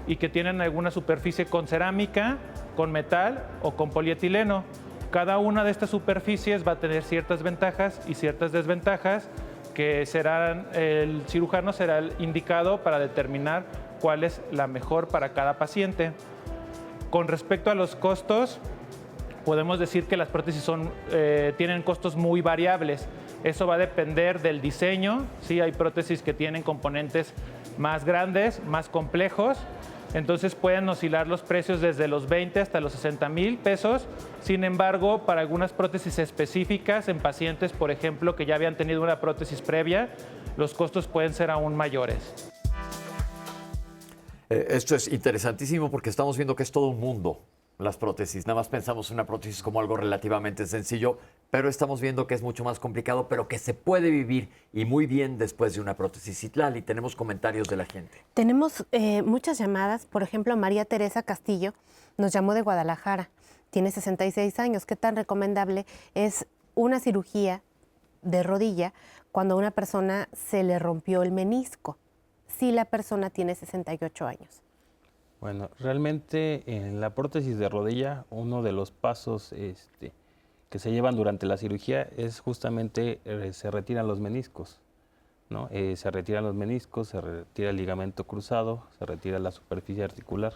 y 0.08 0.16
que 0.16 0.30
tienen 0.30 0.62
alguna 0.62 0.92
superficie 0.92 1.46
con 1.46 1.68
cerámica, 1.68 2.38
con 2.76 2.92
metal 2.92 3.46
o 3.62 3.76
con 3.76 3.90
polietileno. 3.90 4.64
Cada 5.12 5.38
una 5.38 5.64
de 5.64 5.72
estas 5.72 5.92
superficies 5.92 6.68
va 6.68 6.74
a 6.74 6.80
tener 6.80 7.04
ciertas 7.04 7.44
ventajas 7.44 8.02
y 8.08 8.16
ciertas 8.16 8.52
desventajas 8.52 9.30
que 9.74 10.06
serán, 10.06 10.68
el 10.74 11.24
cirujano 11.28 11.74
será 11.74 12.00
el 12.00 12.14
indicado 12.20 12.84
para 12.84 13.00
determinar 13.00 13.66
cuál 14.00 14.24
es 14.24 14.42
la 14.52 14.68
mejor 14.68 15.08
para 15.08 15.34
cada 15.34 15.58
paciente. 15.58 16.12
Con 17.10 17.28
respecto 17.28 17.70
a 17.72 17.76
los 17.76 17.96
costos, 17.96 18.60
podemos 19.46 19.80
decir 19.80 20.06
que 20.06 20.18
las 20.18 20.30
prótesis 20.30 20.64
son, 20.64 20.92
eh, 21.12 21.54
tienen 21.58 21.82
costos 21.84 22.16
muy 22.16 22.42
variables. 22.42 23.08
Eso 23.44 23.68
va 23.68 23.76
a 23.76 23.78
depender 23.78 24.42
del 24.42 24.62
diseño. 24.62 25.26
Sí, 25.42 25.60
hay 25.60 25.72
prótesis 25.72 26.22
que 26.22 26.34
tienen 26.34 26.64
componentes 26.64 27.34
más 27.78 28.06
grandes, 28.06 28.64
más 28.66 28.90
complejos, 28.90 29.58
entonces 30.14 30.56
pueden 30.56 30.88
oscilar 30.90 31.28
los 31.28 31.42
precios 31.42 31.82
desde 31.82 32.08
los 32.08 32.30
20 32.30 32.60
hasta 32.60 32.80
los 32.80 32.94
60 32.94 33.30
mil 33.30 33.58
pesos. 33.58 34.06
Sin 34.42 34.64
embargo, 34.64 35.26
para 35.26 35.42
algunas 35.42 35.74
prótesis 35.74 36.20
específicas 36.20 37.08
en 37.08 37.20
pacientes, 37.20 37.72
por 37.72 37.90
ejemplo, 37.92 38.36
que 38.36 38.46
ya 38.46 38.56
habían 38.56 38.78
tenido 38.78 39.02
una 39.02 39.20
prótesis 39.20 39.62
previa, 39.62 40.10
los 40.56 40.74
costos 40.74 41.08
pueden 41.08 41.34
ser 41.34 41.50
aún 41.50 41.76
mayores. 41.76 42.52
Eh, 44.50 44.68
esto 44.70 44.96
es 44.96 45.08
interesantísimo 45.08 45.90
porque 45.90 46.10
estamos 46.10 46.38
viendo 46.38 46.56
que 46.56 46.64
es 46.64 46.72
todo 46.72 46.88
un 46.88 47.00
mundo 47.00 47.42
las 47.78 47.98
prótesis. 47.98 48.46
Nada 48.48 48.60
más 48.60 48.70
pensamos 48.70 49.10
en 49.10 49.16
una 49.16 49.26
prótesis 49.26 49.64
como 49.64 49.80
algo 49.80 49.98
relativamente 49.98 50.66
sencillo, 50.66 51.18
pero 51.50 51.70
estamos 51.70 52.02
viendo 52.02 52.28
que 52.28 52.36
es 52.36 52.42
mucho 52.42 52.64
más 52.64 52.80
complicado, 52.80 53.28
pero 53.28 53.48
que 53.48 53.60
se 53.60 53.74
puede 53.74 54.10
vivir 54.10 54.50
y 54.72 54.86
muy 54.86 55.06
bien 55.06 55.38
después 55.38 55.74
de 55.74 55.82
una 55.82 55.96
prótesis. 55.96 56.44
Y 56.44 56.50
tenemos 56.82 57.16
comentarios 57.16 57.68
de 57.68 57.78
la 57.78 57.86
gente. 57.86 58.24
Tenemos 58.34 58.86
eh, 58.92 59.22
muchas 59.22 59.58
llamadas. 59.58 60.06
Por 60.06 60.24
ejemplo, 60.24 60.56
María 60.58 60.86
Teresa 60.86 61.24
Castillo 61.24 61.74
nos 62.18 62.32
llamó 62.32 62.54
de 62.54 62.62
Guadalajara. 62.62 63.30
Tiene 63.70 63.92
66 63.92 64.60
años. 64.60 64.86
¿Qué 64.86 64.96
tan 64.96 65.16
recomendable 65.16 65.86
es 66.14 66.48
una 66.76 67.00
cirugía 67.00 67.62
de 68.22 68.44
rodilla 68.44 68.94
cuando 69.32 69.56
a 69.56 69.58
una 69.58 69.72
persona 69.72 70.30
se 70.32 70.64
le 70.64 70.80
rompió 70.80 71.24
el 71.24 71.32
menisco? 71.32 71.98
Si 72.48 72.72
la 72.72 72.86
persona 72.86 73.30
tiene 73.30 73.56
68 73.56 74.28
años. 74.28 74.62
Bueno, 75.44 75.70
realmente 75.78 76.64
en 76.68 77.02
la 77.02 77.16
prótesis 77.16 77.58
de 77.58 77.68
rodilla, 77.68 78.24
uno 78.30 78.64
de 78.64 78.72
los 78.72 78.92
pasos 78.92 79.52
este, 79.52 80.14
que 80.70 80.80
se 80.80 80.90
llevan 80.94 81.18
durante 81.18 81.46
la 81.46 81.58
cirugía 81.58 82.04
es 82.16 82.40
justamente 82.40 83.20
eh, 83.26 83.50
se 83.52 83.70
retiran 83.70 84.08
los 84.08 84.22
meniscos. 84.22 84.80
¿no? 85.50 85.68
Eh, 85.72 85.98
se 85.98 86.10
retiran 86.12 86.46
los 86.46 86.56
meniscos, 86.56 87.10
se 87.10 87.20
retira 87.20 87.72
el 87.72 87.76
ligamento 87.76 88.24
cruzado, 88.24 88.88
se 88.98 89.06
retira 89.06 89.38
la 89.38 89.52
superficie 89.52 90.06
articular. 90.06 90.54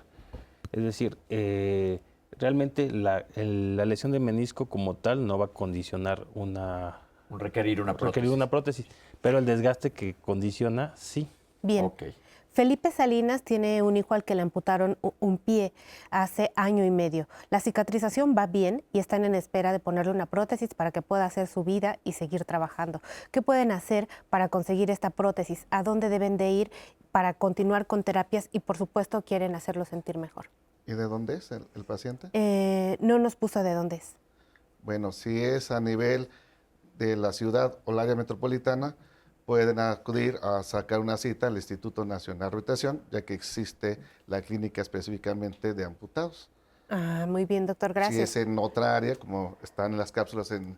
Es 0.72 0.82
decir, 0.82 1.18
eh, 1.30 2.00
realmente 2.40 2.90
la, 2.90 3.26
lesión 3.36 4.14
de 4.14 4.22
menisco 4.22 4.68
como 4.68 4.96
tal 4.96 5.28
no 5.28 5.38
va 5.38 5.48
a 5.48 5.50
condicionar 5.50 6.26
una... 6.34 7.02
Requerir 7.30 7.82
una 7.82 7.98
prótesis. 7.98 8.16
Requerir 8.16 8.34
una 8.34 8.50
prótesis, 8.50 8.86
pero 9.20 9.38
el 9.38 9.46
desgaste 9.46 9.92
que 9.92 10.16
condiciona, 10.16 10.94
sí. 10.96 11.28
Bien. 11.62 11.84
Okay. 11.84 12.16
Felipe 12.58 12.90
Salinas 12.90 13.44
tiene 13.44 13.84
un 13.84 13.98
hijo 13.98 14.16
al 14.16 14.24
que 14.24 14.34
le 14.34 14.42
amputaron 14.42 14.98
un 15.20 15.38
pie 15.38 15.74
hace 16.10 16.52
año 16.56 16.84
y 16.84 16.90
medio. 16.90 17.28
La 17.52 17.60
cicatrización 17.60 18.34
va 18.36 18.48
bien 18.48 18.84
y 18.92 18.98
están 18.98 19.26
en 19.26 19.36
espera 19.36 19.72
de 19.72 19.78
ponerle 19.78 20.12
una 20.12 20.26
prótesis 20.26 20.74
para 20.74 20.92
que 20.92 21.04
pueda 21.04 21.26
hacer 21.26 21.46
su 21.46 21.64
vida 21.64 22.00
y 22.04 22.14
seguir 22.14 22.46
trabajando. 22.46 23.00
¿Qué 23.30 23.44
pueden 23.44 23.72
hacer 23.72 24.10
para 24.32 24.50
conseguir 24.50 24.90
esta 24.90 25.12
prótesis? 25.12 25.68
¿A 25.70 25.84
dónde 25.84 26.10
deben 26.10 26.36
de 26.38 26.50
ir 26.50 26.72
para 27.12 27.36
continuar 27.36 27.86
con 27.86 28.02
terapias? 28.02 28.50
Y 28.52 28.62
por 28.62 28.76
supuesto 28.76 29.22
quieren 29.22 29.54
hacerlo 29.54 29.86
sentir 29.86 30.18
mejor. 30.18 30.50
¿Y 30.88 30.94
de 30.94 31.04
dónde 31.04 31.36
es 31.36 31.52
el, 31.52 31.86
paciente? 31.86 32.30
Eh, 32.34 32.98
no 33.02 33.20
nos 33.20 33.36
puso 33.36 33.62
de 33.62 33.76
dónde 33.76 33.98
es. 33.98 34.16
Bueno, 34.82 35.12
si 35.12 35.44
es 35.44 35.70
a 35.70 35.80
nivel 35.80 36.28
de 36.98 37.18
la 37.18 37.34
ciudad 37.34 37.78
o 37.86 37.92
el 37.92 38.00
área 38.00 38.16
metropolitana, 38.16 38.96
pueden 39.48 39.80
acudir 39.80 40.38
a 40.44 40.62
sacar 40.62 41.00
una 41.00 41.16
cita 41.16 41.48
al 41.48 41.56
Instituto 41.56 42.04
Nacional 42.04 42.40
de 42.40 42.50
Rehabilitación, 42.50 43.02
ya 43.12 43.22
que 43.22 43.34
existe 43.34 43.98
la 44.28 44.42
clínica 44.42 44.82
específicamente 44.82 45.74
de 45.74 45.86
amputados. 45.86 46.50
Ah, 46.90 47.26
muy 47.30 47.46
bien, 47.46 47.66
doctor, 47.66 47.94
gracias. 47.94 48.30
Si 48.30 48.40
es 48.40 48.46
en 48.46 48.60
otra 48.60 48.98
área, 48.98 49.16
como 49.16 49.58
están 49.64 49.94
en 49.94 50.00
las 50.00 50.12
cápsulas 50.12 50.52
en, 50.52 50.78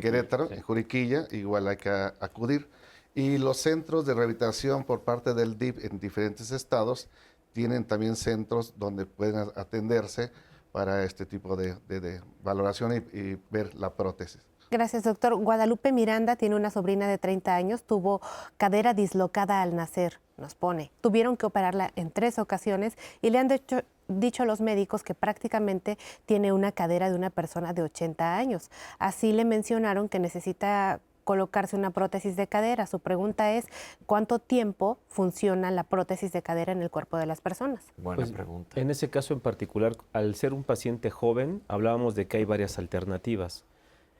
Querétaro, 0.00 0.50
en 0.50 0.62
Juriquilla, 0.62 1.28
igual 1.32 1.68
hay 1.68 1.76
que 1.76 1.90
acudir. 1.90 2.70
Y 3.14 3.36
los 3.36 3.58
centros 3.58 4.06
de 4.06 4.14
rehabilitación 4.14 4.84
por 4.84 5.02
parte 5.02 5.34
del 5.34 5.58
DIP 5.58 5.84
en 5.84 6.00
diferentes 6.00 6.50
estados 6.50 7.10
tienen 7.52 7.84
también 7.84 8.16
centros 8.16 8.72
donde 8.78 9.04
pueden 9.04 9.50
atenderse 9.54 10.32
para 10.72 11.04
este 11.04 11.26
tipo 11.26 11.56
de, 11.56 12.22
valoración 12.42 13.04
y 13.12 13.34
ver 13.50 13.74
la 13.74 13.92
prótesis. 13.92 14.47
Gracias, 14.70 15.04
doctor. 15.04 15.34
Guadalupe 15.36 15.92
Miranda 15.92 16.36
tiene 16.36 16.54
una 16.56 16.70
sobrina 16.70 17.08
de 17.08 17.16
30 17.16 17.54
años, 17.54 17.82
tuvo 17.84 18.20
cadera 18.56 18.92
dislocada 18.92 19.62
al 19.62 19.74
nacer, 19.74 20.20
nos 20.36 20.54
pone. 20.54 20.90
Tuvieron 21.00 21.36
que 21.36 21.46
operarla 21.46 21.90
en 21.96 22.10
tres 22.10 22.38
ocasiones 22.38 22.96
y 23.22 23.30
le 23.30 23.38
han 23.38 23.48
dicho, 23.48 23.82
dicho 24.08 24.42
a 24.42 24.46
los 24.46 24.60
médicos 24.60 25.02
que 25.02 25.14
prácticamente 25.14 25.96
tiene 26.26 26.52
una 26.52 26.72
cadera 26.72 27.08
de 27.08 27.16
una 27.16 27.30
persona 27.30 27.72
de 27.72 27.82
80 27.82 28.36
años. 28.36 28.70
Así 28.98 29.32
le 29.32 29.46
mencionaron 29.46 30.08
que 30.08 30.18
necesita 30.18 31.00
colocarse 31.28 31.76
una 31.76 31.90
prótesis 31.90 32.36
de 32.36 32.46
cadera. 32.46 32.86
Su 32.86 33.00
pregunta 33.00 33.52
es, 33.52 33.66
¿cuánto 34.06 34.38
tiempo 34.38 34.98
funciona 35.08 35.70
la 35.70 35.84
prótesis 35.84 36.32
de 36.32 36.40
cadera 36.40 36.72
en 36.72 36.80
el 36.80 36.88
cuerpo 36.88 37.18
de 37.18 37.26
las 37.26 37.42
personas? 37.42 37.84
Buena 37.98 38.16
pues, 38.16 38.32
pregunta. 38.32 38.80
En 38.80 38.90
ese 38.90 39.10
caso 39.10 39.34
en 39.34 39.40
particular, 39.40 39.92
al 40.14 40.34
ser 40.36 40.54
un 40.54 40.64
paciente 40.64 41.10
joven, 41.10 41.62
hablábamos 41.68 42.14
de 42.14 42.26
que 42.26 42.38
hay 42.38 42.46
varias 42.46 42.78
alternativas. 42.78 43.66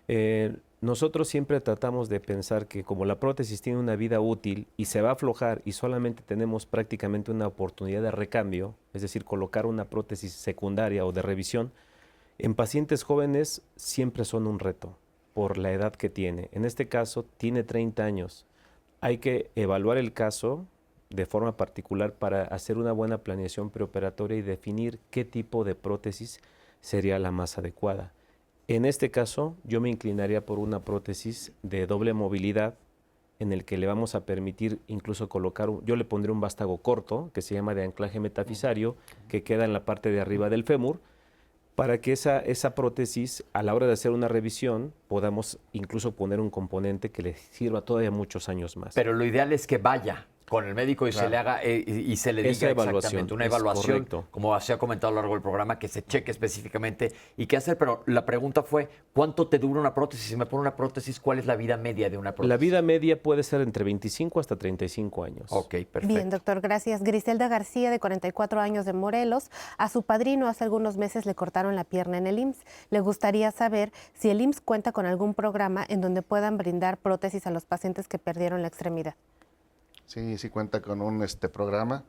Eh, 0.08 0.56
nosotros 0.80 1.28
siempre 1.28 1.60
tratamos 1.60 2.08
de 2.08 2.20
pensar 2.20 2.66
que 2.66 2.84
como 2.84 3.04
la 3.04 3.18
prótesis 3.18 3.60
tiene 3.60 3.80
una 3.80 3.96
vida 3.96 4.20
útil 4.20 4.68
y 4.76 4.84
se 4.84 5.02
va 5.02 5.10
a 5.10 5.12
aflojar 5.14 5.60
y 5.64 5.72
solamente 5.72 6.22
tenemos 6.24 6.66
prácticamente 6.66 7.30
una 7.30 7.48
oportunidad 7.48 8.00
de 8.00 8.12
recambio, 8.12 8.74
es 8.94 9.02
decir, 9.02 9.24
colocar 9.24 9.66
una 9.66 9.86
prótesis 9.86 10.32
secundaria 10.32 11.04
o 11.04 11.12
de 11.12 11.22
revisión, 11.22 11.72
en 12.38 12.54
pacientes 12.54 13.02
jóvenes 13.02 13.62
siempre 13.74 14.24
son 14.24 14.46
un 14.46 14.60
reto 14.60 14.96
por 15.34 15.58
la 15.58 15.72
edad 15.72 15.92
que 15.92 16.08
tiene. 16.08 16.48
En 16.52 16.64
este 16.64 16.88
caso 16.88 17.24
tiene 17.36 17.64
30 17.64 18.04
años. 18.04 18.46
Hay 19.00 19.18
que 19.18 19.50
evaluar 19.56 19.98
el 19.98 20.12
caso 20.12 20.64
de 21.10 21.26
forma 21.26 21.56
particular 21.56 22.12
para 22.12 22.42
hacer 22.42 22.78
una 22.78 22.92
buena 22.92 23.18
planeación 23.18 23.70
preoperatoria 23.70 24.38
y 24.38 24.42
definir 24.42 25.00
qué 25.10 25.24
tipo 25.24 25.64
de 25.64 25.74
prótesis 25.74 26.40
sería 26.80 27.18
la 27.18 27.32
más 27.32 27.58
adecuada. 27.58 28.12
En 28.68 28.84
este 28.84 29.10
caso, 29.10 29.56
yo 29.64 29.80
me 29.80 29.88
inclinaría 29.88 30.44
por 30.44 30.58
una 30.58 30.84
prótesis 30.84 31.52
de 31.62 31.86
doble 31.86 32.12
movilidad 32.12 32.74
en 33.38 33.50
el 33.54 33.64
que 33.64 33.78
le 33.78 33.86
vamos 33.86 34.14
a 34.14 34.26
permitir 34.26 34.78
incluso 34.88 35.30
colocar, 35.30 35.70
yo 35.86 35.96
le 35.96 36.04
pondré 36.04 36.32
un 36.32 36.42
vástago 36.42 36.76
corto 36.76 37.30
que 37.32 37.40
se 37.40 37.54
llama 37.54 37.74
de 37.74 37.84
anclaje 37.84 38.20
metafisario, 38.20 38.94
que 39.26 39.42
queda 39.42 39.64
en 39.64 39.72
la 39.72 39.86
parte 39.86 40.10
de 40.10 40.20
arriba 40.20 40.50
del 40.50 40.64
fémur, 40.64 41.00
para 41.76 42.02
que 42.02 42.12
esa, 42.12 42.40
esa 42.40 42.74
prótesis, 42.74 43.42
a 43.54 43.62
la 43.62 43.74
hora 43.74 43.86
de 43.86 43.94
hacer 43.94 44.10
una 44.10 44.28
revisión, 44.28 44.92
podamos 45.06 45.58
incluso 45.72 46.12
poner 46.12 46.38
un 46.38 46.50
componente 46.50 47.10
que 47.10 47.22
le 47.22 47.36
sirva 47.36 47.80
todavía 47.80 48.10
muchos 48.10 48.50
años 48.50 48.76
más. 48.76 48.94
Pero 48.94 49.14
lo 49.14 49.24
ideal 49.24 49.50
es 49.54 49.66
que 49.66 49.78
vaya 49.78 50.26
con 50.48 50.66
el 50.66 50.74
médico 50.74 51.06
y 51.06 51.12
se 51.12 51.28
le 51.28 51.36
haga 51.36 51.62
eh, 51.62 51.84
y, 51.86 52.12
y 52.12 52.16
se 52.16 52.32
le 52.32 52.42
diga 52.42 52.52
Esa 52.52 52.70
exactamente 52.70 53.34
una 53.34 53.44
evaluación, 53.44 54.06
como 54.30 54.58
se 54.60 54.72
ha 54.72 54.78
comentado 54.78 55.12
a 55.12 55.14
lo 55.14 55.20
largo 55.20 55.34
del 55.34 55.42
programa, 55.42 55.78
que 55.78 55.88
se 55.88 56.04
cheque 56.04 56.30
específicamente 56.30 57.12
y 57.36 57.46
qué 57.46 57.56
hacer. 57.56 57.76
Pero 57.78 58.02
la 58.06 58.24
pregunta 58.24 58.62
fue, 58.62 58.88
¿cuánto 59.12 59.48
te 59.48 59.58
dura 59.58 59.80
una 59.80 59.94
prótesis? 59.94 60.26
Si 60.26 60.36
me 60.36 60.46
pone 60.46 60.62
una 60.62 60.76
prótesis, 60.76 61.20
¿cuál 61.20 61.38
es 61.38 61.46
la 61.46 61.56
vida 61.56 61.76
media 61.76 62.10
de 62.10 62.18
una 62.18 62.32
prótesis? 62.32 62.48
La 62.48 62.56
vida 62.56 62.82
media 62.82 63.22
puede 63.22 63.42
ser 63.42 63.60
entre 63.60 63.84
25 63.84 64.40
hasta 64.40 64.56
35 64.56 65.24
años. 65.24 65.46
Ok, 65.50 65.70
perfecto. 65.70 66.08
Bien, 66.08 66.30
doctor, 66.30 66.60
gracias. 66.60 67.02
Griselda 67.02 67.48
García, 67.48 67.90
de 67.90 68.00
44 68.00 68.60
años 68.60 68.86
de 68.86 68.92
Morelos, 68.92 69.50
a 69.76 69.88
su 69.88 70.02
padrino 70.02 70.48
hace 70.48 70.64
algunos 70.64 70.96
meses 70.96 71.26
le 71.26 71.34
cortaron 71.34 71.76
la 71.76 71.84
pierna 71.84 72.18
en 72.18 72.26
el 72.26 72.38
IMSS. 72.38 72.64
Le 72.90 73.00
gustaría 73.00 73.50
saber 73.50 73.92
si 74.14 74.30
el 74.30 74.40
IMSS 74.40 74.60
cuenta 74.60 74.92
con 74.92 75.06
algún 75.06 75.34
programa 75.34 75.84
en 75.88 76.00
donde 76.00 76.22
puedan 76.22 76.56
brindar 76.56 76.98
prótesis 76.98 77.46
a 77.46 77.50
los 77.50 77.66
pacientes 77.66 78.08
que 78.08 78.18
perdieron 78.18 78.62
la 78.62 78.68
extremidad. 78.68 79.14
Sí, 80.08 80.38
sí 80.38 80.48
cuenta 80.48 80.80
con 80.82 81.02
un 81.02 81.22
este 81.22 81.48
programa, 81.48 82.02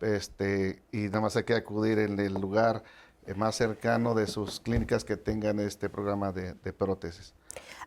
este, 0.00 0.82
y 0.92 1.04
nada 1.04 1.20
más 1.22 1.36
hay 1.36 1.44
que 1.44 1.54
acudir 1.54 2.00
en 2.00 2.18
el 2.18 2.34
lugar 2.34 2.82
eh, 3.26 3.34
más 3.34 3.54
cercano 3.54 4.14
de 4.14 4.26
sus 4.26 4.58
clínicas 4.58 5.04
que 5.04 5.16
tengan 5.16 5.60
este 5.60 5.88
programa 5.88 6.32
de, 6.32 6.54
de 6.54 6.72
prótesis. 6.72 7.32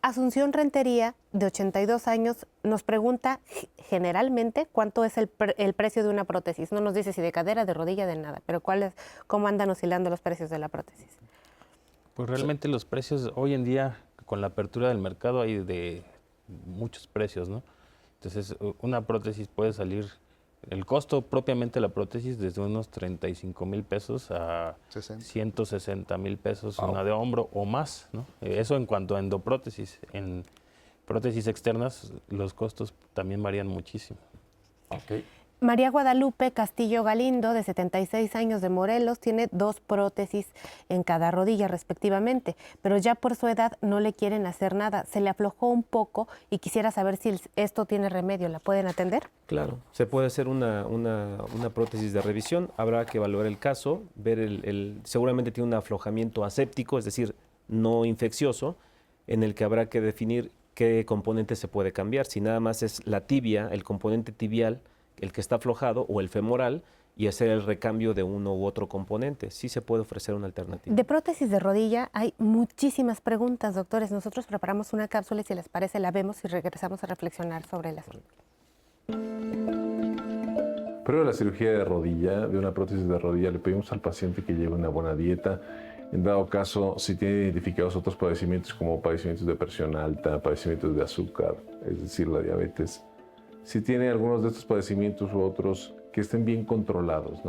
Asunción 0.01 0.53
Rentería, 0.53 1.15
de 1.33 1.47
82 1.47 2.07
años, 2.07 2.47
nos 2.63 2.83
pregunta 2.83 3.41
generalmente 3.75 4.67
cuánto 4.71 5.03
es 5.03 5.17
el, 5.17 5.27
pre- 5.27 5.53
el 5.57 5.73
precio 5.73 6.01
de 6.03 6.09
una 6.09 6.23
prótesis. 6.23 6.71
No 6.71 6.79
nos 6.79 6.93
dice 6.93 7.11
si 7.11 7.21
de 7.21 7.33
cadera, 7.33 7.65
de 7.65 7.73
rodilla, 7.73 8.07
de 8.07 8.15
nada, 8.15 8.41
pero 8.45 8.61
cuál 8.61 8.83
es, 8.83 8.93
cómo 9.27 9.47
andan 9.49 9.69
oscilando 9.69 10.09
los 10.09 10.21
precios 10.21 10.49
de 10.49 10.59
la 10.59 10.69
prótesis. 10.69 11.09
Pues 12.13 12.29
realmente 12.29 12.69
los 12.69 12.85
precios 12.85 13.31
hoy 13.35 13.53
en 13.53 13.65
día, 13.65 13.97
con 14.25 14.39
la 14.39 14.47
apertura 14.47 14.87
del 14.87 14.97
mercado, 14.99 15.41
hay 15.41 15.59
de 15.59 16.03
muchos 16.65 17.05
precios, 17.07 17.49
¿no? 17.49 17.61
Entonces, 18.21 18.55
una 18.81 19.05
prótesis 19.05 19.47
puede 19.47 19.73
salir, 19.73 20.07
el 20.69 20.85
costo 20.85 21.21
propiamente 21.21 21.75
de 21.75 21.81
la 21.81 21.89
prótesis 21.89 22.39
desde 22.39 22.61
unos 22.61 22.89
35 22.89 23.65
mil 23.65 23.83
pesos 23.83 24.31
a 24.31 24.75
60. 24.89 25.23
160 25.23 26.17
mil 26.17 26.37
pesos 26.37 26.77
Wow. 26.77 26.91
una 26.91 27.03
de 27.03 27.11
hombro 27.11 27.49
o 27.53 27.65
más, 27.65 28.09
¿no? 28.11 28.25
Eh, 28.41 28.59
Eso 28.59 28.75
en 28.75 28.85
cuanto 28.87 29.15
a 29.15 29.19
endoprótesis. 29.19 29.99
En 30.13 30.43
prótesis 31.05 31.47
externas 31.47 32.11
los 32.27 32.53
costos 32.53 32.93
también 33.13 33.41
varían 33.43 33.67
muchísimo. 33.67 34.19
Ok. 34.89 35.23
María 35.59 35.89
Guadalupe 35.89 36.51
Castillo 36.51 37.03
Galindo, 37.03 37.51
de 37.53 37.63
76 37.63 38.35
años 38.35 38.61
de 38.61 38.69
Morelos, 38.69 39.19
tiene 39.19 39.47
dos 39.51 39.79
prótesis 39.79 40.45
en 40.87 41.01
cada 41.01 41.31
rodilla 41.31 41.67
respectivamente, 41.67 42.55
pero 42.83 42.97
ya 42.97 43.15
por 43.15 43.35
su 43.35 43.47
edad 43.47 43.71
no 43.81 43.99
le 43.99 44.13
quieren 44.13 44.45
hacer 44.45 44.75
nada. 44.75 45.05
Se 45.05 45.19
le 45.19 45.29
aflojó 45.29 45.69
un 45.69 45.81
poco 45.81 46.27
y 46.51 46.59
quisiera 46.59 46.91
saber 46.91 47.17
si 47.17 47.39
esto 47.55 47.85
tiene 47.85 48.07
remedio. 48.09 48.49
¿La 48.49 48.59
pueden 48.59 48.85
atender? 48.85 49.23
Claro, 49.47 49.79
se 49.93 50.05
puede 50.05 50.27
hacer 50.27 50.47
una, 50.47 50.85
una- 50.85 51.37
una 51.57 51.71
prótesis 51.71 52.13
de 52.13 52.21
revisión, 52.21 52.69
habrá 52.77 53.07
que 53.07 53.17
evaluar 53.17 53.47
el 53.47 53.57
caso, 53.57 54.03
ver 54.15 54.37
el, 54.37 54.61
el- 54.63 55.01
seguramente 55.05 55.51
tiene 55.51 55.69
un 55.69 55.73
aflojamiento 55.73 56.45
aséptico, 56.45 56.99
es 56.99 57.05
decir, 57.05 57.33
no 57.67 58.05
infeccioso, 58.05 58.75
en 59.25 59.41
el 59.41 59.55
que 59.55 59.63
habrá 59.63 59.89
que 59.89 60.01
definir 60.01 60.51
qué 60.75 61.03
componente 61.07 61.55
se 61.55 61.67
puede 61.67 61.93
cambiar, 61.93 62.27
si 62.27 62.41
nada 62.41 62.59
más 62.59 62.83
es 62.83 63.03
la 63.07 63.21
tibia, 63.21 63.69
el 63.71 63.83
componente 63.83 64.31
tibial, 64.31 64.81
el 65.19 65.31
que 65.31 65.41
está 65.41 65.55
aflojado, 65.55 66.05
o 66.09 66.21
el 66.21 66.29
femoral, 66.29 66.83
y 67.17 67.27
hacer 67.27 67.49
el 67.49 67.63
recambio 67.63 68.13
de 68.13 68.21
uno 68.23 68.53
u 68.55 68.65
otro 68.65 68.87
componente. 68.87 69.49
Sí 69.49 69.69
se 69.69 69.81
puede 69.81 70.03
ofrecer 70.03 70.35
una 70.35 70.45
alternativa. 70.45 70.95
De 70.95 71.03
prótesis 71.03 71.49
de 71.49 71.59
rodilla 71.59 72.09
hay 72.13 72.33
muchísimas 72.37 73.21
preguntas, 73.21 73.73
doctores. 73.73 74.11
Nosotros 74.11 74.45
preparamos 74.45 74.93
una 74.93 75.07
cápsula 75.07 75.41
y 75.41 75.43
si 75.43 75.55
les 75.55 75.67
parece 75.67 75.99
la 75.99 76.11
vemos 76.11 76.43
y 76.45 76.47
regresamos 76.47 77.03
a 77.03 77.07
reflexionar 77.07 77.65
sobre 77.65 77.89
el 77.89 77.99
asunto. 77.99 78.27
Pero 81.07 81.23
la 81.23 81.33
cirugía 81.33 81.71
de 81.71 81.85
rodilla, 81.85 82.47
de 82.47 82.57
una 82.57 82.73
prótesis 82.73 83.07
de 83.07 83.17
rodilla, 83.17 83.49
le 83.49 83.59
pedimos 83.59 83.91
al 83.91 84.01
paciente 84.01 84.43
que 84.43 84.53
lleve 84.53 84.75
una 84.75 84.89
buena 84.89 85.15
dieta. 85.15 85.61
En 86.11 86.23
dado 86.23 86.45
caso, 86.47 86.95
si 86.99 87.15
tiene 87.15 87.45
identificados 87.45 87.95
otros 87.95 88.15
padecimientos 88.15 88.73
como 88.73 89.01
padecimientos 89.01 89.47
de 89.47 89.55
presión 89.55 89.95
alta, 89.95 90.41
padecimientos 90.41 90.95
de 90.95 91.01
azúcar, 91.01 91.55
es 91.85 92.01
decir, 92.01 92.27
la 92.27 92.41
diabetes, 92.41 93.03
si 93.67 93.81
tiene 93.81 94.07
algunos 94.07 94.41
de 94.43 94.47
estos 94.47 94.63
padecimientos 94.63 95.33
u 95.33 95.41
otros 95.41 95.93
que 96.13 96.21
estén 96.21 96.45
bien 96.45 96.63
controlados. 96.63 97.41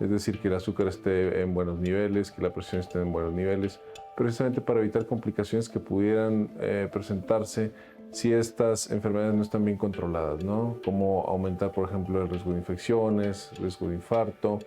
Es 0.00 0.10
decir, 0.10 0.38
que 0.38 0.48
el 0.48 0.54
azúcar 0.54 0.86
esté 0.86 1.40
en 1.40 1.54
buenos 1.54 1.78
niveles, 1.80 2.30
que 2.30 2.42
la 2.42 2.52
presión 2.52 2.82
esté 2.82 3.00
en 3.00 3.10
buenos 3.10 3.32
niveles, 3.32 3.80
precisamente 4.14 4.60
para 4.60 4.80
evitar 4.80 5.06
complicaciones 5.06 5.70
que 5.70 5.80
pudieran 5.80 6.50
eh, 6.60 6.90
presentarse 6.92 7.72
si 8.10 8.34
estas 8.34 8.90
enfermedades 8.90 9.32
no 9.32 9.40
están 9.40 9.64
bien 9.64 9.78
controladas, 9.78 10.44
¿no? 10.44 10.76
Como 10.84 11.22
aumentar, 11.22 11.72
por 11.72 11.88
ejemplo, 11.88 12.20
el 12.20 12.28
riesgo 12.28 12.52
de 12.52 12.58
infecciones, 12.58 13.50
riesgo 13.58 13.88
de 13.88 13.94
infarto, 13.94 14.58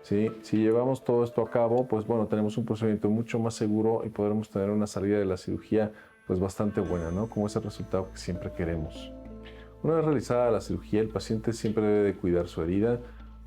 ¿sí? 0.00 0.30
Si 0.40 0.56
llevamos 0.56 1.04
todo 1.04 1.24
esto 1.24 1.42
a 1.42 1.50
cabo, 1.50 1.86
pues 1.86 2.06
bueno, 2.06 2.26
tenemos 2.26 2.56
un 2.56 2.64
procedimiento 2.64 3.10
mucho 3.10 3.38
más 3.38 3.52
seguro 3.52 4.00
y 4.06 4.08
podremos 4.08 4.48
tener 4.48 4.70
una 4.70 4.86
salida 4.86 5.18
de 5.18 5.26
la 5.26 5.36
cirugía 5.36 5.92
pues 6.26 6.40
bastante 6.40 6.80
buena, 6.80 7.10
¿no? 7.10 7.28
Como 7.28 7.48
ese 7.48 7.60
resultado 7.60 8.10
que 8.10 8.16
siempre 8.16 8.50
queremos. 8.50 9.13
Una 9.84 9.96
vez 9.96 10.04
realizada 10.06 10.50
la 10.50 10.62
cirugía, 10.62 11.02
el 11.02 11.08
paciente 11.08 11.52
siempre 11.52 11.84
debe 11.84 12.04
de 12.04 12.14
cuidar 12.14 12.48
su 12.48 12.62
herida, 12.62 13.00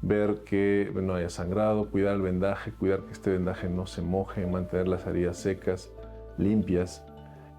ver 0.04 0.44
que 0.46 0.92
no 0.94 1.16
haya 1.16 1.32
sangrado, 1.32 1.90
cuidar 1.90 2.14
el 2.14 2.22
vendaje, 2.22 2.72
cuidar 2.74 3.02
que 3.06 3.14
este 3.14 3.32
vendaje 3.32 3.68
no 3.70 3.88
se 3.88 4.04
moje, 4.04 4.46
mantener 4.46 4.88
las 4.88 5.08
heridas 5.08 5.38
secas, 5.38 5.92
limpias. 6.38 7.04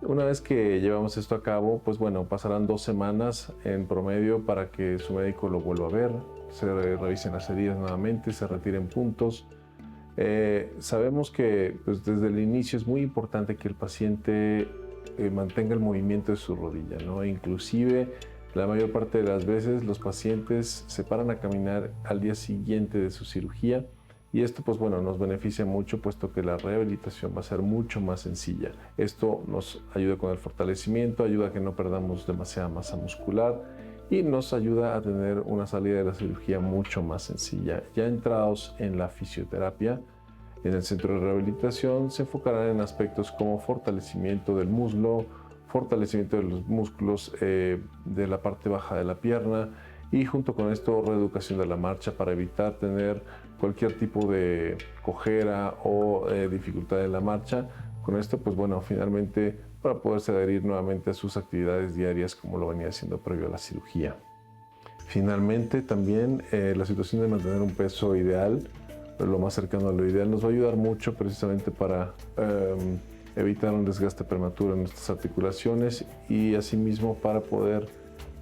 Una 0.01 0.25
vez 0.25 0.41
que 0.41 0.81
llevamos 0.81 1.17
esto 1.17 1.35
a 1.35 1.43
cabo, 1.43 1.83
pues 1.85 1.99
bueno, 1.99 2.29
pasarán 2.29 2.69
dos 2.69 2.83
semanas 2.83 3.53
en 3.65 3.89
promedio 3.89 4.47
para 4.47 4.71
que 4.71 5.01
su 5.01 5.13
médico 5.15 5.49
lo 5.49 5.61
vuelva 5.61 5.89
a 5.89 5.91
ver, 5.91 6.13
se 6.51 6.73
revisen 6.73 7.33
las 7.33 7.51
heridas 7.51 7.77
nuevamente, 7.77 8.33
se 8.33 8.47
retiren 8.47 8.87
puntos. 8.87 9.49
Eh, 10.17 10.73
sabemos 10.79 11.33
que 11.33 11.77
pues, 11.85 12.05
desde 12.05 12.29
el 12.29 12.39
inicio 12.39 12.77
es 12.77 12.87
muy 12.87 13.01
importante 13.01 13.57
que 13.57 13.67
el 13.67 13.75
paciente 13.75 14.69
eh, 15.19 15.31
mantenga 15.35 15.75
el 15.75 15.81
movimiento 15.81 16.31
de 16.31 16.37
su 16.37 16.55
rodilla, 16.55 16.99
¿no? 17.05 17.25
Inclusive 17.25 18.38
la 18.59 18.67
mayor 18.67 18.91
parte 18.91 19.23
de 19.23 19.25
las 19.25 19.47
veces 19.47 19.85
los 19.85 20.01
pacientes 20.01 20.85
se 20.89 21.05
paran 21.05 21.31
a 21.31 21.39
caminar 21.39 21.93
al 22.03 22.19
día 22.19 22.35
siguiente 22.35 22.99
de 22.99 23.11
su 23.11 23.25
cirugía 23.25 23.87
y 24.33 24.43
esto 24.43 24.63
pues 24.65 24.79
bueno 24.79 25.01
nos 25.01 25.17
beneficia 25.17 25.65
mucho 25.65 26.03
puesto 26.03 26.33
que 26.33 26.43
la 26.43 26.57
rehabilitación 26.57 27.33
va 27.37 27.41
a 27.41 27.45
ser 27.45 27.61
mucho 27.61 28.01
más 28.01 28.23
sencilla. 28.23 28.73
Esto 28.97 29.45
nos 29.47 29.85
ayuda 29.95 30.17
con 30.17 30.33
el 30.33 30.39
fortalecimiento, 30.39 31.23
ayuda 31.23 31.49
a 31.49 31.53
que 31.53 31.61
no 31.61 31.77
perdamos 31.77 32.27
demasiada 32.27 32.69
masa 32.69 32.97
muscular 32.97 33.63
y 34.11 34.25
nos 34.25 34.53
ayuda 34.53 34.97
a 34.97 35.03
tener 35.03 35.39
una 35.39 35.69
salida 35.69 35.99
de 35.99 36.05
la 36.05 36.15
cirugía 36.15 36.59
mucho 36.59 37.01
más 37.01 37.23
sencilla. 37.23 37.85
Ya 37.95 38.07
entrados 38.07 38.75
en 38.81 38.99
la 38.99 39.09
fisioterapia, 39.09 40.01
en 40.65 40.75
el 40.75 40.83
centro 40.83 41.15
de 41.15 41.21
rehabilitación 41.21 42.11
se 42.11 42.23
enfocarán 42.23 42.71
en 42.71 42.81
aspectos 42.81 43.31
como 43.31 43.61
fortalecimiento 43.61 44.57
del 44.57 44.67
muslo, 44.67 45.27
fortalecimiento 45.69 46.37
de 46.37 46.43
los 46.45 46.67
músculos 46.67 47.35
eh, 47.41 47.81
de 48.05 48.27
la 48.27 48.43
parte 48.43 48.69
baja 48.69 48.97
de 48.97 49.05
la 49.05 49.17
pierna 49.17 49.71
y 50.11 50.25
junto 50.25 50.55
con 50.55 50.73
esto 50.73 51.03
reeducación 51.03 51.59
de 51.59 51.67
la 51.67 51.77
marcha 51.77 52.13
para 52.13 52.33
evitar 52.33 52.75
tener 52.75 53.23
cualquier 53.61 53.99
tipo 53.99 54.27
de 54.27 54.79
cojera 55.03 55.75
o 55.85 56.29
eh, 56.31 56.49
dificultad 56.49 57.05
en 57.05 57.13
la 57.13 57.21
marcha. 57.21 57.69
Con 58.03 58.17
esto, 58.17 58.39
pues 58.39 58.57
bueno, 58.57 58.81
finalmente 58.81 59.59
para 59.83 60.01
poderse 60.01 60.33
adherir 60.33 60.65
nuevamente 60.65 61.11
a 61.11 61.15
sus 61.15 61.37
actividades 61.37 61.95
diarias 61.95 62.35
como 62.35 62.59
lo 62.59 62.69
venía 62.69 62.89
haciendo 62.89 63.19
previo 63.19 63.47
a 63.47 63.51
la 63.51 63.59
cirugía. 63.59 64.17
Finalmente, 65.07 65.83
también 65.83 66.43
eh, 66.53 66.75
la 66.77 66.85
situación 66.85 67.23
de 67.23 67.29
mantener 67.29 67.61
un 67.63 67.71
peso 67.71 68.17
ideal, 68.17 68.69
lo 69.19 69.39
más 69.39 69.55
cercano 69.55 69.89
a 69.89 69.93
lo 69.93 70.07
ideal, 70.07 70.31
nos 70.31 70.45
va 70.45 70.49
a 70.49 70.53
ayudar 70.53 70.77
mucho 70.77 71.15
precisamente 71.15 71.71
para 71.71 72.15
em, 72.37 72.99
evitar 73.39 73.73
un 73.73 73.85
desgaste 73.85 74.25
prematuro 74.25 74.75
en 74.75 74.81
nuestras 74.81 75.09
articulaciones 75.11 76.05
y 76.29 76.57
asimismo 76.57 77.15
para 77.15 77.41
poder 77.41 77.89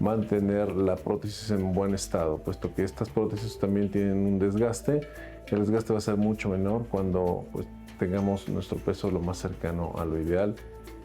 mantener 0.01 0.75
la 0.75 0.97
prótesis 0.97 1.51
en 1.51 1.73
buen 1.73 1.95
estado, 1.95 2.39
puesto 2.39 2.75
que 2.75 2.83
estas 2.83 3.09
prótesis 3.11 3.59
también 3.59 3.91
tienen 3.91 4.27
un 4.27 4.39
desgaste. 4.39 5.01
El 5.49 5.61
desgaste 5.61 5.93
va 5.93 5.99
a 5.99 6.03
ser 6.03 6.17
mucho 6.17 6.49
menor 6.49 6.87
cuando 6.91 7.45
pues, 7.53 7.67
tengamos 7.99 8.49
nuestro 8.49 8.79
peso 8.79 9.11
lo 9.11 9.21
más 9.21 9.39
cercano 9.39 9.93
a 9.97 10.05
lo 10.05 10.21
ideal, 10.21 10.57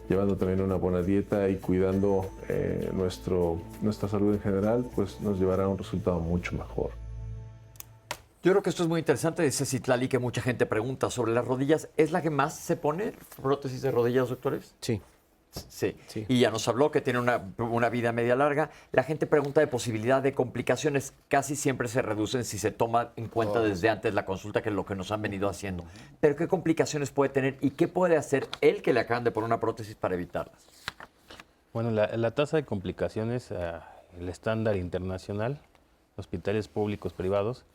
llevando 0.10 0.36
también 0.38 0.62
una 0.62 0.76
buena 0.76 1.02
dieta 1.02 1.50
y 1.50 1.58
cuidando 1.58 2.26
eh, 2.50 2.90
nuestro, 2.94 3.62
nuestra 3.82 4.10
salud 4.10 4.34
en 4.34 4.42
general, 4.42 4.86
pues 4.96 5.22
nos 5.22 5.40
llevará 5.40 5.66
a 5.66 5.68
un 5.68 5.78
resultado 5.78 6.20
mucho 6.20 6.56
mejor. 6.56 7.01
Yo 8.44 8.52
creo 8.54 8.64
que 8.64 8.72
esto 8.72 8.82
es 8.82 8.90
muy 8.90 9.00
interesante, 9.00 9.44
dice 9.44 9.66
Citlali, 9.68 10.08
que 10.08 10.18
mucha 10.18 10.42
gente 10.42 10.66
pregunta 10.66 11.12
sobre 11.12 11.32
las 11.32 11.46
rodillas. 11.46 11.90
¿Es 11.96 12.12
la 12.12 12.24
que 12.24 12.32
más 12.32 12.56
se 12.56 12.76
pone 12.76 13.14
prótesis 13.40 13.84
de 13.84 13.92
rodillas, 13.92 14.30
doctores? 14.30 14.76
Sí. 14.82 15.02
Sí. 15.68 15.98
y 16.30 16.40
ya 16.40 16.50
nos 16.50 16.66
habló 16.70 16.92
que 16.92 17.02
tiene 17.02 17.20
una, 17.20 17.54
una, 17.58 17.90
vida 17.90 18.14
media 18.14 18.38
larga. 18.38 18.70
La 18.94 19.04
gente 19.04 19.28
pregunta 19.28 19.60
de 19.60 19.68
posibilidad 19.68 20.24
de 20.24 20.34
complicaciones, 20.34 21.14
casi 21.28 21.58
siempre 21.58 21.90
se 21.90 22.02
reducen 22.02 22.46
si 22.46 22.58
se 22.58 22.72
toma 22.72 23.12
en 23.18 23.28
cuenta 23.28 23.60
oh. 23.60 23.62
desde 23.62 23.90
antes 23.90 24.14
la 24.14 24.26
consulta, 24.26 24.62
que 24.62 24.70
es 24.70 24.76
lo 24.76 24.86
que 24.86 24.96
nos 24.96 25.12
han 25.12 25.22
venido 25.22 25.50
haciendo. 25.50 25.84
Pero 26.22 26.38
¿qué 26.38 26.48
complicaciones 26.48 27.12
puede 27.12 27.32
tener 27.32 27.58
y 27.60 27.72
qué 27.72 27.90
puede 27.90 28.16
hacer 28.16 28.48
el 28.62 28.82
que 28.82 28.94
le 28.94 29.02
acaban 29.02 29.26
de 29.26 29.32
poner 29.32 29.48
una 29.48 29.60
prótesis 29.60 29.94
para 29.94 30.16
evitarlas? 30.16 30.56
Bueno, 31.74 31.92
la, 31.92 32.32
tasa 32.32 32.56
de 32.56 32.64
complicaciones, 32.64 33.52
eh, 33.52 33.74
el 34.20 34.30
estándar 34.30 34.78
internacional, 34.78 35.60
hospitales 36.16 36.70
públicos 36.70 37.12
privados, 37.12 37.66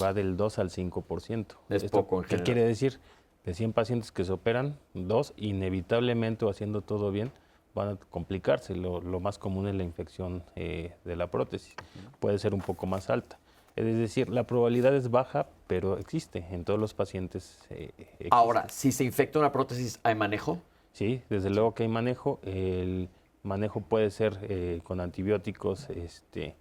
va 0.00 0.12
del 0.12 0.36
2 0.36 0.58
al 0.58 0.70
5%. 0.70 1.46
Es 1.68 1.84
poco 1.90 2.22
¿Qué 2.22 2.42
quiere 2.42 2.64
decir? 2.64 3.00
De 3.44 3.54
100 3.54 3.72
pacientes 3.72 4.10
que 4.10 4.24
se 4.24 4.32
operan, 4.32 4.78
dos 4.94 5.34
inevitablemente 5.36 6.44
o 6.44 6.50
haciendo 6.50 6.80
todo 6.80 7.10
bien 7.10 7.30
van 7.74 7.88
a 7.88 7.96
complicarse. 7.96 8.74
Lo, 8.74 9.00
más 9.20 9.38
común 9.38 9.68
es 9.68 9.74
la 9.74 9.82
infección 9.82 10.44
eh, 10.56 10.94
de 11.04 11.16
la 11.16 11.26
prótesis. 11.30 11.74
Puede 12.20 12.38
ser 12.38 12.54
un 12.54 12.60
poco 12.60 12.86
más 12.86 13.10
alta. 13.10 13.38
Es 13.76 13.84
decir, 13.84 14.28
la 14.28 14.44
probabilidad 14.44 14.94
es 14.94 15.10
baja, 15.10 15.48
pero 15.66 15.98
existe 15.98 16.46
en 16.52 16.64
todos 16.64 16.78
los 16.78 16.94
pacientes. 16.94 17.58
Eh, 17.70 17.90
Ahora, 18.30 18.68
si 18.68 18.92
se 18.92 19.04
infecta 19.04 19.40
una 19.40 19.50
prótesis, 19.50 19.98
¿hay 20.04 20.14
manejo? 20.14 20.60
Sí, 20.92 21.22
desde 21.28 21.50
luego 21.50 21.74
que 21.74 21.82
hay 21.82 21.88
manejo. 21.88 22.38
El 22.44 23.08
manejo 23.42 23.80
puede 23.80 24.10
ser 24.10 24.38
eh, 24.42 24.80
con 24.84 25.00
antibióticos 25.00 25.90
este, 25.90 26.54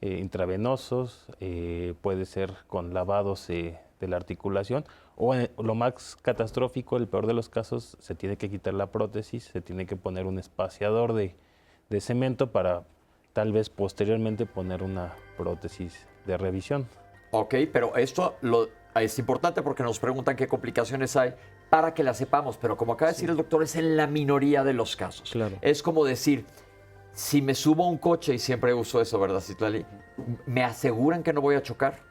intravenosos, 0.00 1.26
puede 2.00 2.24
ser 2.24 2.52
con 2.66 2.94
lavados 2.94 3.46
de 3.48 3.78
la 4.00 4.16
articulación 4.16 4.84
o 5.20 5.34
lo 5.62 5.74
más 5.74 6.16
catastrófico, 6.22 6.96
el 6.96 7.08
peor 7.08 7.26
de 7.26 7.34
los 7.34 7.48
casos, 7.48 7.96
se 7.98 8.14
tiene 8.14 8.36
que 8.36 8.48
quitar 8.48 8.72
la 8.72 8.86
prótesis, 8.92 9.44
se 9.44 9.60
tiene 9.60 9.84
que 9.84 9.96
poner 9.96 10.26
un 10.26 10.38
espaciador 10.38 11.12
de, 11.12 11.34
cemento 12.00 12.52
para 12.52 12.84
tal 13.32 13.52
vez 13.52 13.68
posteriormente 13.68 14.46
poner 14.46 14.84
una 14.84 15.16
prótesis 15.36 16.06
de 16.24 16.36
revisión. 16.36 16.86
Ok, 17.32 17.56
pero 17.72 17.96
esto 17.96 18.36
lo, 18.42 18.68
es 18.94 19.18
importante 19.18 19.60
porque 19.62 19.82
nos 19.82 19.98
preguntan 19.98 20.36
qué 20.36 20.46
complicaciones 20.46 21.16
hay 21.16 21.34
para 21.68 21.94
que 21.94 22.04
las 22.04 22.16
sepamos, 22.16 22.56
pero 22.56 22.76
como 22.76 22.92
acaba 22.92 23.10
de 23.10 23.14
decir 23.14 23.30
el 23.30 23.36
doctor, 23.36 23.64
es 23.64 23.74
en 23.74 23.96
la 23.96 24.06
minoría 24.06 24.62
de 24.62 24.72
los 24.72 24.94
casos. 24.94 25.32
Claro. 25.32 25.56
Es 25.62 25.82
como 25.82 26.04
decir, 26.04 26.46
si 27.12 27.42
me 27.42 27.54
subo 27.54 27.84
a 27.84 27.88
un 27.88 27.98
coche, 27.98 28.34
y 28.34 28.38
siempre 28.38 28.72
uso 28.74 29.00
eso, 29.00 29.18
¿verdad, 29.18 29.40
Citlali? 29.40 29.84
¿Me 30.46 30.64
aseguran 30.64 31.22
que 31.22 31.32
no 31.32 31.40
voy 31.40 31.56
a 31.56 31.62
chocar? 31.62 32.06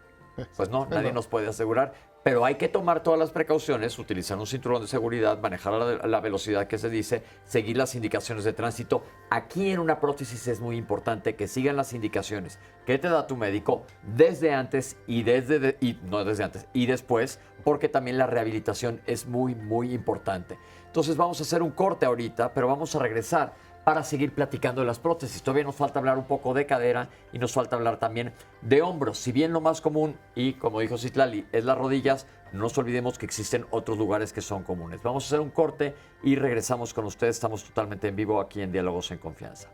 Pues 0.55 0.69
no, 0.69 0.85
nadie 0.85 1.11
nos 1.11 1.27
puede 1.27 1.47
asegurar. 1.47 1.93
Pero 2.27 2.43
hay 2.43 2.55
que 2.55 2.67
tomar 2.67 3.03
todas 3.03 3.17
las 3.17 3.31
precauciones, 3.31 3.97
utilizar 3.97 4.37
un 4.37 4.45
cinturón 4.45 4.81
de 4.81 4.89
seguridad, 4.89 5.39
manejar 5.39 6.05
la, 6.05 6.19
velocidad 6.19 6.67
que 6.67 6.77
se 6.77 6.89
dice, 6.89 7.23
seguir 7.45 7.77
las 7.77 7.95
indicaciones 7.95 8.43
de 8.43 8.51
tránsito. 8.51 9.01
Aquí 9.29 9.71
en 9.71 9.79
una 9.79 10.01
prótesis 10.01 10.45
es 10.49 10.59
muy 10.59 10.75
importante 10.75 11.37
que 11.37 11.47
sigan 11.47 11.77
las 11.77 11.93
indicaciones 11.93 12.59
que 12.85 12.97
te 12.97 13.07
da 13.07 13.27
tu 13.27 13.37
médico 13.37 13.85
desde 14.03 14.53
antes 14.53 14.97
y 15.07 15.23
desde 15.23 15.77
y 15.79 15.99
no 16.03 16.25
desde 16.25 16.43
antes 16.43 16.67
y 16.73 16.85
después, 16.85 17.39
porque 17.63 17.87
también 17.87 18.17
la 18.17 18.27
rehabilitación 18.27 18.99
es 19.05 19.25
muy 19.25 19.55
muy 19.55 19.93
importante. 19.93 20.59
Entonces 20.85 21.15
vamos 21.15 21.39
a 21.39 21.43
hacer 21.43 21.63
un 21.63 21.71
corte 21.71 22.05
ahorita, 22.05 22.53
pero 22.53 22.67
vamos 22.67 22.93
a 22.93 22.99
regresar 22.99 23.53
para 23.87 24.03
seguir 24.03 24.33
platicando 24.33 24.81
de 24.81 24.87
las 24.87 24.99
prótesis. 24.99 25.41
Todavía 25.41 25.63
nos 25.63 25.77
falta 25.77 25.99
hablar 25.99 26.17
un 26.17 26.25
poco 26.25 26.53
de 26.53 26.65
cadera 26.65 27.07
y 27.31 27.39
nos 27.39 27.53
falta 27.53 27.77
hablar 27.77 27.99
también 27.99 28.33
de 28.61 28.81
hombros. 28.81 29.17
Si 29.17 29.31
bien 29.31 29.53
lo 29.53 29.61
más 29.61 29.79
común, 29.79 30.17
y 30.35 30.55
como 30.55 30.81
dijo 30.81 30.97
Citlali, 30.97 31.47
es 31.53 31.63
las 31.63 31.77
rodillas, 31.77 32.27
no 32.51 32.63
nos 32.63 32.77
olvidemos 32.77 33.17
que 33.17 33.25
existen 33.25 33.65
otros 33.71 33.97
lugares 33.97 34.33
que 34.33 34.41
son 34.41 34.63
comunes. 34.63 35.01
Vamos 35.03 35.23
a 35.23 35.27
hacer 35.27 35.39
un 35.39 35.51
corte 35.51 35.95
y 36.21 36.35
regresamos 36.35 36.93
con 36.93 37.05
ustedes. 37.05 37.37
Estamos 37.37 37.63
totalmente 37.63 38.09
en 38.09 38.17
vivo 38.17 38.41
aquí 38.41 38.61
en 38.61 38.73
Diálogos 38.73 39.09
en 39.11 39.19
Confianza. 39.19 39.69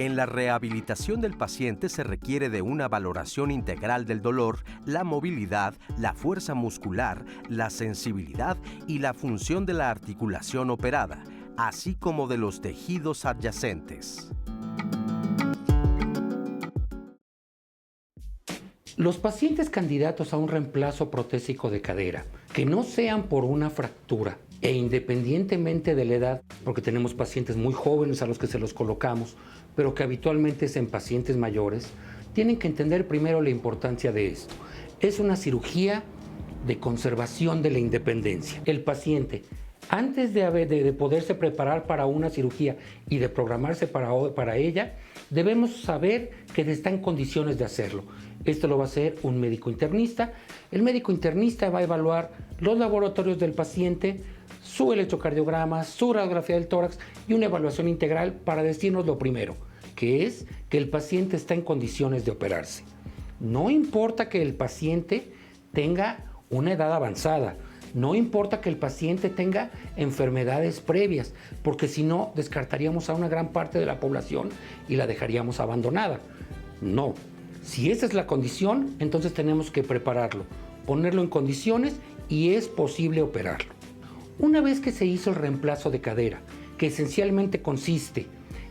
En 0.00 0.16
la 0.16 0.24
rehabilitación 0.24 1.20
del 1.20 1.36
paciente 1.36 1.90
se 1.90 2.02
requiere 2.02 2.48
de 2.48 2.62
una 2.62 2.88
valoración 2.88 3.50
integral 3.50 4.06
del 4.06 4.22
dolor, 4.22 4.60
la 4.86 5.04
movilidad, 5.04 5.74
la 5.98 6.14
fuerza 6.14 6.54
muscular, 6.54 7.22
la 7.50 7.68
sensibilidad 7.68 8.56
y 8.86 9.00
la 9.00 9.12
función 9.12 9.66
de 9.66 9.74
la 9.74 9.90
articulación 9.90 10.70
operada, 10.70 11.22
así 11.58 11.96
como 11.96 12.28
de 12.28 12.38
los 12.38 12.62
tejidos 12.62 13.26
adyacentes. 13.26 14.30
Los 18.96 19.18
pacientes 19.18 19.68
candidatos 19.68 20.32
a 20.32 20.38
un 20.38 20.48
reemplazo 20.48 21.10
protésico 21.10 21.68
de 21.68 21.82
cadera, 21.82 22.24
que 22.54 22.64
no 22.64 22.84
sean 22.84 23.24
por 23.24 23.44
una 23.44 23.68
fractura 23.68 24.38
e 24.62 24.72
independientemente 24.72 25.94
de 25.94 26.04
la 26.04 26.14
edad, 26.14 26.42
porque 26.64 26.82
tenemos 26.82 27.14
pacientes 27.14 27.56
muy 27.56 27.72
jóvenes 27.72 28.22
a 28.22 28.26
los 28.26 28.38
que 28.38 28.46
se 28.46 28.58
los 28.58 28.74
colocamos, 28.74 29.36
pero 29.76 29.94
que 29.94 30.02
habitualmente 30.02 30.66
es 30.66 30.76
en 30.76 30.88
pacientes 30.88 31.36
mayores, 31.36 31.90
tienen 32.32 32.56
que 32.56 32.68
entender 32.68 33.06
primero 33.06 33.42
la 33.42 33.50
importancia 33.50 34.12
de 34.12 34.28
esto. 34.28 34.54
Es 35.00 35.18
una 35.18 35.36
cirugía 35.36 36.02
de 36.66 36.78
conservación 36.78 37.62
de 37.62 37.70
la 37.70 37.78
independencia. 37.78 38.60
El 38.66 38.82
paciente, 38.82 39.42
antes 39.88 40.34
de, 40.34 40.50
de, 40.66 40.92
poderse 40.92 41.34
preparar 41.34 41.86
para 41.86 42.06
una 42.06 42.30
cirugía 42.30 42.76
y 43.08 43.18
de 43.18 43.28
programarse 43.28 43.86
para, 43.86 44.10
para 44.34 44.56
ella, 44.56 44.96
debemos 45.30 45.80
saber 45.82 46.30
que 46.54 46.62
está 46.70 46.90
en 46.90 47.00
condiciones 47.00 47.58
de 47.58 47.64
hacerlo. 47.64 48.04
Esto 48.44 48.68
lo 48.68 48.78
va 48.78 48.84
a 48.84 48.86
hacer 48.86 49.16
un 49.22 49.40
médico 49.40 49.70
internista. 49.70 50.32
El 50.70 50.82
médico 50.82 51.12
internista 51.12 51.70
va 51.70 51.80
a 51.80 51.82
evaluar 51.82 52.30
los 52.60 52.78
laboratorios 52.78 53.38
del 53.38 53.52
paciente, 53.52 54.20
su 54.62 54.92
electrocardiograma, 54.92 55.84
su 55.84 56.12
radiografía 56.12 56.56
del 56.56 56.68
tórax 56.68 56.98
y 57.28 57.32
una 57.32 57.46
evaluación 57.46 57.88
integral 57.88 58.34
para 58.34 58.62
decirnos 58.62 59.06
lo 59.06 59.18
primero, 59.18 59.56
que 59.96 60.26
es 60.26 60.46
que 60.68 60.78
el 60.78 60.88
paciente 60.88 61.36
está 61.36 61.54
en 61.54 61.62
condiciones 61.62 62.24
de 62.24 62.32
operarse. 62.32 62.84
No 63.40 63.70
importa 63.70 64.28
que 64.28 64.42
el 64.42 64.54
paciente 64.54 65.32
tenga 65.72 66.30
una 66.50 66.72
edad 66.72 66.92
avanzada, 66.92 67.56
no 67.94 68.14
importa 68.14 68.60
que 68.60 68.68
el 68.68 68.76
paciente 68.76 69.30
tenga 69.30 69.70
enfermedades 69.96 70.80
previas, 70.80 71.32
porque 71.62 71.88
si 71.88 72.02
no, 72.02 72.32
descartaríamos 72.36 73.10
a 73.10 73.14
una 73.14 73.28
gran 73.28 73.48
parte 73.48 73.78
de 73.78 73.86
la 73.86 73.98
población 73.98 74.50
y 74.88 74.96
la 74.96 75.06
dejaríamos 75.06 75.58
abandonada. 75.58 76.20
No, 76.80 77.14
si 77.62 77.90
esa 77.90 78.06
es 78.06 78.14
la 78.14 78.26
condición, 78.26 78.94
entonces 79.00 79.34
tenemos 79.34 79.70
que 79.70 79.82
prepararlo, 79.82 80.44
ponerlo 80.86 81.22
en 81.22 81.28
condiciones 81.28 81.96
y 82.28 82.54
es 82.54 82.68
posible 82.68 83.22
operarlo. 83.22 83.79
Una 84.40 84.62
vez 84.62 84.80
que 84.80 84.90
se 84.90 85.04
hizo 85.04 85.28
el 85.28 85.36
reemplazo 85.36 85.90
de 85.90 86.00
cadera, 86.00 86.40
que 86.78 86.86
esencialmente 86.86 87.60
consiste 87.60 88.26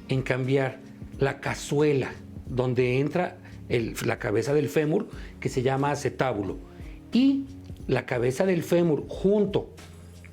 en 0.07 0.23
cambiar 0.23 0.79
la 1.19 1.39
cazuela 1.39 2.09
donde 2.47 2.99
entra 2.99 3.37
la 3.69 4.17
cabeza 4.17 4.55
del 4.55 4.67
fémur, 4.67 5.07
que 5.39 5.47
se 5.47 5.61
llama 5.61 5.91
acetábulo, 5.91 6.57
y 7.13 7.45
la 7.85 8.07
cabeza 8.07 8.47
del 8.47 8.63
fémur 8.63 9.05
junto 9.07 9.69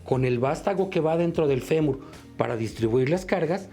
con 0.05 0.25
el 0.25 0.39
vástago 0.39 0.89
que 0.89 1.01
va 1.01 1.19
dentro 1.19 1.47
del 1.47 1.61
fémur 1.61 2.01
para 2.39 2.57
distribuir 2.57 3.11
las 3.11 3.27
cargas, 3.27 3.69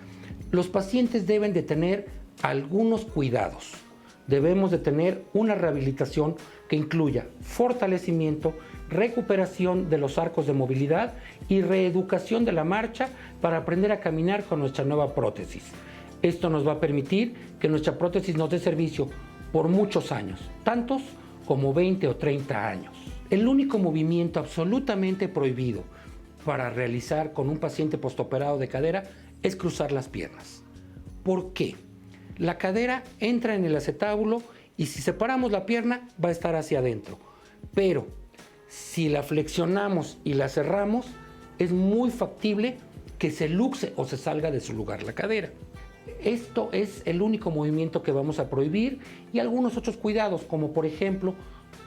los 0.52 0.68
pacientes 0.68 1.28
deben 1.28 1.54
de 1.54 1.64
tener 1.64 2.08
algunos 2.42 3.06
cuidados. 3.06 3.72
Debemos 4.28 4.70
de 4.70 4.80
tener 4.80 5.24
una 5.34 5.56
rehabilitación 5.56 6.36
que 6.68 6.76
incluya 6.76 7.26
fortalecimiento, 7.40 8.54
recuperación 8.94 9.90
de 9.90 9.98
los 9.98 10.18
arcos 10.18 10.48
de 10.48 10.54
movilidad 10.54 11.14
y 11.50 11.62
reeducación 11.62 12.46
de 12.46 12.52
la 12.52 12.64
marcha 12.64 13.10
para 13.42 13.58
aprender 13.58 13.92
a 13.92 14.00
caminar 14.00 14.44
con 14.46 14.60
nuestra 14.60 14.86
nueva 14.86 15.14
prótesis. 15.14 15.64
Esto 16.22 16.50
nos 16.50 16.66
va 16.66 16.74
a 16.74 16.80
permitir 16.80 17.36
que 17.60 17.68
nuestra 17.68 17.98
prótesis 17.98 18.38
nos 18.38 18.50
dé 18.50 18.60
servicio 18.60 19.10
por 19.52 19.68
muchos 19.68 20.12
años, 20.12 20.40
tantos 20.64 21.02
como 21.46 21.74
20 21.74 22.08
o 22.08 22.16
30 22.16 22.68
años. 22.68 22.96
El 23.30 23.48
único 23.48 23.78
movimiento 23.78 24.40
absolutamente 24.40 25.28
prohibido 25.28 25.84
para 26.46 26.70
realizar 26.70 27.34
con 27.34 27.50
un 27.50 27.58
paciente 27.58 27.98
postoperado 27.98 28.58
de 28.58 28.68
cadera 28.68 29.04
es 29.42 29.56
cruzar 29.56 29.92
las 29.92 30.08
piernas. 30.08 30.64
¿Por 31.24 31.54
qué? 31.54 31.76
La 32.38 32.58
cadera 32.58 33.04
entra 33.20 33.56
en 33.56 33.66
el 33.66 33.76
acetábulo 33.76 34.42
y 34.78 34.88
si 34.88 35.02
separamos 35.02 35.52
la 35.52 35.66
pierna 35.66 36.08
va 36.24 36.30
a 36.30 36.32
estar 36.32 36.56
hacia 36.56 36.80
adentro. 36.80 37.20
Pero 37.74 38.08
si 38.74 39.08
la 39.08 39.22
flexionamos 39.22 40.18
y 40.24 40.34
la 40.34 40.50
cerramos, 40.50 41.06
es 41.60 41.72
muy 41.72 42.10
factible 42.10 42.78
que 43.20 43.30
se 43.30 43.48
luxe 43.48 43.94
o 43.98 44.06
se 44.06 44.18
salga 44.18 44.50
de 44.50 44.62
su 44.62 44.74
lugar 44.74 45.04
la 45.04 45.14
cadera. 45.14 45.52
Esto 46.24 46.70
es 46.72 47.04
el 47.06 47.22
único 47.22 47.52
movimiento 47.52 48.02
que 48.02 48.12
vamos 48.12 48.40
a 48.40 48.50
prohibir 48.50 48.98
y 49.32 49.38
algunos 49.38 49.78
otros 49.78 49.96
cuidados, 49.96 50.42
como 50.42 50.74
por 50.74 50.88
ejemplo 50.88 51.36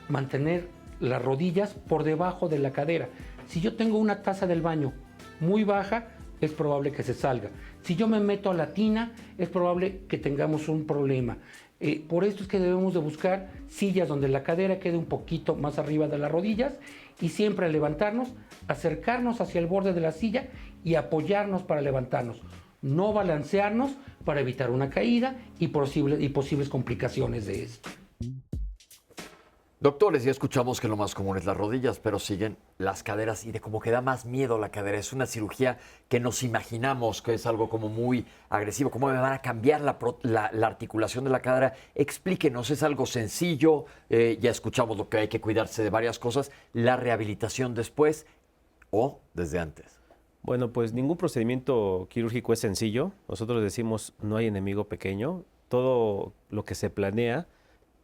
mantener 0.08 0.68
las 1.00 1.20
rodillas 1.20 1.74
por 1.74 2.04
debajo 2.04 2.48
de 2.48 2.60
la 2.60 2.70
cadera. 2.70 3.08
Si 3.48 3.60
yo 3.60 3.74
tengo 3.74 3.98
una 3.98 4.22
taza 4.22 4.46
del 4.46 4.62
baño 4.62 4.92
muy 5.40 5.64
baja, 5.64 6.06
es 6.40 6.52
probable 6.52 6.92
que 6.92 7.02
se 7.02 7.14
salga. 7.14 7.50
Si 7.82 7.96
yo 7.96 8.06
me 8.06 8.20
meto 8.20 8.48
a 8.48 8.54
la 8.54 8.74
tina, 8.74 9.12
es 9.38 9.48
probable 9.48 10.02
que 10.08 10.18
tengamos 10.18 10.68
un 10.68 10.86
problema. 10.86 11.38
Eh, 11.78 12.02
por 12.08 12.24
esto 12.24 12.42
es 12.42 12.48
que 12.48 12.58
debemos 12.58 12.94
de 12.94 13.00
buscar 13.00 13.50
sillas 13.68 14.08
donde 14.08 14.28
la 14.28 14.42
cadera 14.42 14.78
quede 14.78 14.96
un 14.96 15.04
poquito 15.04 15.54
más 15.56 15.78
arriba 15.78 16.08
de 16.08 16.18
las 16.18 16.30
rodillas 16.30 16.78
y 17.20 17.28
siempre 17.28 17.70
levantarnos, 17.70 18.28
acercarnos 18.66 19.40
hacia 19.40 19.58
el 19.58 19.66
borde 19.66 19.92
de 19.92 20.00
la 20.00 20.12
silla 20.12 20.48
y 20.84 20.94
apoyarnos 20.94 21.62
para 21.62 21.82
levantarnos. 21.82 22.40
No 22.80 23.12
balancearnos 23.12 23.92
para 24.24 24.40
evitar 24.40 24.70
una 24.70 24.90
caída 24.90 25.36
y, 25.58 25.66
y 25.66 26.28
posibles 26.28 26.68
complicaciones 26.68 27.46
de 27.46 27.62
esto. 27.64 27.90
Doctores, 29.86 30.24
ya 30.24 30.32
escuchamos 30.32 30.80
que 30.80 30.88
lo 30.88 30.96
más 30.96 31.14
común 31.14 31.36
es 31.36 31.44
las 31.44 31.56
rodillas, 31.56 32.00
pero 32.00 32.18
siguen 32.18 32.56
las 32.76 33.04
caderas 33.04 33.46
y 33.46 33.52
de 33.52 33.60
como 33.60 33.78
que 33.78 33.92
da 33.92 34.00
más 34.00 34.26
miedo 34.26 34.58
la 34.58 34.72
cadera. 34.72 34.98
Es 34.98 35.12
una 35.12 35.26
cirugía 35.26 35.78
que 36.08 36.18
nos 36.18 36.42
imaginamos 36.42 37.22
que 37.22 37.34
es 37.34 37.46
algo 37.46 37.68
como 37.68 37.88
muy 37.88 38.26
agresivo. 38.48 38.90
¿Cómo 38.90 39.06
me 39.06 39.12
van 39.12 39.34
a 39.34 39.42
cambiar 39.42 39.82
la, 39.82 40.50
articulación 40.66 41.22
de 41.22 41.30
la 41.30 41.38
cadera? 41.38 41.74
Explíquenos, 41.94 42.68
es 42.70 42.82
algo 42.82 43.06
sencillo. 43.06 43.84
Eh, 44.10 44.38
ya 44.40 44.50
escuchamos 44.50 44.96
lo 44.96 45.08
que 45.08 45.18
hay 45.18 45.28
que 45.28 45.40
cuidarse 45.40 45.84
de 45.84 45.90
varias 45.90 46.18
cosas. 46.18 46.50
La 46.72 46.96
rehabilitación 46.96 47.72
después 47.72 48.26
o 48.90 49.20
desde 49.34 49.60
antes. 49.60 50.00
Bueno, 50.42 50.72
pues 50.72 50.94
ningún 50.94 51.16
procedimiento 51.16 52.08
quirúrgico 52.10 52.52
es 52.52 52.58
sencillo. 52.58 53.12
Nosotros 53.28 53.62
decimos 53.62 54.14
no 54.20 54.36
hay 54.36 54.48
enemigo 54.48 54.88
pequeño. 54.88 55.44
Todo 55.68 56.32
lo 56.50 56.64
que 56.64 56.74
se 56.74 56.90
planea 56.90 57.46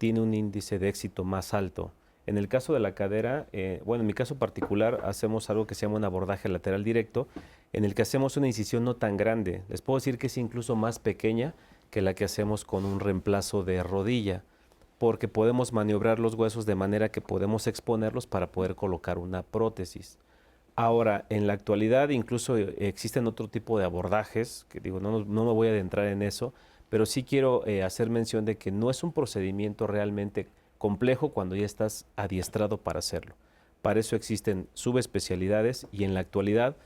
tiene 0.03 0.21
un 0.21 0.35
índice 0.35 0.81
de 0.81 0.89
éxito 0.89 1.23
más 1.23 1.55
alto. 1.55 1.93
En 2.27 2.37
el 2.37 2.49
caso 2.49 2.73
de 2.75 2.81
la 2.81 2.93
cadera, 2.93 3.47
eh, 3.53 3.81
bueno, 3.85 4.03
en 4.03 4.09
mi 4.09 4.15
caso 4.15 4.35
particular 4.35 5.01
hacemos 5.05 5.49
algo 5.49 5.69
que 5.69 5.77
se 5.77 5.87
llama 5.87 5.99
un 5.99 6.05
abordaje 6.05 6.49
lateral 6.49 6.83
directo, 6.83 7.29
en 7.73 7.85
el 7.85 7.95
que 7.95 8.03
hacemos 8.03 8.37
una 8.37 8.49
incisión 8.49 8.83
no 8.83 8.97
tan 8.97 9.17
grande. 9.17 9.63
Les 9.69 9.81
puedo 9.81 9.99
decir 9.99 10.19
que 10.19 10.27
es 10.27 10.37
incluso 10.39 10.75
más 10.75 10.99
pequeña 10.99 11.55
que 11.93 12.03
la 12.03 12.15
que 12.15 12.25
hacemos 12.25 12.65
con 12.65 12.85
un 12.85 12.99
reemplazo 12.99 13.63
de 13.63 13.81
rodilla, 13.85 14.43
porque 14.99 15.29
podemos 15.29 15.73
maniobrar 15.73 16.19
los 16.19 16.35
huesos 16.35 16.67
de 16.67 16.75
manera 16.75 17.11
que 17.11 17.21
podemos 17.21 17.69
exponerlos 17.69 18.27
para 18.27 18.51
poder 18.51 18.75
colocar 18.75 19.19
una 19.19 19.45
prótesis. 19.45 20.19
Ahora, 20.75 21.27
en 21.29 21.47
la 21.47 21.53
actualidad 21.53 22.09
incluso 22.09 22.59
eh, 22.59 22.75
existen 22.79 23.29
otro 23.29 23.47
tipo 23.47 23.79
de 23.79 23.85
abordajes, 23.85 24.67
que 24.69 24.81
digo, 24.81 24.99
no, 24.99 25.25
no 25.25 25.45
me 25.45 25.53
voy 25.53 25.69
a 25.69 25.71
adentrar 25.71 26.07
en 26.07 26.23
eso, 26.23 26.55
pero 26.93 27.07
sí 27.07 27.23
quiero 27.23 27.67
eh, 27.67 27.83
hacer 27.83 28.11
mención 28.11 28.45
de 28.45 28.59
que 28.59 28.71
no 28.71 28.91
es 28.91 29.03
un 29.03 29.15
procedimiento 29.15 29.87
realmente 29.87 30.47
complejo 30.77 31.31
cuando 31.31 31.57
ya 31.57 31.65
estás 31.65 32.05
adiestrado 32.17 32.77
para 32.77 32.99
hacerlo. 32.99 33.35
Para 33.81 33.99
eso 33.99 34.15
existen 34.15 34.69
subespecialidades 34.75 35.87
y 35.91 36.05
en 36.05 36.13
la 36.13 36.21
actualidad, 36.21 36.77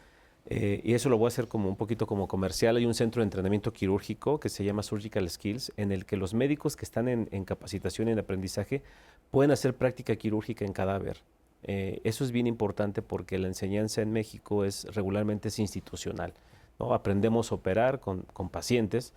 eh, 0.48 0.80
y 0.84 0.94
eso 0.94 1.08
lo 1.08 1.18
voy 1.18 1.26
a 1.26 1.34
hacer 1.34 1.48
como 1.48 1.68
un 1.68 1.74
poquito 1.74 2.06
como 2.06 2.28
comercial, 2.28 2.76
hay 2.76 2.86
un 2.86 2.94
centro 2.94 3.18
de 3.20 3.24
entrenamiento 3.24 3.72
quirúrgico 3.72 4.38
que 4.38 4.48
se 4.48 4.62
llama 4.62 4.84
Surgical 4.84 5.28
Skills, 5.28 5.72
en 5.76 5.90
el 5.90 6.06
que 6.06 6.16
los 6.16 6.34
médicos 6.34 6.76
que 6.76 6.84
están 6.84 7.08
en, 7.08 7.44
capacitación 7.44 8.06
y 8.06 8.12
en 8.12 8.20
aprendizaje 8.20 8.84
pueden 9.32 9.50
hacer 9.50 9.74
práctica 9.74 10.14
quirúrgica 10.14 10.64
en 10.64 10.72
cadáver. 10.72 11.16
Eh, 11.64 12.00
eso 12.04 12.22
es 12.22 12.30
bien 12.30 12.46
importante 12.46 13.02
porque 13.02 13.38
la 13.38 13.48
enseñanza 13.48 14.02
en 14.02 14.12
México 14.12 14.64
es 14.64 14.84
regularmente 14.94 15.48
es 15.48 15.58
institucional. 15.58 16.32
¿no? 16.78 16.94
Aprendemos 16.94 17.50
a 17.50 17.56
operar 17.56 17.98
con, 17.98 18.22
con 18.32 18.50
pacientes, 18.50 19.12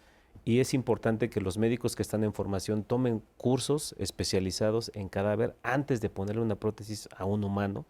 y 0.45 0.59
es 0.59 0.73
importante 0.73 1.29
que 1.29 1.41
los 1.41 1.57
médicos 1.57 1.95
que 1.95 2.01
están 2.01 2.23
en 2.23 2.33
formación 2.33 2.83
tomen 2.83 3.21
cursos 3.37 3.95
especializados 3.97 4.91
en 4.93 5.09
cadáver 5.09 5.55
antes 5.63 6.01
de 6.01 6.09
ponerle 6.09 6.41
una 6.41 6.55
prótesis 6.55 7.07
a 7.17 7.25
un 7.25 7.43
humano. 7.43 7.85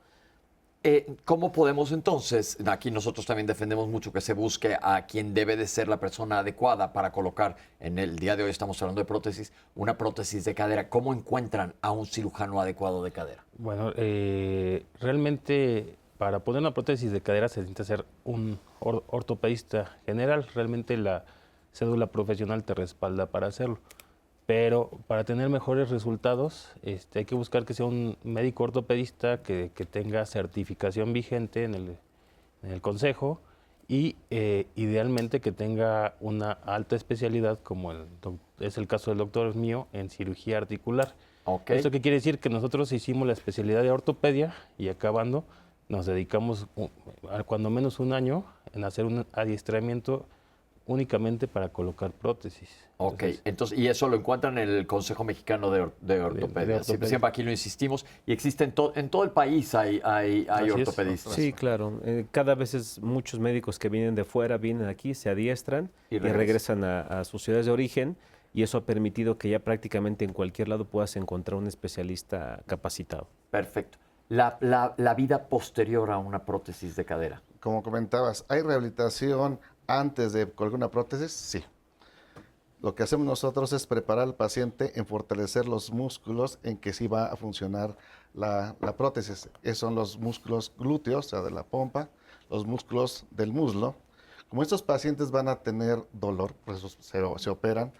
Eh, 0.81 1.17
¿Cómo 1.25 1.51
podemos 1.51 1.91
entonces, 1.91 2.57
aquí 2.65 2.89
nosotros 2.89 3.25
también 3.25 3.45
defendemos 3.45 3.89
mucho 3.89 4.13
que 4.13 4.21
se 4.21 4.33
busque 4.33 4.77
a 4.81 5.05
quien 5.07 5.33
debe 5.33 5.57
de 5.57 5.67
ser 5.67 5.89
la 5.89 5.99
persona 5.99 6.39
adecuada 6.39 6.93
para 6.93 7.11
colocar, 7.11 7.57
en 7.81 7.99
el 7.99 8.17
día 8.17 8.37
de 8.37 8.43
hoy 8.43 8.49
estamos 8.49 8.81
hablando 8.81 9.01
de 9.01 9.05
prótesis, 9.05 9.51
una 9.75 9.97
prótesis 9.97 10.45
de 10.45 10.55
cadera. 10.55 10.87
¿Cómo 10.87 11.13
encuentran 11.13 11.73
a 11.81 11.91
un 11.91 12.05
cirujano 12.05 12.61
adecuado 12.61 13.03
de 13.03 13.11
cadera? 13.11 13.43
Bueno, 13.57 13.91
eh, 13.97 14.85
realmente 15.01 15.97
para 16.17 16.39
poner 16.39 16.61
una 16.61 16.73
prótesis 16.73 17.11
de 17.11 17.19
cadera 17.19 17.49
se 17.49 17.59
necesita 17.59 17.83
ser 17.83 18.05
un 18.23 18.57
ortopedista 18.79 19.97
general. 20.05 20.47
Realmente 20.53 20.95
la, 20.95 21.25
cédula 21.71 22.07
profesional 22.07 22.63
te 22.63 22.73
respalda 22.73 23.27
para 23.27 23.47
hacerlo. 23.47 23.79
Pero 24.45 24.89
para 25.07 25.23
tener 25.25 25.49
mejores 25.49 25.89
resultados 25.89 26.69
este, 26.81 27.19
hay 27.19 27.25
que 27.25 27.35
buscar 27.35 27.65
que 27.65 27.73
sea 27.73 27.85
un 27.85 28.17
médico 28.23 28.63
ortopedista 28.63 29.43
que, 29.43 29.69
tenga 29.91 30.25
certificación 30.25 31.13
vigente 31.13 31.63
en 31.63 31.75
el, 31.75 31.97
en 32.63 32.71
el 32.71 32.81
consejo 32.81 33.41
y 33.87 34.15
eh, 34.29 34.67
idealmente 34.75 35.39
que 35.39 35.51
tenga 35.51 36.15
una 36.19 36.51
alta 36.51 36.95
especialidad 36.95 37.59
como 37.61 37.91
el, 37.91 38.05
es 38.59 38.77
el 38.77 38.87
caso 38.87 39.11
del 39.11 39.19
doctor 39.19 39.55
mío 39.55 39.87
en 39.93 40.09
cirugía 40.09 40.57
articular. 40.57 41.13
Okay. 41.43 41.77
¿Esto 41.77 41.91
qué 41.91 42.01
quiere 42.01 42.15
decir? 42.15 42.39
Que 42.39 42.49
nosotros 42.49 42.91
hicimos 42.91 43.25
la 43.27 43.33
especialidad 43.33 43.81
de 43.81 43.91
ortopedia 43.91 44.53
y 44.77 44.89
acabando 44.89 45.43
nos 45.89 46.05
dedicamos 46.05 46.67
cuando 47.47 47.71
menos 47.71 47.99
un 47.99 48.13
año 48.13 48.45
en 48.73 48.83
hacer 48.83 49.05
un 49.05 49.25
adiestramiento 49.33 50.27
únicamente 50.89 51.47
para 51.47 51.69
colocar 51.69 52.11
prótesis. 52.11 52.67
Ok, 52.97 53.23
entonces, 53.45 53.77
y 53.77 53.87
eso 53.87 54.09
lo 54.09 54.17
encuentran 54.17 54.57
en 54.57 54.69
el 54.69 54.87
Consejo 54.87 55.23
Mexicano 55.23 55.69
de, 55.69 55.81
Ortopedia. 56.19 56.83
Siempre, 56.83 57.17
aquí 57.23 57.43
lo 57.43 57.51
insistimos. 57.51 58.05
Y 58.25 58.33
existe 58.33 58.63
en, 58.63 58.73
en 58.95 59.09
todo 59.09 59.23
el 59.23 59.29
país 59.29 59.73
hay, 59.75 60.01
hay, 60.03 60.47
hay 60.49 60.71
ortopedistas. 60.71 61.33
Sí, 61.33 61.53
claro. 61.53 62.01
Eh, 62.03 62.25
cada 62.31 62.55
vez 62.55 62.73
es 62.73 62.99
muchos 63.01 63.39
médicos 63.39 63.77
que 63.77 63.87
vienen 63.87 64.15
de 64.15 64.25
fuera, 64.25 64.57
vienen 64.57 64.87
aquí, 64.87 65.13
se 65.13 65.29
adiestran 65.29 65.91
y, 66.09 66.17
regresan 66.17 66.83
a, 66.83 67.23
sus 67.23 67.43
ciudades 67.43 67.67
de 67.67 67.71
origen. 67.71 68.17
Y 68.51 68.63
eso 68.63 68.79
ha 68.79 68.81
permitido 68.83 69.37
que 69.37 69.49
ya 69.49 69.59
prácticamente 69.59 70.25
en 70.25 70.33
cualquier 70.33 70.69
lado 70.69 70.85
puedas 70.85 71.15
encontrar 71.15 71.55
un 71.55 71.67
especialista 71.67 72.63
capacitado. 72.65 73.27
Perfecto. 73.51 73.99
La, 74.27 74.57
la, 74.59 74.95
la 74.97 75.13
vida 75.13 75.47
posterior 75.49 76.09
a 76.09 76.17
una 76.17 76.45
prótesis 76.45 76.95
de 76.95 77.05
cadera. 77.05 77.43
Como 77.59 77.83
comentabas, 77.83 78.45
hay 78.47 78.61
rehabilitación, 78.61 79.59
antes 79.89 80.33
de 80.33 80.49
colocar 80.49 80.77
una 80.77 80.91
prótesis, 80.91 81.31
sí. 81.31 81.63
Lo 82.81 82.95
que 82.95 83.03
hacemos 83.03 83.25
nosotros 83.25 83.73
es 83.73 83.87
preparar 83.87 84.23
al 84.23 84.35
paciente 84.35 84.93
en 84.97 85.05
fortalecer 85.05 85.67
los 85.67 85.91
músculos 85.91 86.59
en 86.63 86.77
que 86.77 86.93
sí 86.93 87.07
va 87.07 87.25
a 87.25 87.35
funcionar 87.35 87.97
la, 88.33 88.75
prótesis. 88.97 89.49
Esos 89.63 89.79
son 89.79 89.95
los 89.95 90.17
músculos 90.17 90.71
glúteos, 90.77 91.25
o 91.25 91.29
sea, 91.29 91.41
de 91.41 91.51
la 91.51 91.63
pompa, 91.63 92.07
los 92.49 92.65
músculos 92.65 93.25
del 93.31 93.51
muslo. 93.51 93.95
Como 94.47 94.61
estos 94.61 94.81
pacientes 94.81 95.31
van 95.31 95.49
a 95.49 95.57
tener 95.57 96.05
dolor, 96.13 96.53
por 96.53 96.75
eso 96.75 96.87
se, 96.87 97.21
se 97.37 97.49
operan, 97.49 97.91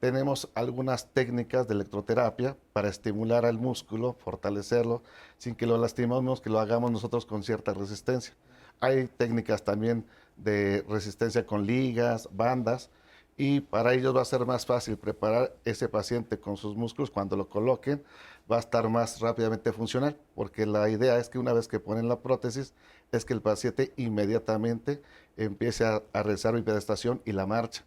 tenemos 0.00 0.48
algunas 0.54 1.08
técnicas 1.12 1.66
de 1.66 1.74
electroterapia 1.74 2.56
para 2.72 2.88
estimular 2.88 3.46
al 3.46 3.58
músculo, 3.58 4.16
fortalecerlo, 4.20 5.02
sin 5.38 5.54
que 5.54 5.66
lo 5.66 5.78
lastimemos, 5.78 6.40
que 6.40 6.50
lo 6.50 6.60
hagamos 6.60 6.90
nosotros 6.90 7.24
con 7.26 7.42
cierta 7.42 7.72
resistencia. 7.72 8.34
Hay 8.80 9.06
técnicas 9.06 9.64
también 9.64 10.04
de 10.38 10.84
resistencia 10.88 11.46
con 11.46 11.66
ligas, 11.66 12.28
bandas, 12.32 12.90
y 13.36 13.60
para 13.60 13.94
ellos 13.94 14.14
va 14.16 14.22
a 14.22 14.24
ser 14.24 14.44
más 14.44 14.66
fácil 14.66 14.98
preparar 14.98 15.54
ese 15.64 15.88
paciente 15.88 16.40
con 16.40 16.56
sus 16.56 16.76
músculos 16.76 17.10
cuando 17.10 17.36
lo 17.36 17.48
coloquen, 17.48 18.02
va 18.50 18.56
a 18.56 18.60
estar 18.60 18.88
más 18.88 19.20
rápidamente 19.20 19.72
funcional, 19.72 20.16
porque 20.34 20.66
la 20.66 20.88
idea 20.88 21.18
es 21.18 21.28
que 21.28 21.38
una 21.38 21.52
vez 21.52 21.68
que 21.68 21.78
ponen 21.78 22.08
la 22.08 22.18
prótesis, 22.18 22.74
es 23.12 23.24
que 23.24 23.34
el 23.34 23.40
paciente 23.40 23.92
inmediatamente 23.96 25.00
empiece 25.36 25.84
a, 25.84 26.02
realizar 26.12 26.54
la 26.54 26.60
hiperestación 26.60 27.22
y 27.24 27.32
la 27.32 27.46
marcha. 27.46 27.84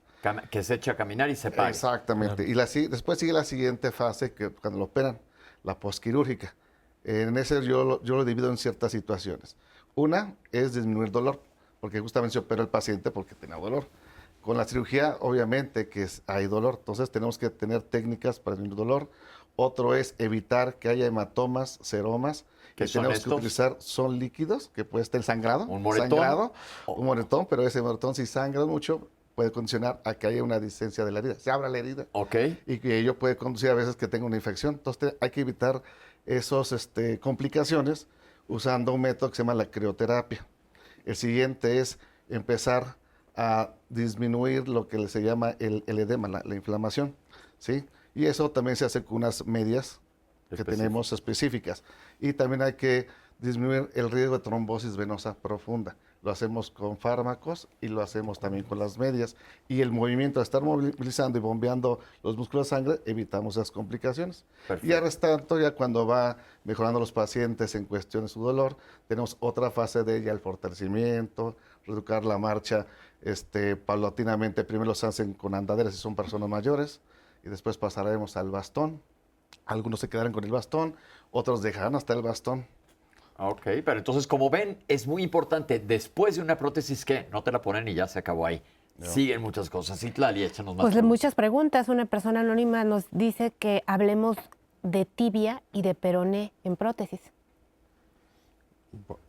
Que 0.50 0.64
se 0.64 0.76
eche 0.76 0.92
a 0.92 0.96
caminar 0.96 1.30
y 1.30 1.36
se 1.36 1.52
pague. 1.52 1.72
Exactamente. 1.72 2.48
Y 2.48 2.54
la, 2.54 2.66
después 2.66 3.20
sigue 3.20 3.34
la 3.34 3.44
siguiente 3.44 3.92
fase, 3.92 4.34
que 4.34 4.52
cuando 4.52 4.80
lo 4.80 4.86
operan, 4.86 5.20
la 5.64 5.78
posquirúrgica. 5.78 6.56
En 7.04 7.38
ese 7.38 7.62
yo, 7.66 8.02
yo 8.04 8.16
lo 8.16 8.24
divido 8.24 8.50
en 8.50 8.58
ciertas 8.58 8.92
situaciones. 8.92 9.58
Una 9.96 10.36
es 10.52 10.76
disminuir 10.76 11.12
dolor 11.12 11.42
porque 11.82 12.00
justamente 12.00 12.34
se 12.34 12.40
operó 12.40 12.62
el 12.62 12.70
paciente 12.70 13.12
porque 13.12 13.36
tenía 13.36 13.58
dolor. 13.58 13.88
Con 14.40 14.56
la 14.56 14.66
cirugía, 14.66 15.18
obviamente 15.20 15.90
que 15.90 16.08
hay 16.28 16.48
dolor, 16.48 16.78
entonces 16.80 17.12
tenemos 17.12 17.38
que 17.38 17.50
tener 17.50 17.82
técnicas 17.82 18.40
para 18.40 18.56
el 18.56 18.70
dolor. 18.70 19.10
Otro 19.56 19.94
es 19.96 20.16
evitar 20.18 20.76
que 20.76 20.90
haya 20.90 21.06
hematomas, 21.06 21.80
seromas, 21.82 22.46
que 22.76 22.86
tenemos 22.86 23.20
que 23.20 23.30
utilizar 23.30 23.76
son 23.80 24.18
líquidos, 24.18 24.70
que 24.74 24.86
puede 24.86 25.04
estar 25.04 25.22
sangrado, 25.24 25.66
un 25.66 25.82
moretón, 25.82 26.10
sangrado, 26.10 26.54
un 26.88 27.06
moretón, 27.06 27.46
pero 27.48 27.68
ese 27.68 27.82
moretón 27.82 28.16
si 28.16 28.26
sangra 28.26 28.66
mucho 28.66 29.08
puede 29.36 29.52
condicionar 29.52 30.02
a 30.06 30.14
que 30.14 30.28
haya 30.28 30.44
una 30.44 30.60
disencia 30.60 31.04
de 31.04 31.12
la 31.12 31.20
herida, 31.20 31.36
se 31.36 31.52
abra 31.52 31.68
la 31.68 31.80
herida, 31.80 32.08
okay. 32.14 32.60
y 32.66 32.80
que 32.80 32.98
ello 33.00 33.18
puede 33.18 33.36
conducir 33.36 33.70
a 33.70 33.74
veces 33.74 33.96
que 33.96 34.08
tenga 34.08 34.26
una 34.26 34.36
infección. 34.36 34.76
Entonces 34.76 35.16
hay 35.20 35.30
que 35.32 35.42
evitar 35.42 35.84
esas 36.26 36.72
este, 36.72 37.20
complicaciones 37.20 38.08
usando 38.48 38.94
un 38.94 39.02
método 39.02 39.30
que 39.32 39.38
se 39.38 39.44
llama 39.44 39.56
la 39.56 39.70
crioterapia. 39.70 40.46
El 41.06 41.16
siguiente 41.16 41.80
es 41.80 42.00
empezar 42.30 42.96
a 43.36 43.74
disminuir 43.90 44.68
lo 44.68 44.88
que 44.88 45.08
se 45.08 45.22
llama 45.22 45.56
el, 45.60 45.84
edema, 45.88 46.28
la, 46.28 46.56
inflamación, 46.56 47.16
¿sí? 47.58 47.86
Y 48.14 48.26
eso 48.26 48.52
también 48.52 48.76
se 48.76 48.86
hace 48.86 49.04
con 49.04 49.18
unas 49.18 49.46
medias 49.46 50.00
que 50.50 50.64
tenemos 50.64 51.14
específicas. 51.14 51.84
Y 52.20 52.34
también 52.34 52.62
hay 52.62 52.74
que 52.74 53.08
disminuir 53.40 53.90
el 53.94 54.12
riesgo 54.12 54.38
de 54.38 54.44
trombosis 54.44 54.98
venosa 54.98 55.34
profunda. 55.34 55.96
Lo 56.22 56.32
hacemos 56.32 56.70
con 56.70 56.98
fármacos 56.98 57.68
y 57.82 57.88
lo 57.88 58.02
hacemos 58.02 58.40
también 58.40 58.64
con 58.64 58.78
las 58.78 58.98
medias. 58.98 59.36
Y 59.68 59.82
el 59.82 59.92
movimiento 59.92 60.40
de 60.40 60.44
estar 60.44 60.62
movilizando 60.62 61.40
y 61.40 61.42
bombeando 61.42 62.00
los 62.22 62.38
músculos 62.38 62.68
de 62.68 62.76
sangre, 62.76 63.02
evitamos 63.06 63.56
esas 63.56 63.72
complicaciones. 63.72 64.46
Y 64.84 64.94
ahora 64.94 65.10
tanto, 65.12 65.60
ya 65.60 65.72
cuando 65.72 66.06
va 66.06 66.38
mejorando 66.64 67.00
los 67.00 67.12
pacientes 67.12 67.74
en 67.76 67.86
cuestión 67.86 68.24
de 68.24 68.30
su 68.30 68.42
dolor, 68.42 68.78
tenemos 69.08 69.36
otra 69.40 69.72
fase 69.72 70.04
de 70.04 70.18
ella, 70.18 70.32
el 70.32 70.40
fortalecimiento, 70.40 71.56
reeducar 71.86 72.24
la 72.24 72.38
marcha 72.38 72.86
este, 73.22 73.76
paulatinamente. 73.76 74.64
Primero 74.64 74.90
los 74.90 75.04
hacen 75.04 75.34
con 75.34 75.56
andaderas 75.56 75.94
si 75.94 76.00
son 76.00 76.16
personas 76.16 76.50
mayores 76.50 77.02
y 77.44 77.50
después 77.50 77.78
pasaremos 77.78 78.38
al 78.38 78.52
bastón. 78.52 79.02
Algunos 79.66 80.00
se 80.00 80.10
quedarán 80.10 80.34
con 80.34 80.44
el 80.44 80.52
bastón, 80.52 80.96
otros 81.32 81.62
dejarán 81.62 81.96
hasta 81.96 82.14
el 82.14 82.22
bastón. 82.22 82.68
Ok, 83.38 83.64
pero 83.84 83.98
entonces 83.98 84.28
como 84.28 84.50
ven, 84.50 84.78
es 84.88 85.08
muy 85.08 85.24
importante, 85.24 85.80
después 85.80 86.36
de 86.36 86.42
una 86.42 86.58
prótesis 86.58 87.06
que 87.06 87.28
no 87.32 87.44
te 87.44 87.52
la 87.52 87.62
ponen 87.62 87.88
y 87.88 87.94
ya 87.94 88.08
se 88.08 88.20
acabó 88.20 88.46
ahí. 88.46 88.62
Siguen 89.02 89.42
muchas 89.42 89.70
cosas. 89.70 90.04
Y 90.04 90.12
Tlali, 90.12 90.44
échanos 90.44 90.76
más. 90.76 90.86
Pues 90.86 91.04
muchas 91.04 91.34
preguntas. 91.34 91.90
Una 91.90 92.06
persona 92.06 92.42
anónima 92.42 92.84
nos 92.84 93.06
dice 93.10 93.52
que 93.58 93.84
hablemos 93.88 94.38
de 94.84 95.06
tibia 95.06 95.64
y 95.74 95.82
de 95.82 95.96
peroné 95.96 96.52
en 96.64 96.76
prótesis. 96.76 97.20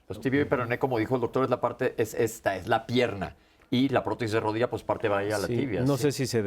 Pues 0.07 0.21
tibia 0.21 0.43
y 0.43 0.45
peroné, 0.45 0.79
como 0.79 0.99
dijo 0.99 1.15
el 1.15 1.21
doctor, 1.21 1.45
es 1.45 1.51
la 1.51 1.61
parte, 1.61 1.95
es 1.97 2.15
esta, 2.15 2.57
es 2.57 2.69
la 2.69 2.87
pierna. 2.87 3.37
Y 3.71 3.89
la 3.89 4.05
prótesis 4.05 4.33
de 4.33 4.41
rodilla, 4.41 4.69
pues 4.69 4.83
parte 4.83 5.09
va 5.09 5.19
ahí 5.19 5.33
a 5.33 5.39
la 5.39 5.47
tibia. 5.47 5.81
No 5.81 5.97
sé 5.97 6.13
si 6.13 6.27
se, 6.27 6.41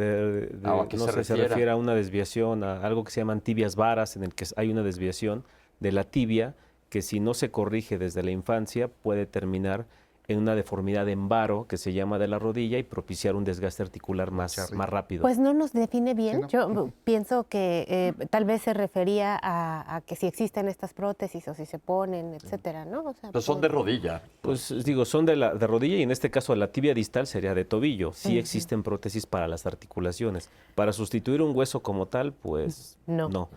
Ah, 0.64 0.86
no 0.96 1.08
se, 1.08 1.24
se 1.24 1.36
refiere 1.36 1.72
a 1.72 1.76
una 1.76 1.96
desviación, 1.96 2.64
a 2.64 2.86
algo 2.86 3.04
que 3.04 3.10
se 3.10 3.22
llaman 3.22 3.42
tibias 3.42 3.76
varas, 3.76 4.16
en 4.16 4.24
el 4.24 4.36
que 4.36 4.46
hay 4.56 4.70
una 4.70 4.84
desviación 4.84 5.44
de 5.80 5.92
la 5.92 6.04
tibia 6.04 6.54
que 6.96 7.02
si 7.02 7.20
no 7.20 7.34
se 7.34 7.52
corrige 7.52 7.98
desde 7.98 8.24
la 8.24 8.32
infancia 8.32 8.88
puede 8.88 9.26
terminar 9.26 9.86
en 10.28 10.40
una 10.40 10.56
deformidad 10.56 11.08
en 11.10 11.30
varo 11.30 11.66
que 11.68 11.78
se 11.78 11.94
llama 11.94 12.20
de 12.20 12.28
la 12.28 12.40
rodilla 12.40 12.78
y 12.78 12.84
propiciar 12.84 13.36
un 13.36 13.44
desgaste 13.44 13.84
articular 13.84 14.32
más, 14.32 14.72
más 14.74 14.90
rápido. 14.90 15.22
Pues 15.22 15.38
no 15.38 15.54
nos 15.54 15.74
define 15.74 16.14
bien. 16.14 16.48
Yo 16.48 16.92
pienso 17.04 17.46
que 17.48 17.86
eh, 17.88 18.28
tal 18.30 18.46
vez 18.46 18.64
se 18.64 18.74
refería 18.74 19.40
a, 19.42 20.02
que 20.06 20.16
si 20.16 20.28
existen 20.28 20.68
estas 20.68 20.94
prótesis 20.94 21.48
o 21.48 21.54
si 21.54 21.66
se 21.66 21.80
ponen, 21.80 22.34
etcétera, 22.34 22.86
¿no? 22.86 23.14
O 23.34 23.42
son 23.42 23.62
de 23.62 23.68
rodilla. 23.68 24.22
Pues 24.42 24.74
digo, 24.84 25.06
son 25.06 25.26
de, 25.26 25.36
la, 25.36 25.54
de 25.54 25.68
rodilla 25.68 25.98
y 25.98 26.04
en 26.04 26.12
este 26.12 26.32
caso 26.32 26.56
la 26.56 26.72
tibia 26.72 26.94
distal 26.94 27.28
sería 27.28 27.54
de 27.54 27.66
tobillo. 27.66 28.12
Sí 28.14 28.38
existen 28.38 28.84
prótesis 28.84 29.26
para 29.26 29.48
las 29.48 29.66
articulaciones. 29.66 30.50
Para 30.76 30.94
sustituir 30.94 31.42
un 31.42 31.56
hueso 31.56 31.82
como 31.82 32.08
tal, 32.08 32.34
pues 32.34 32.98
no. 33.08 33.30
no. 33.30 33.50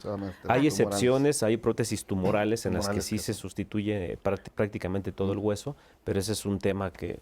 Hay 0.46 0.66
excepciones, 0.66 1.42
hay 1.42 1.56
prótesis 1.56 2.04
tumorales 2.04 2.66
en 2.66 2.74
las 2.74 2.88
que 2.88 3.00
sí 3.00 3.18
se 3.18 3.34
sustituye 3.34 4.18
prácticamente 4.54 5.12
todo 5.12 5.32
el 5.32 5.38
hueso, 5.38 5.76
pero 6.04 6.18
ese 6.18 6.32
es 6.32 6.44
un 6.46 6.57
tema 6.59 6.92
que 6.92 7.20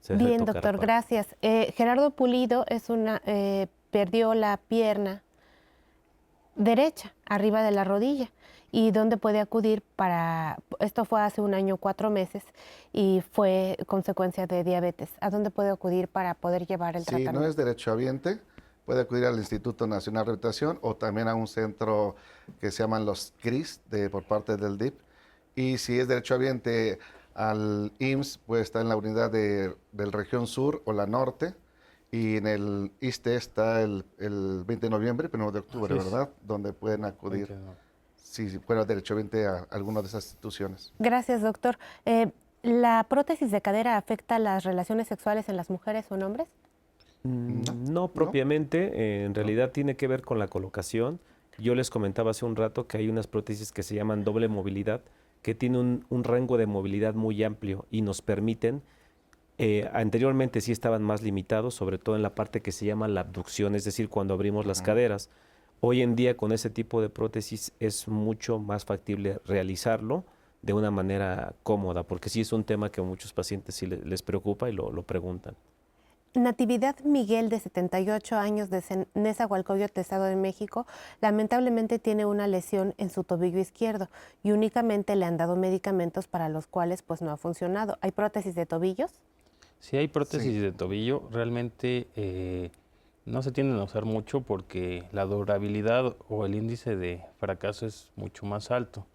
se, 0.00 0.14
Bien, 0.16 0.44
doctor, 0.44 0.78
gracias. 0.78 1.26
Eh, 1.42 1.72
Gerardo 1.76 2.10
Pulido 2.10 2.64
es 2.68 2.90
una, 2.90 3.22
eh, 3.26 3.68
perdió 3.90 4.34
la 4.34 4.56
pierna 4.56 5.22
derecha, 6.54 7.14
arriba 7.26 7.62
de 7.62 7.70
la 7.70 7.84
rodilla. 7.84 8.30
¿Y 8.70 8.90
dónde 8.90 9.16
puede 9.16 9.40
acudir 9.40 9.82
para, 9.96 10.58
esto 10.80 11.06
fue 11.06 11.22
hace 11.22 11.40
un 11.40 11.54
año, 11.54 11.78
cuatro 11.78 12.10
meses, 12.10 12.42
y 12.92 13.22
fue 13.32 13.78
consecuencia 13.86 14.46
de 14.46 14.62
diabetes? 14.62 15.08
¿A 15.20 15.30
dónde 15.30 15.50
puede 15.50 15.70
acudir 15.70 16.06
para 16.06 16.34
poder 16.34 16.66
llevar 16.66 16.94
el 16.96 17.06
tratamiento? 17.06 17.32
Si 17.32 17.38
no 17.38 17.46
es 17.46 17.56
derechohabiente, 17.56 18.40
puede 18.84 19.00
acudir 19.00 19.24
al 19.24 19.36
Instituto 19.38 19.86
Nacional 19.86 20.24
de 20.24 20.32
Rehabilitación 20.32 20.78
o 20.82 20.96
también 20.96 21.28
a 21.28 21.34
un 21.34 21.46
centro 21.46 22.16
que 22.60 22.70
se 22.70 22.82
llaman 22.82 23.06
los 23.06 23.32
CRIS 23.40 23.80
de, 23.90 24.10
por 24.10 24.24
parte 24.24 24.58
del 24.58 24.76
DIP. 24.76 25.00
Y 25.54 25.78
si 25.78 25.98
es 25.98 26.06
derechohabiente, 26.06 26.98
al 27.38 27.92
IMSS 28.00 28.38
puede 28.38 28.62
estar 28.62 28.82
en 28.82 28.88
la 28.88 28.96
unidad 28.96 29.30
de, 29.30 29.72
del 29.92 30.12
región 30.12 30.48
sur 30.48 30.82
o 30.84 30.92
la 30.92 31.06
norte. 31.06 31.54
Y 32.10 32.38
en 32.38 32.46
el 32.46 32.90
ISTE 33.00 33.36
está 33.36 33.82
el, 33.82 34.04
el 34.18 34.64
20 34.66 34.86
de 34.86 34.90
noviembre, 34.90 35.30
1 35.32 35.52
de 35.52 35.58
octubre, 35.60 35.94
¿verdad? 35.94 36.30
Donde 36.42 36.72
pueden 36.72 37.04
acudir, 37.04 37.54
si 38.16 38.58
fuera 38.58 38.84
derechamente, 38.84 39.46
a 39.46 39.66
alguna 39.70 40.00
de 40.00 40.08
esas 40.08 40.24
instituciones. 40.24 40.92
Gracias, 40.98 41.42
doctor. 41.42 41.78
Eh, 42.06 42.32
¿La 42.62 43.04
prótesis 43.04 43.52
de 43.52 43.60
cadera 43.60 43.96
afecta 43.96 44.38
las 44.38 44.64
relaciones 44.64 45.06
sexuales 45.06 45.48
en 45.48 45.56
las 45.56 45.70
mujeres 45.70 46.06
o 46.10 46.16
en 46.16 46.22
hombres? 46.24 46.48
Mm, 47.22 47.92
no, 47.92 48.08
propiamente, 48.08 48.90
eh, 48.94 49.24
en 49.26 49.34
realidad 49.34 49.70
tiene 49.70 49.96
que 49.96 50.08
ver 50.08 50.22
con 50.22 50.38
la 50.40 50.48
colocación. 50.48 51.20
Yo 51.58 51.74
les 51.74 51.90
comentaba 51.90 52.32
hace 52.32 52.44
un 52.44 52.56
rato 52.56 52.88
que 52.88 52.96
hay 52.96 53.08
unas 53.08 53.26
prótesis 53.28 53.70
que 53.70 53.82
se 53.82 53.94
llaman 53.94 54.24
doble 54.24 54.48
movilidad, 54.48 55.02
que 55.42 55.54
tiene 55.54 55.78
un, 55.78 56.24
rango 56.24 56.56
de 56.56 56.66
movilidad 56.66 57.14
muy 57.14 57.42
amplio 57.44 57.86
y 57.90 58.02
nos 58.02 58.22
permiten, 58.22 58.82
eh, 59.58 59.88
anteriormente 59.92 60.60
sí 60.60 60.72
estaban 60.72 61.02
más 61.02 61.22
limitados, 61.22 61.74
sobre 61.74 61.98
todo 61.98 62.16
en 62.16 62.22
la 62.22 62.34
parte 62.34 62.62
que 62.62 62.72
se 62.72 62.86
llama 62.86 63.08
la 63.08 63.20
abducción, 63.20 63.74
es 63.74 63.84
decir, 63.84 64.08
cuando 64.08 64.34
abrimos 64.34 64.66
las 64.66 64.82
caderas. 64.82 65.30
Hoy 65.80 66.02
en 66.02 66.16
día 66.16 66.36
con 66.36 66.52
ese 66.52 66.70
tipo 66.70 67.00
de 67.00 67.08
prótesis 67.08 67.72
es 67.80 68.08
mucho 68.08 68.58
más 68.58 68.84
factible 68.84 69.40
realizarlo 69.44 70.24
de 70.62 70.72
una 70.72 70.90
manera 70.90 71.54
cómoda, 71.62 72.02
porque 72.02 72.28
sí 72.28 72.40
es 72.40 72.52
un 72.52 72.64
tema 72.64 72.90
que 72.90 73.00
a 73.00 73.04
muchos 73.04 73.32
pacientes 73.32 73.74
sí 73.74 73.86
les 73.86 74.22
preocupa 74.22 74.68
y 74.68 74.72
lo, 74.72 74.92
lo 74.92 75.02
preguntan. 75.02 75.54
Natividad 76.34 76.96
Miguel, 77.04 77.48
de 77.48 77.58
78 77.58 78.36
años, 78.36 78.70
de 78.70 78.82
Nezahualcóyotl, 79.14 80.00
Estado 80.00 80.24
de 80.24 80.36
México, 80.36 80.86
lamentablemente 81.20 81.98
tiene 81.98 82.26
una 82.26 82.46
lesión 82.46 82.94
en 82.98 83.10
su 83.10 83.24
tobillo 83.24 83.58
izquierdo 83.58 84.08
y 84.42 84.52
únicamente 84.52 85.16
le 85.16 85.24
han 85.24 85.36
dado 85.36 85.56
medicamentos 85.56 86.28
para 86.28 86.48
los 86.48 86.66
cuales 86.66 87.02
pues 87.02 87.22
no 87.22 87.30
ha 87.30 87.36
funcionado. 87.36 87.98
¿Hay 88.00 88.12
prótesis 88.12 88.54
de 88.54 88.66
tobillos? 88.66 89.10
Sí, 89.80 89.96
hay 89.96 90.08
prótesis 90.08 90.60
de 90.60 90.72
tobillo. 90.72 91.22
Realmente 91.30 92.08
eh, 92.16 92.70
no 93.24 93.42
se 93.42 93.52
tienden 93.52 93.78
a 93.78 93.84
usar 93.84 94.04
mucho 94.04 94.42
porque 94.42 95.04
la 95.12 95.24
durabilidad 95.24 96.16
o 96.28 96.46
el 96.46 96.54
índice 96.54 96.96
de 96.96 97.22
fracaso 97.38 97.86
es 97.86 98.10
mucho 98.16 98.44
más 98.44 98.70
alto. 98.70 99.06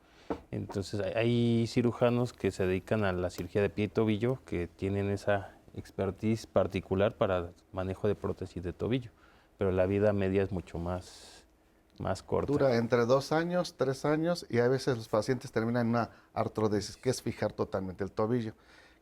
Entonces 0.51 1.01
hay 1.15 1.65
cirujanos 1.67 2.33
que 2.33 2.51
se 2.51 2.65
dedican 2.65 3.03
a 3.03 3.11
la 3.11 3.29
cirugía 3.29 3.61
de 3.61 3.69
pie 3.69 3.85
y 3.85 3.87
tobillo 3.89 4.39
que 4.45 4.67
tienen 4.67 5.09
esa 5.09 5.51
expertise 5.75 6.45
particular 6.47 7.15
para 7.15 7.51
manejo 7.71 8.07
de 8.07 8.15
prótesis 8.15 8.63
de 8.63 8.73
tobillo, 8.73 9.11
pero 9.57 9.71
la 9.71 9.85
vida 9.85 10.13
media 10.13 10.43
es 10.43 10.51
mucho 10.51 10.77
más, 10.77 11.45
más 11.99 12.23
corta. 12.23 12.51
Dura 12.51 12.75
entre 12.77 13.05
dos 13.05 13.31
años, 13.31 13.75
tres 13.77 14.05
años 14.05 14.45
y 14.49 14.59
a 14.59 14.67
veces 14.67 14.97
los 14.97 15.09
pacientes 15.09 15.51
terminan 15.51 15.87
en 15.87 15.89
una 15.89 16.09
artrodesis, 16.33 16.97
que 16.97 17.09
es 17.09 17.21
fijar 17.21 17.53
totalmente 17.53 18.03
el 18.03 18.11
tobillo. 18.11 18.53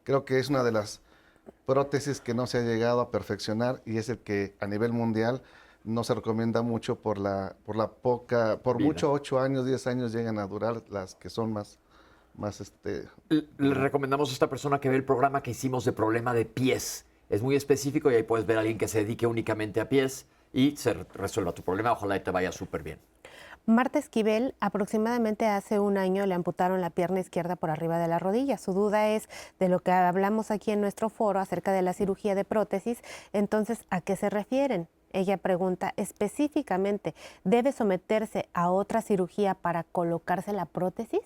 Creo 0.03 0.25
que 0.25 0.39
es 0.39 0.49
una 0.49 0.63
de 0.63 0.71
las 0.71 1.01
prótesis 1.65 2.21
que 2.21 2.33
no 2.33 2.47
se 2.47 2.59
ha 2.59 2.61
llegado 2.61 3.01
a 3.01 3.11
perfeccionar 3.11 3.81
y 3.85 3.97
es 3.97 4.09
el 4.09 4.19
que 4.19 4.55
a 4.59 4.67
nivel 4.67 4.93
mundial 4.93 5.41
no 5.83 6.03
se 6.03 6.13
recomienda 6.13 6.61
mucho 6.61 6.95
por 6.95 7.17
la, 7.17 7.55
por 7.65 7.75
la 7.75 7.89
poca, 7.89 8.59
por 8.61 8.79
mucho 8.79 9.11
ocho 9.11 9.39
años, 9.39 9.65
diez 9.65 9.87
años 9.87 10.13
llegan 10.13 10.37
a 10.37 10.45
durar 10.45 10.83
las 10.89 11.15
que 11.15 11.29
son 11.29 11.51
más 11.53 11.79
más 12.35 12.61
este... 12.61 13.07
Le 13.29 13.73
recomendamos 13.73 14.29
a 14.29 14.33
esta 14.33 14.49
persona 14.49 14.79
que 14.79 14.89
ve 14.89 14.95
el 14.95 15.05
programa 15.05 15.43
que 15.43 15.51
hicimos 15.51 15.85
de 15.85 15.91
problema 15.91 16.33
de 16.33 16.45
pies. 16.45 17.05
Es 17.29 17.41
muy 17.41 17.55
específico 17.55 18.11
y 18.11 18.15
ahí 18.15 18.23
puedes 18.23 18.45
ver 18.45 18.57
a 18.57 18.61
alguien 18.61 18.77
que 18.77 18.87
se 18.87 18.99
dedique 18.99 19.27
únicamente 19.27 19.79
a 19.79 19.89
pies 19.89 20.27
y 20.53 20.75
se 20.77 20.93
resuelva 20.93 21.53
tu 21.53 21.63
problema. 21.63 21.91
Ojalá 21.93 22.17
y 22.17 22.19
te 22.19 22.31
vaya 22.31 22.51
súper 22.51 22.83
bien. 22.83 22.99
Marta 23.67 23.99
Esquivel, 23.99 24.55
aproximadamente 24.59 25.45
hace 25.45 25.79
un 25.79 25.97
año 25.97 26.25
le 26.25 26.33
amputaron 26.33 26.81
la 26.81 26.89
pierna 26.89 27.19
izquierda 27.19 27.55
por 27.55 27.69
arriba 27.69 27.99
de 27.99 28.07
la 28.07 28.17
rodilla. 28.17 28.57
Su 28.57 28.73
duda 28.73 29.09
es 29.09 29.29
de 29.59 29.69
lo 29.69 29.81
que 29.81 29.91
hablamos 29.91 30.49
aquí 30.49 30.71
en 30.71 30.81
nuestro 30.81 31.09
foro 31.09 31.39
acerca 31.39 31.71
de 31.71 31.83
la 31.83 31.93
cirugía 31.93 32.33
de 32.33 32.43
prótesis. 32.43 32.99
Entonces, 33.33 33.85
¿a 33.91 34.01
qué 34.01 34.15
se 34.15 34.31
refieren? 34.31 34.87
Ella 35.13 35.37
pregunta 35.37 35.93
específicamente, 35.95 37.13
¿debe 37.43 37.71
someterse 37.71 38.49
a 38.53 38.71
otra 38.71 39.01
cirugía 39.01 39.53
para 39.53 39.83
colocarse 39.83 40.53
la 40.53 40.65
prótesis? 40.65 41.21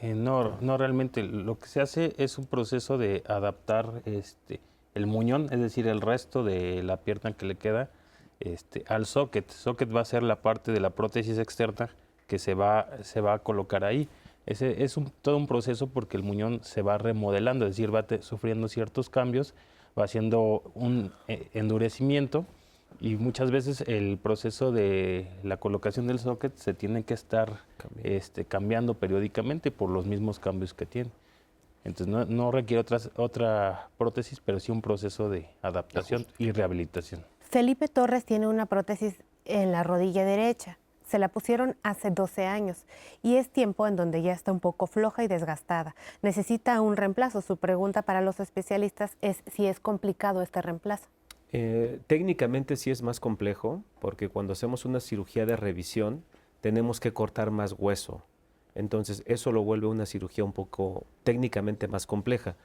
Eh, 0.00 0.14
no, 0.14 0.56
no 0.60 0.78
realmente. 0.78 1.22
Lo 1.22 1.58
que 1.58 1.66
se 1.66 1.80
hace 1.80 2.14
es 2.18 2.38
un 2.38 2.46
proceso 2.46 2.98
de 2.98 3.24
adaptar 3.26 4.02
este, 4.04 4.60
el 4.94 5.06
muñón, 5.06 5.48
es 5.50 5.60
decir, 5.60 5.86
el 5.88 6.00
resto 6.00 6.44
de 6.44 6.82
la 6.82 6.98
pierna 6.98 7.32
que 7.32 7.46
le 7.46 7.56
queda, 7.56 7.90
este, 8.40 8.84
al 8.88 9.06
socket. 9.06 9.50
Socket 9.50 9.94
va 9.94 10.02
a 10.02 10.04
ser 10.04 10.22
la 10.22 10.36
parte 10.36 10.70
de 10.72 10.80
la 10.80 10.90
prótesis 10.90 11.38
externa 11.38 11.90
que 12.28 12.38
se 12.38 12.54
va, 12.54 12.88
se 13.02 13.20
va 13.20 13.34
a 13.34 13.38
colocar 13.40 13.84
ahí. 13.84 14.08
Ese 14.46 14.84
es 14.84 14.96
un, 14.96 15.10
todo 15.22 15.36
un 15.36 15.46
proceso 15.46 15.88
porque 15.88 16.16
el 16.16 16.22
muñón 16.22 16.60
se 16.62 16.82
va 16.82 16.96
remodelando, 16.96 17.66
es 17.66 17.72
decir, 17.72 17.94
va 17.94 18.06
sufriendo 18.20 18.68
ciertos 18.68 19.10
cambios, 19.10 19.54
va 19.98 20.04
haciendo 20.04 20.62
un 20.74 21.12
eh, 21.26 21.48
endurecimiento 21.54 22.46
y 23.00 23.16
muchas 23.16 23.50
veces 23.50 23.82
el 23.82 24.18
proceso 24.18 24.72
de 24.72 25.28
la 25.42 25.56
colocación 25.56 26.06
del 26.06 26.18
socket 26.18 26.56
se 26.56 26.74
tiene 26.74 27.04
que 27.04 27.14
estar 27.14 27.60
este, 28.02 28.44
cambiando 28.44 28.94
periódicamente 28.94 29.70
por 29.70 29.90
los 29.90 30.06
mismos 30.06 30.38
cambios 30.38 30.74
que 30.74 30.86
tiene. 30.86 31.10
Entonces 31.84 32.08
no, 32.08 32.24
no 32.24 32.50
requiere 32.50 32.84
otra 33.16 33.88
prótesis, 33.96 34.40
pero 34.40 34.58
sí 34.58 34.72
un 34.72 34.82
proceso 34.82 35.30
de 35.30 35.48
adaptación 35.62 36.26
y 36.38 36.50
rehabilitación. 36.50 37.24
Felipe 37.40 37.88
Torres 37.88 38.24
tiene 38.24 38.48
una 38.48 38.66
prótesis 38.66 39.22
en 39.44 39.72
la 39.72 39.84
rodilla 39.84 40.24
derecha. 40.24 40.78
Se 41.06 41.18
la 41.18 41.28
pusieron 41.28 41.76
hace 41.82 42.10
12 42.10 42.46
años 42.46 42.84
y 43.22 43.36
es 43.36 43.48
tiempo 43.48 43.86
en 43.86 43.96
donde 43.96 44.20
ya 44.20 44.32
está 44.32 44.52
un 44.52 44.60
poco 44.60 44.86
floja 44.86 45.24
y 45.24 45.28
desgastada. 45.28 45.94
Necesita 46.20 46.78
un 46.82 46.96
reemplazo. 46.96 47.40
Su 47.40 47.56
pregunta 47.56 48.02
para 48.02 48.20
los 48.20 48.40
especialistas 48.40 49.16
es 49.22 49.42
si 49.46 49.66
es 49.66 49.80
complicado 49.80 50.42
este 50.42 50.60
reemplazo. 50.60 51.08
Eh, 51.52 52.00
técnicamente 52.06 52.76
sí 52.76 52.90
es 52.90 53.02
más 53.02 53.20
complejo 53.20 53.82
porque 54.00 54.28
cuando 54.28 54.52
hacemos 54.52 54.84
una 54.84 55.00
cirugía 55.00 55.46
de 55.46 55.56
revisión 55.56 56.22
tenemos 56.60 57.00
que 57.00 57.12
cortar 57.12 57.50
más 57.50 57.74
hueso. 57.78 58.22
Entonces 58.74 59.22
eso 59.26 59.52
lo 59.52 59.62
vuelve 59.62 59.86
una 59.86 60.06
cirugía 60.06 60.44
un 60.44 60.52
poco 60.52 61.04
técnicamente 61.24 61.88
más 61.88 62.06
compleja 62.06 62.56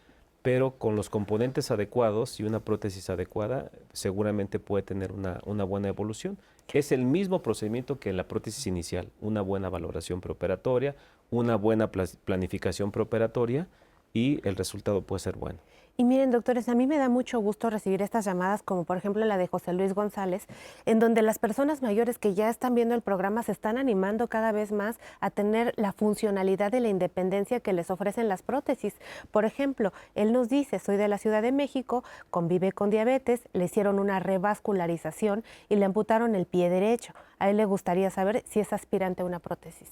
pero 0.44 0.72
con 0.78 0.96
los 0.96 1.10
componentes 1.10 1.72
adecuados 1.72 2.40
y 2.40 2.44
una 2.44 2.60
prótesis 2.60 3.10
adecuada 3.10 3.72
seguramente 3.94 4.60
puede 4.60 4.84
tener 4.84 5.14
una, 5.14 5.40
una 5.46 5.64
buena 5.64 5.88
evolución. 5.88 6.38
Es 6.74 6.92
el 6.92 7.06
mismo 7.06 7.42
procedimiento 7.42 7.98
que 7.98 8.12
la 8.12 8.28
prótesis 8.28 8.68
inicial, 8.68 9.08
una 9.22 9.42
buena 9.42 9.70
valoración 9.70 10.20
preoperatoria, 10.20 10.96
una 11.32 11.56
buena 11.56 11.90
planificación 11.92 12.92
preoperatoria 12.92 13.68
y 14.14 14.46
el 14.48 14.58
resultado 14.58 15.02
puede 15.02 15.22
ser 15.22 15.38
bueno. 15.38 15.60
Y 15.96 16.06
miren, 16.06 16.32
doctores, 16.32 16.70
a 16.70 16.74
mí 16.74 16.88
me 16.88 16.98
da 16.98 17.08
mucho 17.08 17.40
gusto 17.40 17.70
recibir 17.70 18.02
estas 18.02 18.26
llamadas, 18.26 18.64
como 18.64 18.84
por 18.84 18.98
ejemplo 18.98 19.24
la 19.26 19.38
de 19.38 19.46
José 19.46 19.74
Luis 19.74 19.94
González, 19.94 20.48
en 20.88 20.98
donde 20.98 21.22
las 21.22 21.38
personas 21.38 21.84
mayores 21.84 22.18
que 22.18 22.34
ya 22.34 22.50
están 22.50 22.74
viendo 22.74 22.96
el 22.96 23.02
programa 23.02 23.44
se 23.44 23.52
están 23.52 23.78
animando 23.78 24.28
cada 24.28 24.52
vez 24.52 24.72
más 24.72 25.00
a 25.20 25.30
tener 25.30 25.72
la 25.78 25.94
funcionalidad 25.94 26.74
y 26.74 26.80
la 26.80 26.90
independencia 26.90 27.60
que 27.60 27.74
les 27.74 27.92
ofrecen 27.92 28.28
las 28.28 28.42
prótesis. 28.42 28.96
Por 29.30 29.46
ejemplo, 29.46 29.94
él 30.16 30.34
nos 30.34 30.50
dice, 30.50 30.80
soy 30.80 30.98
de 30.98 31.08
la 31.08 31.20
Ciudad 31.20 31.44
de 31.44 31.52
México, 31.52 32.04
convive 32.32 32.72
con 32.72 32.90
diabetes, 32.90 33.48
le 33.54 33.66
hicieron 33.66 34.00
una 34.00 34.20
revascularización 34.20 35.44
y 35.70 35.76
le 35.76 35.86
amputaron 35.86 36.34
el 36.34 36.48
pie 36.48 36.72
derecho. 36.72 37.14
A 37.38 37.52
él 37.52 37.58
le 37.58 37.66
gustaría 37.66 38.10
saber 38.10 38.44
si 38.48 38.60
es 38.60 38.74
aspirante 38.74 39.22
a 39.22 39.26
una 39.26 39.38
prótesis. 39.38 39.92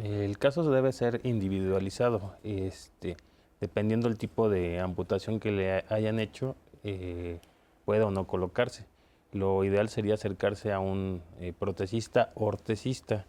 El 0.00 0.38
caso 0.38 0.62
debe 0.70 0.92
ser 0.92 1.20
individualizado. 1.24 2.36
Este, 2.44 3.16
dependiendo 3.64 4.08
del 4.08 4.18
tipo 4.18 4.50
de 4.50 4.78
amputación 4.78 5.40
que 5.40 5.50
le 5.50 5.84
hayan 5.88 6.20
hecho, 6.20 6.54
eh, 6.82 7.40
puede 7.86 8.02
o 8.02 8.10
no 8.10 8.26
colocarse. 8.26 8.84
Lo 9.32 9.64
ideal 9.64 9.88
sería 9.88 10.14
acercarse 10.14 10.70
a 10.70 10.80
un 10.80 11.22
eh, 11.40 11.54
protesista 11.58 12.30
ortesista, 12.34 13.24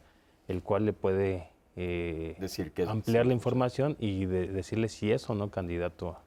el 0.50 0.62
cual 0.62 0.86
le 0.86 0.92
puede 0.92 1.48
eh, 1.78 2.36
Decir 2.38 2.74
que 2.74 2.84
ampliar 2.84 3.26
la 3.26 3.34
información 3.34 3.96
y 3.98 4.26
decirle 4.26 4.90
si 4.90 5.12
es 5.12 5.30
o 5.30 5.36
no 5.36 5.52
candidato 5.52 6.18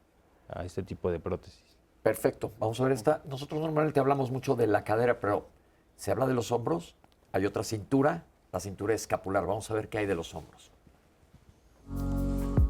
a, 0.48 0.60
a 0.60 0.64
este 0.64 0.82
tipo 0.82 1.10
de 1.10 1.20
prótesis. 1.20 1.76
Perfecto, 2.02 2.52
vamos 2.58 2.80
a 2.80 2.84
ver 2.84 2.92
esta. 2.92 3.20
Nosotros 3.26 3.60
normalmente 3.60 4.00
hablamos 4.00 4.30
mucho 4.30 4.56
de 4.56 4.66
la 4.66 4.84
cadera, 4.84 5.20
pero 5.20 5.48
se 5.96 6.10
habla 6.10 6.26
de 6.26 6.32
los 6.32 6.50
hombros, 6.50 6.96
hay 7.32 7.44
otra 7.44 7.62
cintura, 7.62 8.24
la 8.52 8.60
cintura 8.60 8.94
escapular. 8.94 9.44
Vamos 9.46 9.70
a 9.70 9.74
ver 9.74 9.90
qué 9.90 9.98
hay 9.98 10.06
de 10.06 10.14
los 10.14 10.34
hombros. 10.34 10.70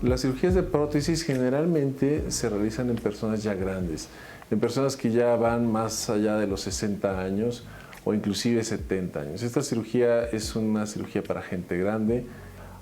Las 0.03 0.21
cirugías 0.21 0.55
de 0.55 0.63
prótesis 0.63 1.25
generalmente 1.25 2.31
se 2.31 2.49
realizan 2.49 2.89
en 2.89 2.97
personas 2.97 3.43
ya 3.43 3.55
grandes, 3.55 4.09
en 4.49 4.61
personas 4.61 4.97
que 4.97 5.11
ya 5.11 5.35
van 5.35 5.71
más 5.71 6.09
allá 6.09 6.37
de 6.37 6.47
los 6.47 6.61
60 6.61 7.21
años 7.21 7.65
o 8.05 8.15
inclusive 8.15 8.63
70 8.63 9.21
años. 9.21 9.43
Esta 9.43 9.61
cirugía 9.61 10.25
es 10.27 10.55
una 10.55 10.87
cirugía 10.87 11.25
para 11.25 11.43
gente 11.43 11.77
grande. 11.77 12.27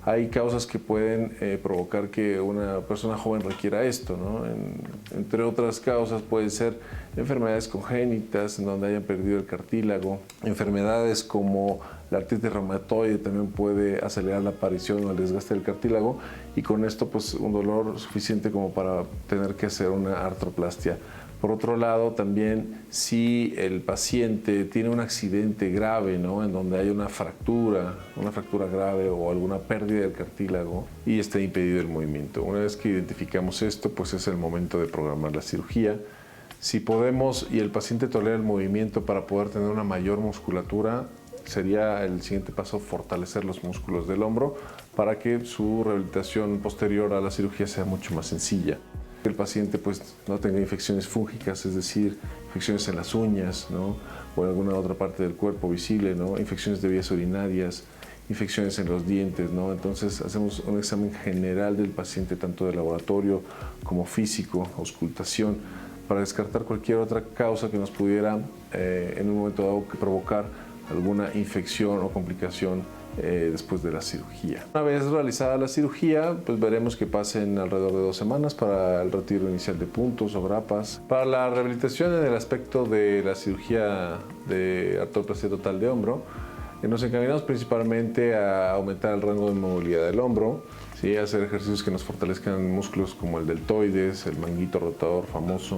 Hay 0.05 0.27
causas 0.27 0.67
que 0.67 0.77
pueden 0.77 1.35
eh, 1.41 1.59
provocar 1.61 2.09
que 2.09 2.39
una 2.39 2.81
persona 2.81 3.17
joven 3.17 3.41
requiera 3.41 3.83
esto, 3.83 4.45
entre 5.13 5.41
otras 5.41 5.79
causas 5.79 6.21
pueden 6.21 6.51
ser 6.51 6.77
enfermedades 7.17 7.67
congénitas 7.67 8.59
en 8.59 8.65
donde 8.65 8.89
hayan 8.89 9.03
perdido 9.03 9.39
el 9.39 9.45
cartílago, 9.45 10.19
enfermedades 10.43 11.23
como 11.23 11.81
la 12.09 12.19
artritis 12.19 12.51
reumatoide 12.51 13.17
también 13.17 13.47
puede 13.47 14.03
acelerar 14.03 14.41
la 14.41 14.51
aparición 14.51 15.03
o 15.05 15.11
el 15.11 15.17
desgaste 15.17 15.53
del 15.53 15.63
cartílago 15.63 16.19
y 16.55 16.61
con 16.61 16.85
esto 16.85 17.09
pues 17.09 17.33
un 17.33 17.51
dolor 17.51 17.99
suficiente 17.99 18.49
como 18.49 18.71
para 18.71 19.03
tener 19.27 19.55
que 19.55 19.65
hacer 19.65 19.89
una 19.89 20.25
artroplastia. 20.25 20.97
Por 21.41 21.51
otro 21.51 21.77
lado, 21.77 22.13
también 22.13 22.81
si 22.89 23.53
el 23.57 23.81
paciente 23.81 24.65
tiene 24.65 24.89
un 24.89 24.99
accidente 24.99 25.69
grave, 25.69 26.17
¿no? 26.17 26.43
En 26.43 26.51
donde 26.51 26.79
hay 26.79 26.89
una 26.89 27.09
fractura, 27.09 27.93
una 28.15 28.31
fractura 28.31 28.65
grave 28.65 29.09
o 29.09 29.29
alguna 29.29 29.59
pérdida 29.59 30.01
del 30.01 30.13
cartílago 30.13 30.87
y 31.05 31.19
está 31.19 31.39
impedido 31.39 31.79
el 31.79 31.87
movimiento. 31.87 32.41
Una 32.41 32.59
vez 32.59 32.75
que 32.75 32.89
identificamos 32.89 33.61
esto, 33.61 33.91
pues 33.91 34.13
es 34.13 34.27
el 34.27 34.35
momento 34.35 34.79
de 34.79 34.87
programar 34.87 35.35
la 35.35 35.43
cirugía. 35.43 35.99
Si 36.59 36.79
podemos 36.79 37.47
y 37.51 37.59
el 37.59 37.69
paciente 37.69 38.07
tolera 38.07 38.35
el 38.35 38.41
movimiento 38.41 39.05
para 39.05 39.27
poder 39.27 39.49
tener 39.49 39.69
una 39.69 39.83
mayor 39.83 40.17
musculatura, 40.17 41.05
sería 41.47 42.03
el 42.03 42.21
siguiente 42.21 42.51
paso 42.51 42.79
fortalecer 42.79 43.45
los 43.45 43.63
músculos 43.63 44.07
del 44.07 44.23
hombro 44.23 44.57
para 44.95 45.19
que 45.19 45.45
su 45.45 45.83
rehabilitación 45.83 46.59
posterior 46.59 47.13
a 47.13 47.21
la 47.21 47.31
cirugía 47.31 47.67
sea 47.67 47.85
mucho 47.85 48.13
más 48.13 48.27
sencilla. 48.27 48.77
El 49.23 49.33
paciente 49.33 49.77
pues, 49.77 50.15
no 50.27 50.37
tenga 50.37 50.59
infecciones 50.59 51.07
fúngicas, 51.07 51.65
es 51.65 51.75
decir, 51.75 52.17
infecciones 52.47 52.87
en 52.87 52.95
las 52.95 53.13
uñas 53.13 53.67
o 53.71 54.43
en 54.43 54.49
alguna 54.49 54.75
otra 54.75 54.93
parte 54.93 55.23
del 55.23 55.33
cuerpo 55.33 55.69
visible, 55.69 56.15
¿no? 56.15 56.37
infecciones 56.39 56.81
de 56.81 56.87
vías 56.87 57.09
urinarias, 57.11 57.83
infecciones 58.29 58.77
en 58.79 58.87
los 58.89 59.05
dientes. 59.05 59.51
¿no? 59.51 59.71
Entonces 59.71 60.21
hacemos 60.21 60.59
un 60.59 60.77
examen 60.77 61.13
general 61.13 61.77
del 61.77 61.89
paciente, 61.89 62.35
tanto 62.35 62.65
de 62.65 62.73
laboratorio 62.73 63.41
como 63.83 64.05
físico, 64.05 64.69
auscultación, 64.77 65.57
para 66.07 66.21
descartar 66.21 66.63
cualquier 66.63 66.99
otra 66.99 67.21
causa 67.21 67.69
que 67.69 67.77
nos 67.77 67.91
pudiera 67.91 68.39
eh, 68.73 69.15
en 69.17 69.29
un 69.29 69.39
momento 69.39 69.63
dado 69.63 69.81
provocar 69.99 70.45
alguna 70.89 71.29
infección 71.33 71.99
o 71.99 72.09
complicación 72.09 72.83
eh, 73.19 73.49
después 73.51 73.81
de 73.81 73.91
la 73.91 74.01
cirugía. 74.01 74.63
Una 74.75 74.83
vez 74.83 75.03
realizada 75.05 75.57
la 75.57 75.67
cirugía, 75.67 76.37
pues 76.45 76.59
veremos 76.59 76.95
que 76.95 77.07
pasen 77.07 77.57
alrededor 77.57 77.93
de 77.93 78.01
dos 78.01 78.15
semanas 78.15 78.53
para 78.53 79.01
el 79.01 79.11
retiro 79.11 79.49
inicial 79.49 79.79
de 79.79 79.87
puntos 79.87 80.35
o 80.35 80.43
grapas. 80.43 81.01
Para 81.09 81.25
la 81.25 81.49
rehabilitación 81.49 82.13
en 82.13 82.25
el 82.25 82.35
aspecto 82.35 82.85
de 82.85 83.23
la 83.23 83.33
cirugía 83.33 84.19
de 84.47 84.99
artroplastia 85.01 85.49
total 85.49 85.79
de 85.79 85.89
hombro, 85.89 86.21
eh, 86.83 86.87
nos 86.87 87.01
encaminamos 87.01 87.41
principalmente 87.41 88.35
a 88.35 88.73
aumentar 88.73 89.15
el 89.15 89.23
rango 89.23 89.49
de 89.49 89.55
movilidad 89.55 90.05
del 90.05 90.19
hombro, 90.19 90.63
¿sí? 91.01 91.17
hacer 91.17 91.41
ejercicios 91.41 91.81
que 91.81 91.89
nos 91.89 92.03
fortalezcan 92.03 92.69
músculos 92.71 93.15
como 93.15 93.39
el 93.39 93.47
deltoides, 93.47 94.27
el 94.27 94.37
manguito 94.37 94.77
rotador 94.77 95.25
famoso, 95.25 95.77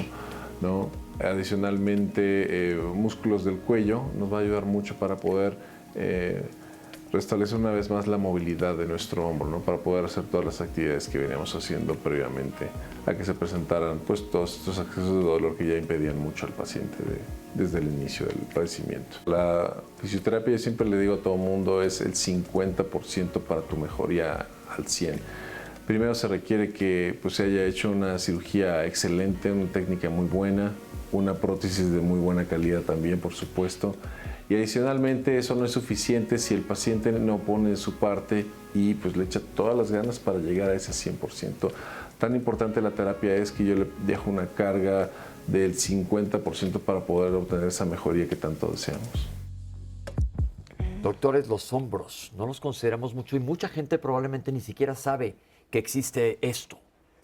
¿no? 0.59 0.89
Adicionalmente, 1.19 2.71
eh, 2.71 2.75
músculos 2.75 3.43
del 3.43 3.57
cuello 3.57 4.03
nos 4.17 4.31
va 4.31 4.37
a 4.37 4.41
ayudar 4.41 4.65
mucho 4.65 4.95
para 4.95 5.17
poder 5.17 5.57
eh, 5.95 6.43
restablecer 7.11 7.57
una 7.57 7.71
vez 7.71 7.89
más 7.89 8.07
la 8.07 8.17
movilidad 8.17 8.77
de 8.77 8.85
nuestro 8.85 9.27
hombro, 9.27 9.49
¿no? 9.49 9.59
para 9.59 9.79
poder 9.79 10.05
hacer 10.05 10.23
todas 10.25 10.45
las 10.45 10.61
actividades 10.61 11.07
que 11.09 11.17
veníamos 11.17 11.53
haciendo 11.55 11.95
previamente 11.95 12.67
a 13.05 13.15
que 13.15 13.25
se 13.25 13.33
presentaran 13.33 13.99
pues, 13.99 14.29
todos 14.29 14.57
estos 14.57 14.79
accesos 14.79 15.09
de 15.09 15.23
dolor 15.23 15.57
que 15.57 15.67
ya 15.67 15.77
impedían 15.77 16.19
mucho 16.19 16.45
al 16.45 16.53
paciente 16.53 16.97
desde 17.53 17.79
el 17.79 17.87
inicio 17.87 18.25
del 18.27 18.37
padecimiento. 18.53 19.17
La 19.25 19.75
fisioterapia, 19.99 20.53
yo 20.53 20.59
siempre 20.59 20.87
le 20.87 20.99
digo 20.99 21.15
a 21.15 21.17
todo 21.17 21.35
mundo, 21.35 21.81
es 21.81 21.99
el 22.01 22.13
50% 22.13 23.39
para 23.41 23.61
tu 23.61 23.75
mejoría 23.75 24.45
al 24.69 24.85
100%. 24.85 25.17
Primero 25.87 26.13
se 26.13 26.27
requiere 26.27 26.69
que 26.69 27.17
pues, 27.19 27.33
se 27.33 27.45
haya 27.45 27.65
hecho 27.65 27.89
una 27.89 28.19
cirugía 28.19 28.85
excelente, 28.85 29.51
una 29.51 29.71
técnica 29.71 30.11
muy 30.11 30.27
buena, 30.27 30.73
una 31.11 31.33
prótesis 31.33 31.91
de 31.91 31.99
muy 31.99 32.19
buena 32.19 32.45
calidad 32.45 32.81
también, 32.81 33.19
por 33.19 33.33
supuesto. 33.33 33.95
Y 34.49 34.55
adicionalmente 34.55 35.37
eso 35.37 35.55
no 35.55 35.65
es 35.65 35.71
suficiente 35.71 36.39
si 36.39 36.55
el 36.55 36.61
paciente 36.61 37.11
no 37.11 37.37
pone 37.37 37.75
su 37.75 37.95
parte 37.95 38.45
y 38.73 38.95
pues 38.95 39.15
le 39.15 39.25
echa 39.25 39.39
todas 39.55 39.77
las 39.77 39.91
ganas 39.91 40.17
para 40.17 40.39
llegar 40.39 40.71
a 40.71 40.73
ese 40.73 40.91
100%. 40.91 41.71
Tan 42.17 42.35
importante 42.35 42.81
la 42.81 42.91
terapia 42.91 43.35
es 43.35 43.51
que 43.51 43.63
yo 43.63 43.75
le 43.75 43.87
dejo 44.05 44.29
una 44.29 44.47
carga 44.47 45.11
del 45.45 45.75
50% 45.75 46.79
para 46.79 47.05
poder 47.05 47.33
obtener 47.33 47.67
esa 47.67 47.85
mejoría 47.85 48.27
que 48.27 48.35
tanto 48.35 48.67
deseamos. 48.67 49.29
Doctores, 51.03 51.47
los 51.47 51.71
hombros 51.71 52.31
no 52.35 52.45
los 52.45 52.59
consideramos 52.59 53.13
mucho 53.13 53.35
y 53.35 53.39
mucha 53.39 53.69
gente 53.69 53.97
probablemente 53.99 54.51
ni 54.51 54.59
siquiera 54.59 54.95
sabe 54.95 55.35
que 55.69 55.79
existe 55.79 56.39
esto 56.41 56.79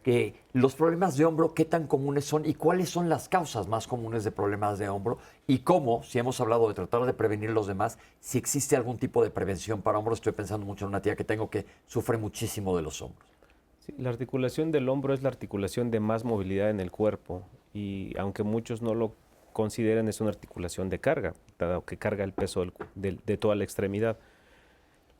que 0.06 0.36
los 0.54 0.76
problemas 0.76 1.18
de 1.18 1.26
hombro, 1.26 1.56
qué 1.56 1.66
tan 1.66 1.88
comunes 1.88 2.26
son 2.26 2.46
y 2.46 2.54
cuáles 2.54 2.92
son 2.92 3.10
las 3.10 3.28
causas 3.28 3.68
más 3.68 3.88
comunes 3.88 4.24
de 4.24 4.30
problemas 4.30 4.78
de 4.78 4.88
hombro 4.88 5.18
y 5.48 5.60
cómo, 5.60 6.04
si 6.04 6.20
hemos 6.20 6.40
hablado 6.40 6.68
de 6.68 6.76
tratar 6.76 7.08
de 7.08 7.14
prevenir 7.16 7.50
los 7.50 7.66
demás, 7.66 7.98
si 8.20 8.38
existe 8.38 8.76
algún 8.76 9.00
tipo 9.00 9.24
de 9.24 9.32
prevención 9.32 9.82
para 9.82 9.98
hombros. 9.98 10.20
Estoy 10.20 10.34
pensando 10.34 10.64
mucho 10.64 10.86
en 10.86 10.90
una 10.90 11.02
tía 11.02 11.16
que 11.16 11.24
tengo 11.24 11.50
que 11.50 11.66
sufre 11.88 12.20
muchísimo 12.20 12.78
de 12.78 12.84
los 12.84 13.02
hombros. 13.02 13.28
la 13.98 14.12
articulación 14.12 14.72
del 14.72 14.90
hombro 14.90 15.12
es 15.12 15.24
la 15.24 15.30
articulación 15.30 15.90
de 15.90 16.00
más 16.00 16.24
movilidad 16.24 16.70
en 16.70 16.82
el 16.82 16.92
cuerpo 16.92 17.42
y 17.74 18.14
aunque 18.20 18.44
muchos 18.44 18.84
no 18.84 18.94
lo 18.94 19.16
consideren 19.54 20.08
es 20.08 20.22
una 20.22 20.30
articulación 20.30 20.88
de 20.88 21.00
carga, 21.00 21.34
dado 21.58 21.84
que 21.84 21.98
carga 21.98 22.24
el 22.24 22.32
peso 22.32 22.68
de 22.94 23.38
toda 23.38 23.56
la 23.56 23.64
extremidad. 23.64 24.20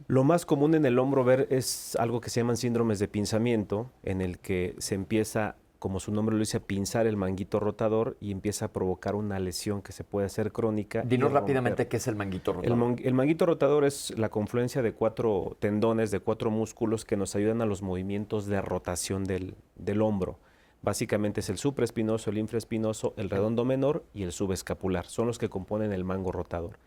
Lo 0.08 0.24
más 0.24 0.46
común 0.46 0.76
en 0.76 0.86
el 0.86 1.00
hombro 1.00 1.24
ver 1.24 1.48
es 1.50 1.96
algo 1.96 2.22
que 2.22 2.30
se 2.30 2.40
llaman 2.40 2.58
síndromes 2.58 3.00
de 3.00 3.08
pinzamiento, 3.08 3.92
en 4.04 4.22
el 4.22 4.38
que 4.40 4.76
se 4.78 4.96
empieza 4.96 5.56
como 5.86 6.00
su 6.00 6.12
nombre 6.12 6.34
lo 6.34 6.40
dice, 6.40 6.58
a 6.58 6.60
pinzar 6.62 7.06
el 7.06 7.16
manguito 7.16 7.60
rotador 7.60 8.18
y 8.20 8.32
empieza 8.32 8.66
a 8.66 8.74
provocar 8.74 9.14
una 9.14 9.38
lesión 9.38 9.84
que 9.84 9.92
se 9.92 10.04
puede 10.04 10.26
hacer 10.26 10.52
crónica. 10.52 11.04
Dinos 11.04 11.32
rápidamente 11.32 11.88
qué 11.88 11.98
es 11.98 12.08
el 12.08 12.16
manguito 12.16 12.52
El, 12.52 12.72
rotador. 12.72 13.02
el 13.04 13.14
manguito 13.14 13.46
rotador 13.46 13.86
es 13.86 14.18
la 14.18 14.30
confluencia 14.30 14.82
de 14.82 14.94
cuatro 14.94 15.58
tendones, 15.60 16.10
de 16.10 16.22
cuatro 16.22 16.50
músculos 16.50 17.06
que 17.06 17.18
nos 17.18 17.36
ayudan 17.36 17.62
a 17.62 17.68
los 17.68 17.84
movimientos 17.84 18.48
de 18.48 18.62
rotación 18.62 19.26
del, 19.26 19.54
del 19.76 20.02
hombro. 20.02 20.40
Básicamente 20.82 21.42
es 21.42 21.50
el 21.50 21.58
supraespinoso, 21.60 22.32
el 22.32 22.40
infraespinoso, 22.40 23.14
el 23.16 23.30
redondo 23.30 23.64
menor 23.64 24.06
y 24.14 24.24
el 24.24 24.32
subescapular. 24.32 25.06
Son 25.06 25.28
los 25.28 25.38
que 25.38 25.50
componen 25.50 25.94
el 25.94 26.04
mango 26.04 26.32
rotador. 26.32 26.80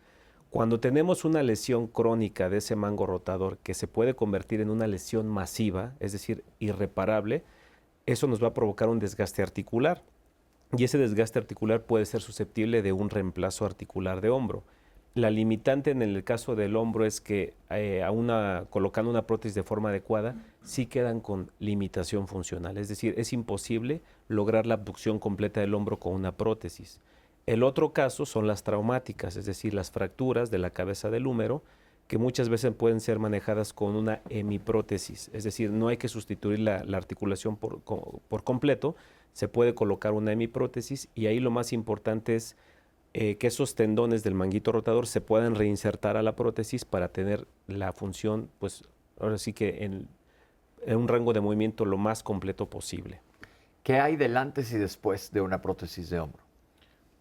Cuando 0.49 0.79
tenemos 0.79 1.25
una 1.25 1.43
lesión 1.43 1.85
crónica 1.85 2.49
de 2.49 2.57
ese 2.57 2.75
mango 2.75 3.05
rotador 3.05 3.59
que 3.59 3.75
se 3.75 3.87
puede 3.87 4.15
convertir 4.15 4.61
en 4.61 4.71
una 4.71 4.87
lesión 4.87 5.27
masiva, 5.27 5.93
es 5.99 6.11
decir, 6.11 6.43
irreparable, 6.57 7.43
eso 8.07 8.25
nos 8.25 8.41
va 8.41 8.47
a 8.47 8.53
provocar 8.53 8.89
un 8.89 8.97
desgaste 8.97 9.43
articular. 9.43 10.01
Y 10.75 10.83
ese 10.83 10.97
desgaste 10.97 11.37
articular 11.37 11.83
puede 11.83 12.05
ser 12.05 12.21
susceptible 12.21 12.81
de 12.81 12.93
un 12.93 13.11
reemplazo 13.11 13.63
articular 13.63 14.21
de 14.21 14.29
hombro. 14.29 14.63
La 15.13 15.29
limitante 15.29 15.91
en 15.91 16.01
el 16.01 16.23
caso 16.23 16.55
del 16.55 16.75
hombro 16.75 17.05
es 17.05 17.21
que 17.21 17.53
eh, 17.69 18.01
a 18.01 18.09
una, 18.09 18.65
colocando 18.71 19.11
una 19.11 19.27
prótesis 19.27 19.53
de 19.53 19.63
forma 19.63 19.89
adecuada, 19.89 20.35
sí 20.63 20.87
quedan 20.87 21.19
con 21.19 21.51
limitación 21.59 22.27
funcional. 22.27 22.77
Es 22.79 22.89
decir, 22.89 23.13
es 23.17 23.33
imposible 23.33 24.01
lograr 24.27 24.65
la 24.65 24.75
abducción 24.75 25.19
completa 25.19 25.61
del 25.61 25.75
hombro 25.75 25.99
con 25.99 26.13
una 26.13 26.31
prótesis. 26.31 26.99
El 27.49 27.63
otro 27.63 27.93
caso 27.93 28.27
son 28.27 28.45
las 28.45 28.61
traumáticas, 28.61 29.35
es 29.35 29.47
decir, 29.47 29.73
las 29.73 29.89
fracturas 29.89 30.51
de 30.51 30.59
la 30.59 30.69
cabeza 30.69 31.09
del 31.09 31.25
húmero, 31.25 31.63
que 32.05 32.19
muchas 32.19 32.47
veces 32.47 32.75
pueden 32.75 32.99
ser 32.99 33.17
manejadas 33.17 33.73
con 33.73 33.95
una 33.95 34.21
hemiprótesis. 34.29 35.31
Es 35.33 35.45
decir, 35.45 35.71
no 35.71 35.87
hay 35.87 35.97
que 35.97 36.09
sustituir 36.09 36.59
la, 36.59 36.83
la 36.83 36.97
articulación 36.97 37.57
por 37.57 38.43
completo, 38.43 38.95
se 39.33 39.47
puede 39.47 39.73
colocar 39.73 40.13
una 40.13 40.31
hemiprótesis 40.31 41.09
y 41.15 41.25
ahí 41.25 41.39
lo 41.39 41.49
más 41.49 41.73
importante 41.73 42.35
es 42.35 42.55
eh, 43.15 43.37
que 43.37 43.47
esos 43.47 43.73
tendones 43.73 44.23
del 44.23 44.35
manguito 44.35 44.71
rotador 44.71 45.07
se 45.07 45.19
puedan 45.19 45.55
reinsertar 45.55 46.17
a 46.17 46.21
la 46.21 46.35
prótesis 46.35 46.85
para 46.85 47.07
tener 47.07 47.47
la 47.65 47.93
función, 47.93 48.51
pues 48.59 48.83
ahora 49.19 49.39
sí 49.39 49.53
que 49.53 49.85
en, 49.85 50.07
en 50.85 50.97
un 50.97 51.07
rango 51.07 51.33
de 51.33 51.41
movimiento 51.41 51.83
lo 51.83 51.97
más 51.97 52.21
completo 52.21 52.69
posible. 52.69 53.21
¿Qué 53.81 53.99
hay 53.99 54.17
del 54.17 54.37
antes 54.37 54.71
y 54.71 54.77
después 54.77 55.31
de 55.31 55.41
una 55.41 55.63
prótesis 55.63 56.11
de 56.11 56.19
hombro? 56.19 56.48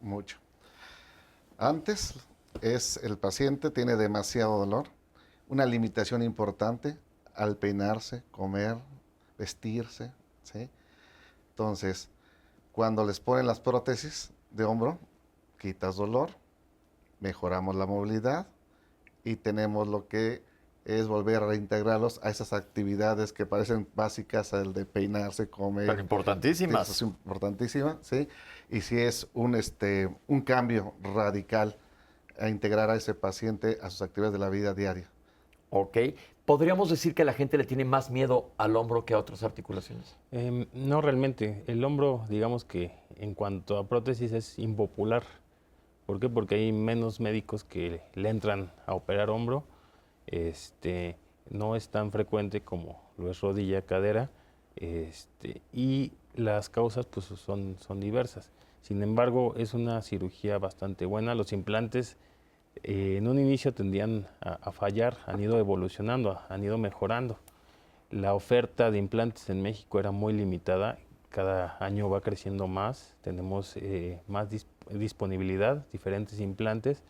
Mucho. 0.00 0.38
Antes 1.56 2.14
es 2.60 2.98
el 3.02 3.18
paciente 3.18 3.70
tiene 3.70 3.96
demasiado 3.96 4.58
dolor, 4.58 4.86
una 5.48 5.66
limitación 5.66 6.22
importante 6.22 6.96
al 7.34 7.56
peinarse, 7.56 8.22
comer, 8.30 8.76
vestirse, 9.38 10.12
¿sí? 10.42 10.68
Entonces, 11.50 12.08
cuando 12.72 13.04
les 13.04 13.20
ponen 13.20 13.46
las 13.46 13.60
prótesis 13.60 14.30
de 14.50 14.64
hombro, 14.64 14.98
quitas 15.58 15.96
dolor, 15.96 16.30
mejoramos 17.20 17.74
la 17.74 17.86
movilidad 17.86 18.46
y 19.24 19.36
tenemos 19.36 19.88
lo 19.88 20.06
que 20.06 20.42
es 20.84 21.06
volver 21.06 21.42
a 21.42 21.46
reintegrarlos 21.46 22.18
a 22.22 22.30
esas 22.30 22.52
actividades 22.52 23.32
que 23.32 23.44
parecen 23.44 23.86
básicas, 23.94 24.52
el 24.54 24.72
de 24.72 24.86
peinarse, 24.86 25.50
comer. 25.50 25.86
Tan 25.86 26.00
importantísimas. 26.00 26.88
Es 26.88 27.02
importantísima, 27.02 27.98
¿sí? 28.00 28.28
Y 28.70 28.82
si 28.82 28.98
es 28.98 29.28
un, 29.34 29.54
este, 29.54 30.14
un 30.26 30.42
cambio 30.42 30.94
radical 31.02 31.76
a 32.38 32.48
integrar 32.48 32.90
a 32.90 32.96
ese 32.96 33.14
paciente 33.14 33.78
a 33.82 33.90
sus 33.90 34.02
actividades 34.02 34.32
de 34.32 34.38
la 34.38 34.50
vida 34.50 34.74
diaria. 34.74 35.08
Ok. 35.70 35.98
¿Podríamos 36.44 36.88
decir 36.88 37.14
que 37.14 37.24
la 37.24 37.34
gente 37.34 37.58
le 37.58 37.64
tiene 37.64 37.84
más 37.84 38.10
miedo 38.10 38.52
al 38.56 38.74
hombro 38.76 39.04
que 39.04 39.12
a 39.12 39.18
otras 39.18 39.42
articulaciones? 39.42 40.16
Em, 40.30 40.66
no 40.72 41.02
realmente. 41.02 41.62
El 41.66 41.84
hombro, 41.84 42.24
digamos 42.30 42.64
que 42.64 42.92
en 43.16 43.34
cuanto 43.34 43.76
a 43.76 43.86
prótesis 43.86 44.32
es 44.32 44.58
impopular. 44.58 45.24
¿Por 46.06 46.20
qué? 46.20 46.30
Porque 46.30 46.54
hay 46.54 46.72
menos 46.72 47.20
médicos 47.20 47.64
que 47.64 48.00
le 48.14 48.28
entran 48.30 48.72
a 48.86 48.94
operar 48.94 49.28
hombro. 49.28 49.64
Este, 50.26 51.16
no 51.50 51.76
es 51.76 51.90
tan 51.90 52.12
frecuente 52.12 52.62
como 52.62 52.98
lo 53.18 53.30
es 53.30 53.40
rodilla, 53.42 53.82
cadera. 53.82 54.30
Este, 54.76 55.60
y 55.72 56.12
las 56.38 56.68
causas 56.68 57.06
pues, 57.06 57.26
son, 57.26 57.76
son 57.80 58.00
diversas. 58.00 58.50
Sin 58.80 59.02
embargo, 59.02 59.54
es 59.56 59.74
una 59.74 60.00
cirugía 60.02 60.58
bastante 60.58 61.04
buena. 61.04 61.34
Los 61.34 61.52
implantes 61.52 62.16
eh, 62.82 63.16
en 63.18 63.26
un 63.26 63.38
inicio 63.38 63.74
tendían 63.74 64.26
a, 64.40 64.72
fallar, 64.72 65.16
han 65.26 65.40
ido 65.40 65.58
evolucionando, 65.58 66.40
han 66.48 66.62
ido 66.64 66.78
mejorando. 66.78 67.38
La 68.10 68.34
oferta 68.34 68.90
de 68.90 68.98
implantes 68.98 69.50
en 69.50 69.60
México 69.60 69.98
era 70.00 70.12
muy 70.12 70.32
limitada, 70.32 70.98
cada 71.28 71.76
año 71.80 72.08
va 72.08 72.22
creciendo 72.22 72.66
más, 72.68 73.14
tenemos 73.20 73.76
eh, 73.76 74.20
más 74.28 74.48
dis- 74.48 74.64
disponibilidad, 74.90 75.84
diferentes 75.92 76.40
implantes, 76.40 77.02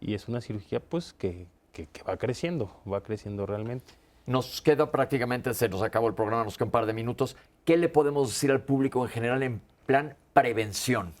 y 0.00 0.14
es 0.14 0.28
una 0.28 0.40
cirugía 0.42 0.80
pues 0.80 1.12
que, 1.14 1.46
que- 1.72 1.86
que 1.86 2.02
va 2.02 2.16
creciendo, 2.18 2.70
va 2.92 3.00
creciendo 3.02 3.46
realmente. 3.46 3.94
Nos 4.26 4.60
queda 4.60 4.90
prácticamente, 4.90 5.54
se 5.54 5.68
nos 5.68 5.82
acabó 5.82 6.08
el 6.08 6.14
programa, 6.14 6.44
nos 6.44 6.56
queda 6.58 6.66
un 6.66 6.70
par 6.70 6.86
de 6.86 6.92
minutos. 6.92 7.36
¿Qué 7.64 7.76
le 7.76 7.88
podemos 7.88 8.28
decir 8.28 8.50
al 8.50 8.62
público 8.62 9.02
en 9.04 9.08
general 9.10 9.42
en 9.42 9.60
plan 9.86 10.14
prevención? 10.32 11.12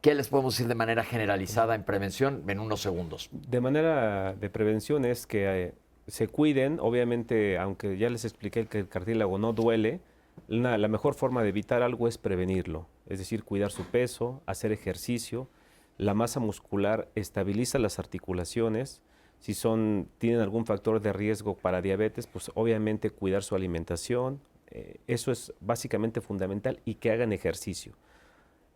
¿Qué 0.00 0.14
les 0.14 0.28
podemos 0.28 0.54
decir 0.54 0.68
de 0.68 0.74
manera 0.74 1.04
generalizada 1.04 1.74
en 1.74 1.82
prevención 1.82 2.42
en 2.48 2.60
unos 2.60 2.80
segundos? 2.80 3.28
De 3.32 3.60
manera 3.60 4.34
de 4.34 4.50
prevención 4.50 5.04
es 5.04 5.26
que 5.26 5.44
eh, 5.66 5.74
se 6.06 6.28
cuiden, 6.28 6.78
obviamente, 6.80 7.58
aunque 7.58 7.96
ya 7.98 8.10
les 8.10 8.24
expliqué 8.24 8.66
que 8.66 8.80
el 8.80 8.88
cartílago 8.88 9.38
no 9.38 9.52
duele, 9.52 10.00
una- 10.48 10.76
la 10.78 10.88
mejor 10.88 11.14
forma 11.14 11.42
de 11.42 11.48
evitar 11.50 11.82
algo 11.82 12.08
es 12.08 12.18
prevenirlo, 12.18 12.86
es 13.06 13.18
decir, 13.18 13.44
cuidar 13.44 13.70
su 13.70 13.84
peso, 13.84 14.42
hacer 14.46 14.72
ejercicio, 14.72 15.48
la 15.96 16.12
masa 16.12 16.40
muscular 16.40 17.08
estabiliza 17.14 17.78
las 17.78 17.98
articulaciones, 17.98 19.00
si 19.38 19.54
son, 19.54 20.08
tienen 20.18 20.40
algún 20.40 20.66
factor 20.66 21.00
de 21.00 21.12
riesgo 21.12 21.54
para 21.56 21.80
diabetes, 21.82 22.26
pues 22.26 22.50
obviamente 22.54 23.10
cuidar 23.10 23.42
su 23.42 23.54
alimentación, 23.54 24.40
eh, 24.70 24.96
eso 25.06 25.32
es 25.32 25.52
básicamente 25.60 26.20
fundamental 26.20 26.80
y 26.84 26.96
que 26.96 27.10
hagan 27.10 27.32
ejercicio. 27.32 27.94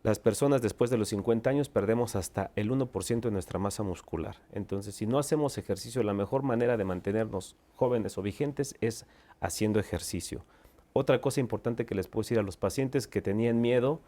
Las 0.04 0.20
personas 0.20 0.62
después 0.62 0.90
de 0.90 0.96
los 0.96 1.08
50 1.08 1.50
años 1.50 1.68
perdemos 1.68 2.14
hasta 2.14 2.52
el 2.54 2.70
1% 2.70 3.20
de 3.20 3.30
nuestra 3.32 3.58
masa 3.58 3.82
muscular. 3.82 4.36
Entonces, 4.52 4.94
si 4.94 5.06
no 5.06 5.18
hacemos 5.18 5.58
ejercicio, 5.58 6.04
la 6.04 6.14
mejor 6.14 6.44
manera 6.44 6.76
de 6.76 6.84
mantenernos 6.84 7.56
jóvenes 7.74 8.16
o 8.16 8.22
vigentes 8.22 8.76
es 8.80 9.06
haciendo 9.40 9.80
ejercicio. 9.80 10.44
Otra 10.92 11.20
cosa 11.20 11.40
importante 11.40 11.84
que 11.84 11.96
les 11.96 12.06
puedo 12.06 12.22
decir 12.22 12.38
a 12.38 12.42
los 12.42 12.56
pacientes 12.56 13.08
que 13.08 13.22
tenían 13.22 13.60
miedo, 13.60 14.00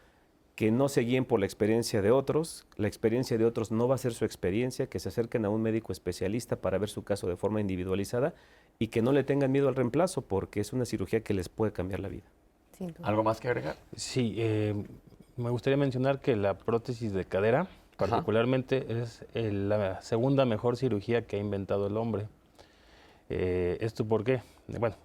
que 0.60 0.70
no 0.70 0.90
se 0.90 1.00
guíen 1.00 1.24
por 1.24 1.40
la 1.40 1.46
experiencia 1.46 2.02
de 2.02 2.10
otros, 2.10 2.66
la 2.76 2.86
experiencia 2.86 3.38
de 3.38 3.46
otros 3.46 3.70
no 3.70 3.88
va 3.88 3.94
a 3.94 3.98
ser 3.98 4.12
su 4.12 4.26
experiencia, 4.26 4.88
que 4.88 4.98
se 4.98 5.08
acerquen 5.08 5.46
a 5.46 5.48
un 5.48 5.62
médico 5.62 5.90
especialista 5.90 6.56
para 6.56 6.76
ver 6.76 6.90
su 6.90 7.02
caso 7.02 7.26
de 7.28 7.36
forma 7.38 7.62
individualizada 7.62 8.34
y 8.78 8.88
que 8.88 9.00
no 9.00 9.12
le 9.12 9.24
tengan 9.24 9.50
miedo 9.50 9.68
al 9.68 9.74
reemplazo 9.74 10.20
porque 10.20 10.60
es 10.60 10.74
una 10.74 10.84
cirugía 10.84 11.22
que 11.22 11.32
les 11.32 11.48
puede 11.48 11.72
cambiar 11.72 12.00
la 12.00 12.08
vida. 12.08 12.24
¿Algo 13.00 13.24
más 13.24 13.40
que 13.40 13.48
agregar? 13.48 13.76
Sí, 13.96 14.34
eh, 14.36 14.74
me 15.38 15.48
gustaría 15.48 15.78
mencionar 15.78 16.20
que 16.20 16.36
la 16.36 16.58
prótesis 16.58 17.14
de 17.14 17.24
cadera, 17.24 17.66
particularmente, 17.96 19.00
es 19.00 19.24
eh, 19.32 19.50
la 19.50 20.02
segunda 20.02 20.44
mejor 20.44 20.76
cirugía 20.76 21.26
que 21.26 21.36
ha 21.36 21.38
inventado 21.38 21.86
el 21.86 21.96
hombre. 21.96 22.28
Eh, 23.30 23.78
¿Esto 23.80 24.04
por 24.04 24.24
qué? 24.24 24.42
Bueno, 24.68 24.96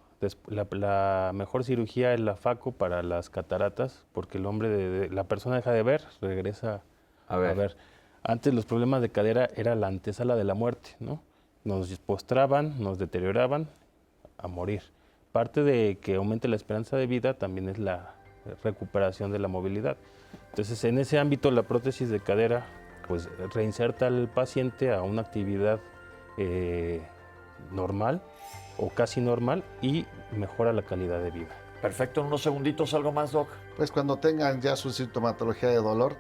la, 0.48 0.66
la 0.72 1.32
mejor 1.34 1.64
cirugía 1.64 2.14
es 2.14 2.20
la 2.20 2.36
FACO 2.36 2.72
para 2.72 3.04
las 3.04 3.30
cataratas, 3.30 4.06
porque 4.14 4.38
el 4.38 4.46
hombre, 4.46 4.70
de- 4.70 4.90
de- 4.90 5.10
la 5.10 5.26
persona 5.26 5.56
deja 5.58 5.72
de 5.72 5.84
ver, 5.84 6.02
regresa 6.22 6.82
A 7.28 7.38
ver. 7.38 7.76
Antes 8.24 8.54
los 8.54 8.66
problemas 8.66 9.02
de 9.02 9.10
cadera 9.10 9.50
era 9.56 9.76
la 9.76 9.88
antesala 9.88 10.36
de 10.36 10.44
la 10.44 10.54
muerte, 10.56 10.92
¿no? 11.00 11.22
Nos 11.64 11.96
postraban, 12.00 12.80
nos 12.82 12.98
deterioraban 12.98 13.68
a 14.38 14.48
morir. 14.48 14.82
Parte 15.32 15.64
de 15.64 15.98
que 16.02 16.16
aumente 16.16 16.48
la 16.48 16.56
esperanza 16.56 16.98
de 16.98 17.08
vida 17.08 17.34
también 17.36 17.70
es 17.70 17.78
la 17.78 18.14
recuperación 18.64 19.32
de 19.32 19.40
la 19.40 19.48
movilidad. 19.48 19.98
Entonces, 20.52 20.84
en 20.86 20.98
ese 20.98 21.20
ámbito, 21.20 21.52
la 21.52 21.64
prótesis 21.64 22.10
de 22.10 22.20
cadera, 22.20 22.66
pues 23.08 23.30
reinserta 23.54 24.08
al 24.08 24.28
paciente 24.30 24.92
a 24.94 25.02
una 25.02 25.22
actividad 25.22 25.80
eh, 26.38 27.02
normal 27.72 28.22
o 28.78 28.90
casi 28.90 29.22
normal 29.22 29.64
y 29.82 30.06
mejora 30.32 30.74
la 30.74 30.82
calidad 30.84 31.22
de 31.22 31.32
vida. 31.32 31.56
Perfecto, 31.82 32.22
en 32.22 32.28
unos 32.28 32.42
segunditos, 32.42 32.94
¿algo 32.94 33.12
más, 33.12 33.32
Doc? 33.32 33.48
Pues 33.78 33.92
cuando 33.92 34.18
tengan 34.18 34.62
ya 34.62 34.76
su 34.76 34.92
sintomatología 34.92 35.70
de 35.70 35.76
dolor, 35.76 36.16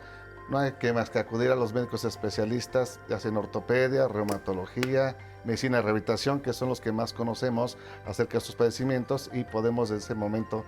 no 0.49 0.59
hay 0.59 0.73
que 0.73 0.93
más 0.93 1.09
que 1.09 1.19
acudir 1.19 1.49
a 1.49 1.55
los 1.55 1.73
médicos 1.73 2.05
especialistas, 2.05 2.99
ya 3.09 3.19
sea 3.19 3.31
en 3.31 3.37
ortopedia, 3.37 4.07
reumatología, 4.07 5.17
medicina 5.43 5.77
de 5.77 5.83
rehabilitación, 5.83 6.39
que 6.39 6.53
son 6.53 6.69
los 6.69 6.81
que 6.81 6.91
más 6.91 7.13
conocemos 7.13 7.77
acerca 8.05 8.37
de 8.37 8.41
sus 8.41 8.55
padecimientos 8.55 9.31
y 9.33 9.43
podemos 9.43 9.89
en 9.89 9.97
ese 9.97 10.13
momento 10.13 10.63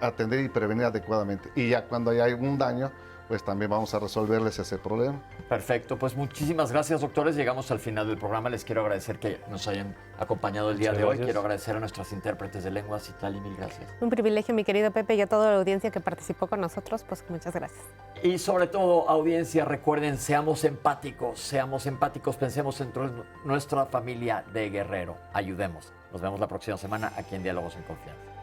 atender 0.00 0.40
y 0.40 0.48
prevenir 0.48 0.86
adecuadamente. 0.86 1.50
Y 1.54 1.68
ya 1.68 1.84
cuando 1.84 2.10
hay 2.10 2.20
algún 2.20 2.58
daño, 2.58 2.90
pues 3.28 3.44
también 3.44 3.70
vamos 3.70 3.94
a 3.94 3.98
resolverles 3.98 4.58
ese 4.58 4.78
problema. 4.78 5.20
Perfecto, 5.48 5.98
pues 5.98 6.16
muchísimas 6.16 6.70
gracias 6.70 7.00
doctores. 7.00 7.36
Llegamos 7.36 7.70
al 7.70 7.80
final 7.80 8.06
del 8.06 8.18
programa. 8.18 8.50
Les 8.50 8.64
quiero 8.64 8.82
agradecer 8.82 9.18
que 9.18 9.40
nos 9.50 9.66
hayan 9.68 9.94
acompañado 10.18 10.70
el 10.70 10.78
día 10.78 10.90
Muchas 10.90 10.98
de 11.02 11.08
hoy. 11.08 11.18
Quiero 11.18 11.40
agradecer 11.40 11.76
a 11.76 11.80
nuestras 11.80 12.12
intérpretes 12.12 12.64
de 12.64 12.70
lengua, 12.70 13.00
Citlali, 13.00 13.40
mil 13.40 13.56
gracias. 13.56 13.90
Un 14.00 14.10
privilegio, 14.10 14.54
mi 14.54 14.64
querido 14.64 14.90
Pepe, 14.90 15.14
y 15.14 15.20
a 15.20 15.26
toda 15.26 15.50
la 15.50 15.58
audiencia 15.58 15.90
que 15.90 16.00
participó 16.00 16.46
con 16.46 16.60
nosotros, 16.60 17.04
pues 17.08 17.24
muchas 17.28 17.54
gracias. 17.54 17.82
Y 18.22 18.38
sobre 18.38 18.66
todo, 18.66 19.08
audiencia, 19.08 19.64
recuerden, 19.64 20.18
seamos 20.18 20.64
empáticos, 20.64 21.40
seamos 21.40 21.86
empáticos, 21.86 22.36
pensemos 22.36 22.80
en 22.80 22.92
nuestra 23.44 23.86
familia 23.86 24.44
de 24.52 24.70
Guerrero. 24.70 25.16
Ayudemos. 25.32 25.92
Nos 26.12 26.20
vemos 26.20 26.38
la 26.40 26.46
próxima 26.46 26.76
semana 26.76 27.12
aquí 27.16 27.34
en 27.34 27.42
Diálogos 27.42 27.76
en 27.76 27.82
Confianza. 27.82 28.33